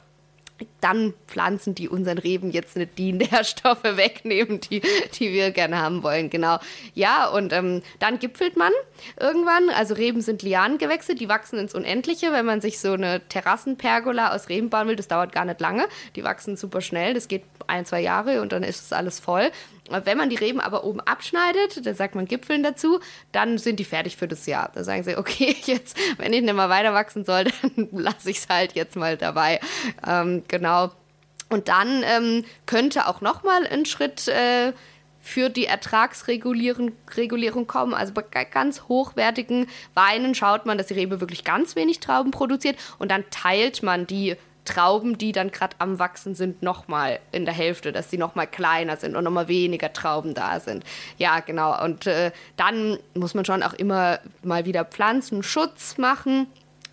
dann 0.82 1.14
Pflanzen, 1.28 1.76
die 1.76 1.90
unseren 1.90 2.18
Reben 2.18 2.52
jetzt 2.52 2.78
nicht 2.78 2.98
die 2.98 3.12
Nährstoffe 3.14 3.84
wegnehmen, 3.84 4.60
die, 4.60 4.82
die 5.20 5.34
wir 5.34 5.52
gerne 5.52 5.82
haben 5.82 6.04
wollen. 6.04 6.30
Genau. 6.30 6.60
Ja, 6.94 7.28
und 7.28 7.52
ähm, 7.54 7.82
dann 8.00 8.20
gipfelt 8.20 8.56
man 8.56 8.72
irgendwann. 9.20 9.70
Also 9.70 9.96
Reben 9.96 10.22
sind 10.22 10.44
Lianengewächse, 10.44 11.16
die 11.16 11.28
wachsen 11.28 11.60
ins 11.60 11.74
Unendliche. 11.74 12.32
Wenn 12.32 12.46
man 12.46 12.62
sich 12.62 12.80
so 12.80 12.94
eine 12.94 13.22
Terrassenpergola 13.28 14.34
aus 14.34 14.50
Reben 14.50 14.70
bauen 14.70 14.88
will, 14.88 14.96
das 14.96 15.08
dauert 15.08 15.32
gar 15.32 15.46
nicht 15.46 15.60
lange. 15.60 15.88
Die 16.16 16.24
wachsen 16.24 16.56
super 16.56 16.82
schnell. 16.82 17.14
Das 17.14 17.28
geht 17.28 17.44
ein, 17.68 17.86
zwei 17.86 18.02
Jahre 18.02 18.42
und 18.42 18.52
dann 18.52 18.64
ist 18.64 18.82
es 18.82 18.94
alles 18.94 19.20
voll. 19.20 19.52
Wenn 19.90 20.18
man 20.18 20.30
die 20.30 20.36
Reben 20.36 20.60
aber 20.60 20.84
oben 20.84 21.00
abschneidet, 21.00 21.86
da 21.86 21.94
sagt 21.94 22.16
man 22.16 22.26
Gipfeln 22.26 22.64
dazu, 22.64 23.00
dann 23.32 23.60
sind 23.60 23.80
die 23.80 23.84
fertig 23.84 24.18
für 24.18 24.28
das 24.28 24.48
Jahr. 24.48 24.72
Da 24.74 24.84
sagen 24.84 25.04
sie, 25.04 25.16
okay, 25.18 25.56
jetzt, 25.66 25.96
wenn 26.18 26.34
ich 26.34 26.42
nicht 26.42 26.56
mehr 26.56 26.70
weiter 26.70 26.94
wachsen 26.94 27.24
soll, 27.24 27.46
dann 27.62 27.90
lasse 27.92 28.32
ich 28.32 28.38
es 28.38 28.50
halt 28.50 28.74
jetzt 28.74 28.96
mal 28.96 29.16
dabei. 29.16 29.60
Ähm, 30.06 30.44
genau. 30.48 30.92
Und 31.50 31.68
dann 31.68 32.04
ähm, 32.04 32.46
könnte 32.66 33.08
auch 33.08 33.22
noch 33.22 33.44
mal 33.44 33.66
ein 33.68 33.86
Schritt 33.86 34.28
äh, 34.28 34.74
für 35.20 35.50
die 35.50 35.66
Ertragsregulierung 35.66 36.92
Regulierung 37.16 37.68
kommen. 37.68 37.94
Also 37.94 38.14
bei 38.14 38.46
ganz 38.46 38.84
hochwertigen 38.84 39.68
Weinen 39.94 40.36
schaut 40.36 40.66
man, 40.66 40.78
dass 40.78 40.88
die 40.88 40.94
Rebe 40.94 41.20
wirklich 41.20 41.44
ganz 41.44 41.76
wenig 41.76 42.00
Trauben 42.00 42.32
produziert 42.32 42.78
und 43.00 43.10
dann 43.10 43.24
teilt 43.32 43.84
man 43.84 44.06
die 44.08 44.36
Trauben, 44.66 45.18
die 45.18 45.32
dann 45.32 45.52
gerade 45.52 45.76
am 45.80 46.00
Wachsen 46.00 46.36
sind, 46.36 46.62
nochmal 46.62 47.20
in 47.32 47.46
der 47.46 47.54
Hälfte, 47.54 47.92
dass 47.92 48.10
sie 48.10 48.18
nochmal 48.18 48.48
kleiner 48.48 48.98
sind 48.98 49.16
und 49.16 49.24
nochmal 49.24 49.48
weniger 49.48 49.94
Trauben 49.94 50.34
da 50.34 50.60
sind. 50.60 50.84
Ja, 51.18 51.40
genau. 51.40 51.82
Und 51.84 52.08
äh, 52.08 52.32
dann 52.58 52.98
muss 53.14 53.36
man 53.36 53.46
schon 53.46 53.64
auch 53.64 53.74
immer 53.74 54.20
mal 54.44 54.66
wieder 54.66 54.84
Pflanzenschutz 54.84 55.98
machen. 55.98 56.48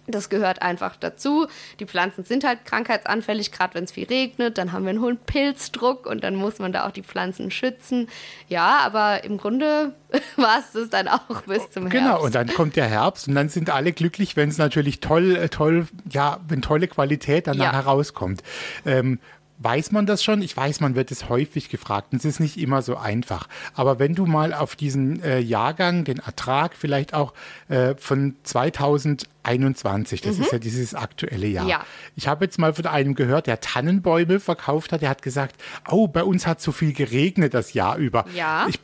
Das 0.09 0.29
gehört 0.29 0.63
einfach 0.63 0.97
dazu. 0.97 1.47
Die 1.79 1.87
Pflanzen 1.87 2.25
sind 2.25 2.43
halt 2.43 2.65
krankheitsanfällig, 2.65 3.53
gerade 3.53 3.75
wenn 3.75 3.85
es 3.85 3.93
viel 3.93 4.07
regnet. 4.07 4.59
Dann 4.59 4.73
haben 4.73 4.85
wir 4.85 4.91
einen 4.91 5.01
hohen 5.01 5.19
Pilzdruck 5.19 6.07
und 6.07 6.25
dann 6.25 6.35
muss 6.35 6.59
man 6.59 6.73
da 6.73 6.87
auch 6.87 6.91
die 6.91 7.05
Pflanzen 7.05 7.53
schützen. 7.53 8.09
Ja, 8.49 8.81
aber 8.83 9.23
im 9.23 9.39
Grunde 9.39 9.95
war 10.37 10.59
es 10.59 10.73
das 10.73 10.91
dann 10.91 11.07
auch 11.07 11.43
bis 11.47 11.71
zum 11.71 11.89
genau, 11.89 12.05
Herbst. 12.05 12.17
Genau, 12.17 12.25
und 12.25 12.35
dann 12.35 12.49
kommt 12.49 12.75
der 12.75 12.87
Herbst 12.87 13.29
und 13.29 13.37
dann 13.37 13.49
sind 13.49 13.71
alle 13.71 13.93
glücklich, 13.93 14.35
wenn 14.35 14.49
es 14.49 14.59
natürlich 14.59 14.99
toll, 14.99 15.37
äh, 15.37 15.49
toll, 15.49 15.87
ja, 16.11 16.41
wenn 16.49 16.63
tolle 16.63 16.89
Qualität 16.89 17.47
dann 17.47 17.59
ja. 17.59 17.73
herauskommt. 17.73 18.43
Ähm, 18.85 19.21
Weiß 19.65 19.93
man 19.93 20.07
das 20.07 20.25
schon? 20.25 20.43
Ich 20.43 20.57
weiß, 20.57 20.81
man 20.81 20.97
wird 20.97 21.13
es 21.13 21.29
häufig 21.29 21.69
gefragt 21.69 22.09
und 22.13 22.19
es 22.19 22.25
ist 22.25 22.41
nicht 22.41 22.59
immer 22.59 22.83
so 22.83 22.97
einfach. 22.97 23.49
Aber 23.75 24.01
wenn 24.01 24.15
du 24.15 24.27
mal 24.27 24.55
auf 24.55 24.75
diesen 24.75 25.23
äh, 25.23 25.39
Jahrgang, 25.39 26.05
den 26.05 26.19
Ertrag 26.19 26.75
vielleicht 26.75 27.15
auch 27.15 27.33
äh, 27.69 27.95
von 27.95 28.35
2021, 28.43 30.21
das 30.21 30.37
mhm. 30.37 30.43
ist 30.43 30.53
ja 30.53 30.59
dieses 30.59 30.95
aktuelle 30.97 31.47
Jahr. 31.47 31.69
Ja. 31.69 31.85
Ich 32.17 32.27
habe 32.27 32.45
jetzt 32.45 32.59
mal 32.59 32.75
von 32.75 32.87
einem 32.87 33.15
gehört, 33.15 33.47
der 33.47 33.61
Tannenbäume 33.61 34.41
verkauft 34.41 34.91
hat, 34.91 35.03
der 35.03 35.11
hat 35.11 35.23
gesagt, 35.23 35.55
oh, 35.89 36.09
bei 36.09 36.25
uns 36.25 36.47
hat 36.47 36.61
so 36.61 36.73
viel 36.73 36.93
geregnet 36.93 37.55
das 37.55 37.73
Jahr 37.73 37.99
über. 37.99 38.25
Ja. 38.35 38.67
Ich, 38.69 38.81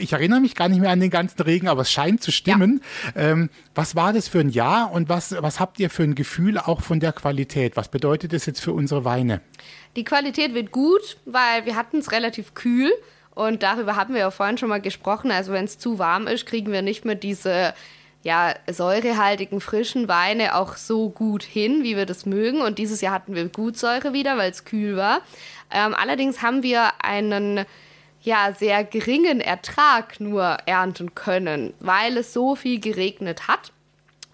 ich 0.00 0.12
erinnere 0.12 0.40
mich 0.40 0.54
gar 0.54 0.68
nicht 0.68 0.80
mehr 0.80 0.90
an 0.90 1.00
den 1.00 1.10
ganzen 1.10 1.42
Regen, 1.42 1.66
aber 1.66 1.82
es 1.82 1.90
scheint 1.90 2.22
zu 2.22 2.30
stimmen. 2.30 2.82
Ja. 3.16 3.22
Ähm, 3.22 3.50
was 3.74 3.96
war 3.96 4.12
das 4.12 4.28
für 4.28 4.38
ein 4.38 4.50
Jahr 4.50 4.92
und 4.92 5.08
was, 5.08 5.34
was 5.40 5.58
habt 5.58 5.80
ihr 5.80 5.90
für 5.90 6.04
ein 6.04 6.14
Gefühl 6.14 6.58
auch 6.58 6.82
von 6.82 7.00
der 7.00 7.12
Qualität? 7.12 7.76
Was 7.76 7.88
bedeutet 7.88 8.32
das 8.32 8.46
jetzt 8.46 8.60
für 8.60 8.72
unsere 8.72 9.04
Weine? 9.04 9.40
Die 9.96 10.04
Qualität 10.04 10.54
wird 10.54 10.72
gut, 10.72 11.18
weil 11.24 11.66
wir 11.66 11.76
hatten 11.76 11.98
es 11.98 12.12
relativ 12.12 12.54
kühl 12.54 12.92
und 13.34 13.62
darüber 13.62 13.96
haben 13.96 14.14
wir 14.14 14.20
ja 14.20 14.30
vorhin 14.30 14.58
schon 14.58 14.68
mal 14.68 14.80
gesprochen. 14.80 15.30
Also 15.30 15.52
wenn 15.52 15.64
es 15.64 15.78
zu 15.78 15.98
warm 15.98 16.26
ist, 16.26 16.46
kriegen 16.46 16.72
wir 16.72 16.82
nicht 16.82 17.04
mehr 17.04 17.14
diese 17.14 17.74
ja, 18.22 18.54
säurehaltigen, 18.70 19.60
frischen 19.60 20.08
Weine 20.08 20.56
auch 20.56 20.76
so 20.76 21.10
gut 21.10 21.42
hin, 21.42 21.84
wie 21.84 21.96
wir 21.96 22.06
das 22.06 22.26
mögen. 22.26 22.62
Und 22.62 22.78
dieses 22.78 23.00
Jahr 23.02 23.12
hatten 23.12 23.34
wir 23.34 23.48
gut 23.48 23.76
Säure 23.76 24.12
wieder, 24.12 24.38
weil 24.38 24.50
es 24.50 24.64
kühl 24.64 24.96
war. 24.96 25.20
Ähm, 25.70 25.94
allerdings 25.94 26.40
haben 26.40 26.62
wir 26.62 26.92
einen 27.04 27.66
ja, 28.22 28.54
sehr 28.58 28.82
geringen 28.84 29.40
Ertrag 29.40 30.18
nur 30.20 30.56
ernten 30.64 31.14
können, 31.14 31.74
weil 31.80 32.16
es 32.16 32.32
so 32.32 32.56
viel 32.56 32.80
geregnet 32.80 33.46
hat. 33.46 33.72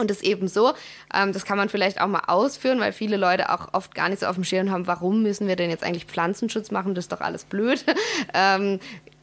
Und 0.01 0.11
es 0.11 0.23
eben 0.23 0.49
so, 0.49 0.73
ähm, 1.15 1.33
das 1.33 1.45
kann 1.45 1.59
man 1.59 1.69
vielleicht 1.69 2.01
auch 2.01 2.09
mal 2.09 2.25
ausführen, 2.27 2.81
weil 2.81 2.93
viele 2.93 3.17
Leute 3.17 3.53
auch 3.53 3.69
oft 3.73 3.95
gar 3.95 4.09
nicht 4.09 4.21
so 4.21 4.27
auf 4.27 4.35
dem 4.35 4.45
Schirm 4.45 4.71
haben, 4.71 4.87
warum 4.87 5.23
müssen 5.23 5.47
wir 5.47 5.57
denn 5.57 5.71
jetzt 5.71 5.85
eigentlich 5.85 6.07
Pflanzenschutz 6.07 6.71
machen, 6.71 6.95
das 6.95 7.05
ist 7.05 7.13
doch 7.13 7.21
alles 7.21 7.45
blöd. 7.45 7.85
ähm, 8.35 8.81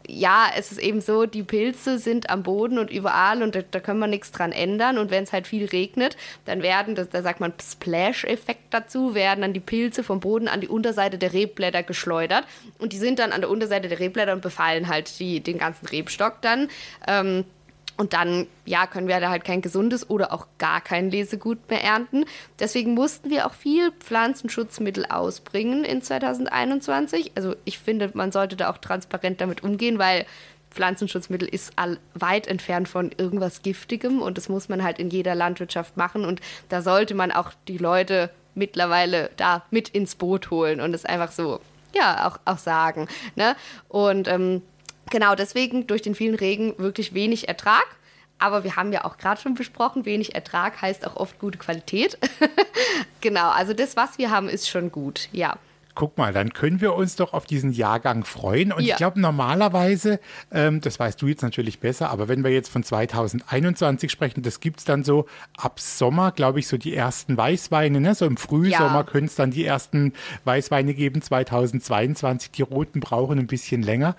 ja, 0.08 0.48
es 0.56 0.72
ist 0.72 0.78
eben 0.78 1.02
so, 1.02 1.26
die 1.26 1.44
Pilze 1.44 2.00
sind 2.00 2.30
am 2.30 2.44
Boden 2.44 2.80
und 2.80 2.90
überall 2.90 3.44
und 3.44 3.56
da, 3.56 3.62
da 3.70 3.80
können 3.80 4.00
wir 4.00 4.08
nichts 4.08 4.32
dran 4.32 4.52
ändern. 4.52 4.98
Und 4.98 5.12
wenn 5.12 5.24
es 5.24 5.34
halt 5.34 5.48
viel 5.48 5.66
regnet, 5.66 6.16
dann 6.46 6.62
werden, 6.62 6.96
das, 6.96 7.10
da 7.10 7.22
sagt 7.22 7.40
man 7.40 7.54
Splash-Effekt 7.62 8.74
dazu, 8.74 9.16
werden 9.16 9.42
dann 9.42 9.54
die 9.54 9.60
Pilze 9.60 10.04
vom 10.04 10.20
Boden 10.20 10.48
an 10.48 10.62
die 10.62 10.70
Unterseite 10.70 11.18
der 11.18 11.34
Rebblätter 11.34 11.84
geschleudert. 11.84 12.46
Und 12.80 12.94
die 12.94 12.98
sind 12.98 13.20
dann 13.20 13.34
an 13.34 13.42
der 13.42 13.50
Unterseite 13.50 13.90
der 13.90 14.00
Rebblätter 14.00 14.34
und 14.34 14.42
befallen 14.42 14.88
halt 14.88 15.20
die, 15.20 15.42
den 15.42 15.58
ganzen 15.58 15.86
Rebstock 15.88 16.42
dann. 16.42 16.70
Ähm, 17.06 17.44
und 17.98 18.14
dann, 18.14 18.48
ja, 18.66 18.86
können 18.86 19.08
wir 19.08 19.20
da 19.20 19.30
halt 19.30 19.44
kein 19.44 19.62
gesundes 19.62 20.10
oder 20.10 20.32
auch 20.32 20.48
gar 20.60 20.82
kein 20.82 21.10
Lesegut 21.10 21.58
mehr 21.70 21.84
ernten. 21.84 22.26
Deswegen 22.60 22.94
mussten 22.94 23.30
wir 23.30 23.48
auch 23.48 23.54
viel 23.54 23.92
Pflanzenschutzmittel 23.92 25.06
ausbringen 25.08 25.84
in 25.84 26.02
2021. 26.02 27.32
Also 27.36 27.56
ich 27.66 27.80
finde, 27.80 28.12
man 28.14 28.32
sollte 28.32 28.56
da 28.56 28.72
auch 28.72 28.78
transparent 28.78 29.42
damit 29.42 29.64
umgehen, 29.64 29.98
weil 29.98 30.26
Pflanzenschutzmittel 30.70 31.48
ist 31.48 31.74
weit 32.14 32.46
entfernt 32.46 32.88
von 32.88 33.12
irgendwas 33.18 33.64
Giftigem 33.64 34.22
und 34.22 34.38
das 34.38 34.48
muss 34.48 34.70
man 34.70 34.84
halt 34.84 35.00
in 35.00 35.10
jeder 35.10 35.34
Landwirtschaft 35.34 35.98
machen. 35.98 36.24
Und 36.24 36.40
da 36.70 36.84
sollte 36.84 37.16
man 37.16 37.32
auch 37.32 37.52
die 37.68 37.80
Leute 37.80 38.30
mittlerweile 38.54 39.32
da 39.38 39.64
mit 39.72 39.90
ins 39.90 40.16
Boot 40.16 40.52
holen 40.52 40.82
und 40.82 40.94
es 40.94 41.06
einfach 41.06 41.32
so, 41.32 41.62
ja, 41.96 42.28
auch, 42.28 42.40
auch 42.46 42.60
sagen. 42.60 43.08
Ne? 43.36 43.56
Und 43.90 44.28
ähm, 44.28 44.62
Genau, 45.10 45.36
deswegen 45.36 45.88
durch 45.88 46.02
den 46.02 46.16
vielen 46.16 46.36
Regen 46.36 46.78
wirklich 46.78 47.14
wenig 47.14 47.48
Ertrag. 47.48 47.86
Aber 48.40 48.64
wir 48.64 48.76
haben 48.76 48.94
ja 48.94 49.04
auch 49.04 49.18
gerade 49.18 49.42
schon 49.42 49.56
besprochen, 49.56 50.06
wenig 50.06 50.36
Ertrag 50.36 50.80
heißt 50.80 51.08
auch 51.08 51.16
oft 51.16 51.40
gute 51.40 51.58
Qualität. 51.58 52.20
genau, 53.22 53.50
also 53.50 53.74
das, 53.74 53.96
was 53.96 54.20
wir 54.20 54.30
haben, 54.30 54.48
ist 54.48 54.70
schon 54.70 54.92
gut, 54.92 55.28
ja 55.32 55.58
guck 55.98 56.16
mal, 56.16 56.32
dann 56.32 56.54
können 56.54 56.80
wir 56.80 56.94
uns 56.94 57.16
doch 57.16 57.34
auf 57.34 57.48
diesen 57.48 57.72
Jahrgang 57.72 58.24
freuen. 58.24 58.72
Und 58.72 58.84
ja. 58.84 58.94
ich 58.94 58.98
glaube, 58.98 59.20
normalerweise, 59.20 60.20
ähm, 60.52 60.80
das 60.80 61.00
weißt 61.00 61.20
du 61.20 61.28
jetzt 61.28 61.42
natürlich 61.42 61.80
besser, 61.80 62.12
aber 62.12 62.28
wenn 62.28 62.44
wir 62.44 62.52
jetzt 62.52 62.70
von 62.70 62.84
2021 62.84 64.12
sprechen, 64.12 64.44
das 64.44 64.60
gibt 64.60 64.78
es 64.78 64.86
dann 64.86 65.04
so 65.04 65.26
ab 65.58 65.80
Sommer, 65.80 66.32
glaube 66.32 66.60
ich, 66.60 66.68
so 66.68 66.78
die 66.78 66.96
ersten 66.96 67.36
Weißweine. 67.36 68.00
Ne? 68.00 68.14
So 68.14 68.28
im 68.28 68.38
Frühsommer 68.38 68.94
ja. 68.94 69.04
können 69.04 69.26
es 69.26 69.34
dann 69.34 69.50
die 69.50 69.66
ersten 69.66 70.14
Weißweine 70.46 70.94
geben, 70.94 71.24
2022. 71.24 72.52
Die 72.52 72.62
roten 72.62 73.00
brauchen 73.00 73.40
ein 73.40 73.48
bisschen 73.48 73.82
länger. 73.82 74.16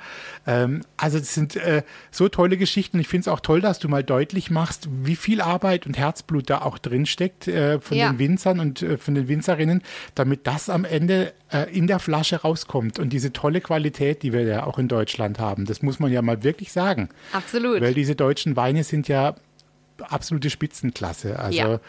Ähm, 0.49 0.81
also 0.97 1.21
das 1.21 1.33
sind 1.33 1.55
äh, 1.55 1.85
so 2.11 2.29
tolle 2.29 2.57
Geschichten. 2.57 2.99
Ich 2.99 3.07
finde 3.07 3.21
es 3.21 3.29
auch 3.29 3.41
toll, 3.41 3.61
dass 3.61 3.79
du 3.79 3.89
mal 3.89 4.03
deutlich 4.03 4.51
machst, 4.51 4.89
wie 5.05 5.15
viel 5.15 5.41
Arbeit 5.41 5.87
und 5.87 5.97
Herzblut 5.97 6.51
da 6.51 6.63
auch 6.63 6.79
drin 6.79 7.07
steckt 7.07 7.47
äh, 7.47 7.81
von 7.81 7.97
ja. 7.97 8.11
den 8.11 8.19
Winzern 8.19 8.59
und 8.59 8.83
äh, 8.83 8.99
von 8.99 9.15
den 9.15 9.29
Winzerinnen, 9.29 9.83
damit 10.17 10.49
das 10.49 10.69
am 10.69 10.85
Ende 10.85 11.33
äh, 11.53 11.68
in 11.69 11.87
der 11.87 11.99
Flasche 11.99 12.43
rauskommt 12.43 12.99
und 12.99 13.13
diese 13.13 13.33
tolle 13.33 13.61
Qualität, 13.61 14.23
die 14.23 14.33
wir 14.33 14.43
ja 14.43 14.67
auch 14.67 14.79
in 14.79 14.89
Deutschland 14.89 15.39
haben. 15.39 15.65
Das 15.65 15.83
muss 15.83 15.99
man 15.99 16.13
ja 16.13 16.23
mal 16.23 16.43
wirklich 16.43 16.73
sagen. 16.73 17.09
Absolut. 17.33 17.81
Weil 17.81 17.95
diese 17.95 18.15
deutschen 18.15 18.57
Weine 18.57 18.85
sind 18.85 19.09
ja 19.09 19.35
absolute 20.03 20.51
Spitzenklasse. 20.51 21.39
Also 21.39 21.59
ja. 21.59 21.81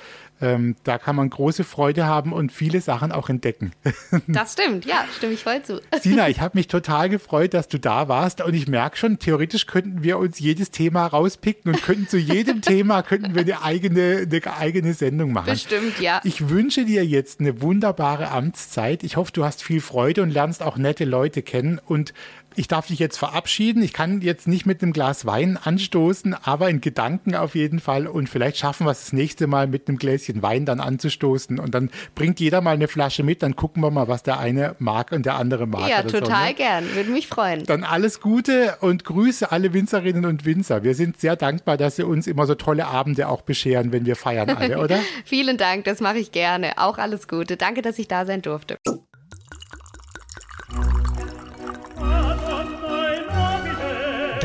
ähm, 0.41 0.75
da 0.83 0.97
kann 0.97 1.15
man 1.15 1.29
große 1.29 1.63
Freude 1.63 2.05
haben 2.05 2.33
und 2.33 2.51
viele 2.51 2.81
Sachen 2.81 3.11
auch 3.11 3.29
entdecken. 3.29 3.71
Das 4.27 4.53
stimmt, 4.53 4.85
ja, 4.85 5.05
stimme 5.15 5.33
ich 5.33 5.43
voll 5.43 5.61
zu. 5.63 5.81
Sina, 6.01 6.29
ich 6.29 6.39
habe 6.39 6.57
mich 6.57 6.67
total 6.67 7.09
gefreut, 7.09 7.53
dass 7.53 7.67
du 7.67 7.79
da 7.79 8.07
warst 8.07 8.41
und 8.41 8.53
ich 8.53 8.67
merke 8.67 8.97
schon, 8.97 9.19
theoretisch 9.19 9.65
könnten 9.65 10.03
wir 10.03 10.17
uns 10.17 10.39
jedes 10.39 10.71
Thema 10.71 11.07
rauspicken 11.07 11.73
und 11.73 11.81
könnten 11.81 12.07
zu 12.07 12.17
jedem 12.17 12.61
Thema 12.69 13.01
könnten 13.01 13.33
wir 13.33 13.41
eine 13.41 13.63
eigene, 13.63 14.27
eine 14.29 14.57
eigene 14.57 14.93
Sendung 14.93 15.31
machen. 15.31 15.49
Bestimmt, 15.51 15.99
ja. 15.99 16.21
Ich 16.23 16.49
wünsche 16.49 16.85
dir 16.85 17.05
jetzt 17.05 17.39
eine 17.39 17.61
wunderbare 17.61 18.29
Amtszeit. 18.29 19.03
Ich 19.03 19.17
hoffe, 19.17 19.31
du 19.31 19.45
hast 19.45 19.63
viel 19.63 19.81
Freude 19.81 20.21
und 20.21 20.29
lernst 20.29 20.61
auch 20.61 20.77
nette 20.77 21.05
Leute 21.05 21.41
kennen 21.41 21.79
und 21.83 22.13
ich 22.55 22.67
darf 22.67 22.87
dich 22.87 22.99
jetzt 22.99 23.17
verabschieden. 23.17 23.81
Ich 23.83 23.93
kann 23.93 24.21
jetzt 24.21 24.47
nicht 24.47 24.65
mit 24.65 24.81
einem 24.81 24.93
Glas 24.93 25.25
Wein 25.25 25.57
anstoßen, 25.57 26.33
aber 26.33 26.69
in 26.69 26.81
Gedanken 26.81 27.35
auf 27.35 27.55
jeden 27.55 27.79
Fall. 27.79 28.07
Und 28.07 28.29
vielleicht 28.29 28.57
schaffen 28.57 28.85
wir 28.85 28.91
es 28.91 29.01
das 29.01 29.13
nächste 29.13 29.47
Mal 29.47 29.67
mit 29.67 29.87
einem 29.87 29.97
Gläschen 29.97 30.41
Wein 30.41 30.65
dann 30.65 30.79
anzustoßen. 30.79 31.59
Und 31.59 31.73
dann 31.73 31.89
bringt 32.15 32.39
jeder 32.39 32.61
mal 32.61 32.73
eine 32.73 32.87
Flasche 32.87 33.23
mit. 33.23 33.43
Dann 33.43 33.55
gucken 33.55 33.83
wir 33.83 33.91
mal, 33.91 34.07
was 34.07 34.23
der 34.23 34.39
eine 34.39 34.75
mag 34.79 35.11
und 35.11 35.25
der 35.25 35.35
andere 35.35 35.67
mag. 35.67 35.89
Ja, 35.89 36.03
total 36.03 36.21
so, 36.21 36.49
ne? 36.49 36.53
gern. 36.55 36.95
Würde 36.95 37.11
mich 37.11 37.27
freuen. 37.27 37.65
Dann 37.65 37.83
alles 37.83 38.19
Gute 38.21 38.77
und 38.81 39.05
Grüße 39.05 39.51
alle 39.51 39.73
Winzerinnen 39.73 40.25
und 40.25 40.45
Winzer. 40.45 40.83
Wir 40.83 40.95
sind 40.95 41.19
sehr 41.19 41.35
dankbar, 41.35 41.77
dass 41.77 41.95
Sie 41.95 42.03
uns 42.03 42.27
immer 42.27 42.45
so 42.45 42.55
tolle 42.55 42.87
Abende 42.87 43.29
auch 43.29 43.41
bescheren, 43.41 43.91
wenn 43.91 44.05
wir 44.05 44.15
feiern 44.15 44.49
alle, 44.49 44.79
oder? 44.79 44.99
Vielen 45.25 45.57
Dank, 45.57 45.85
das 45.85 46.01
mache 46.01 46.17
ich 46.17 46.31
gerne. 46.31 46.77
Auch 46.77 46.97
alles 46.97 47.27
Gute. 47.27 47.57
Danke, 47.57 47.81
dass 47.81 47.99
ich 47.99 48.07
da 48.07 48.25
sein 48.25 48.41
durfte. 48.41 48.77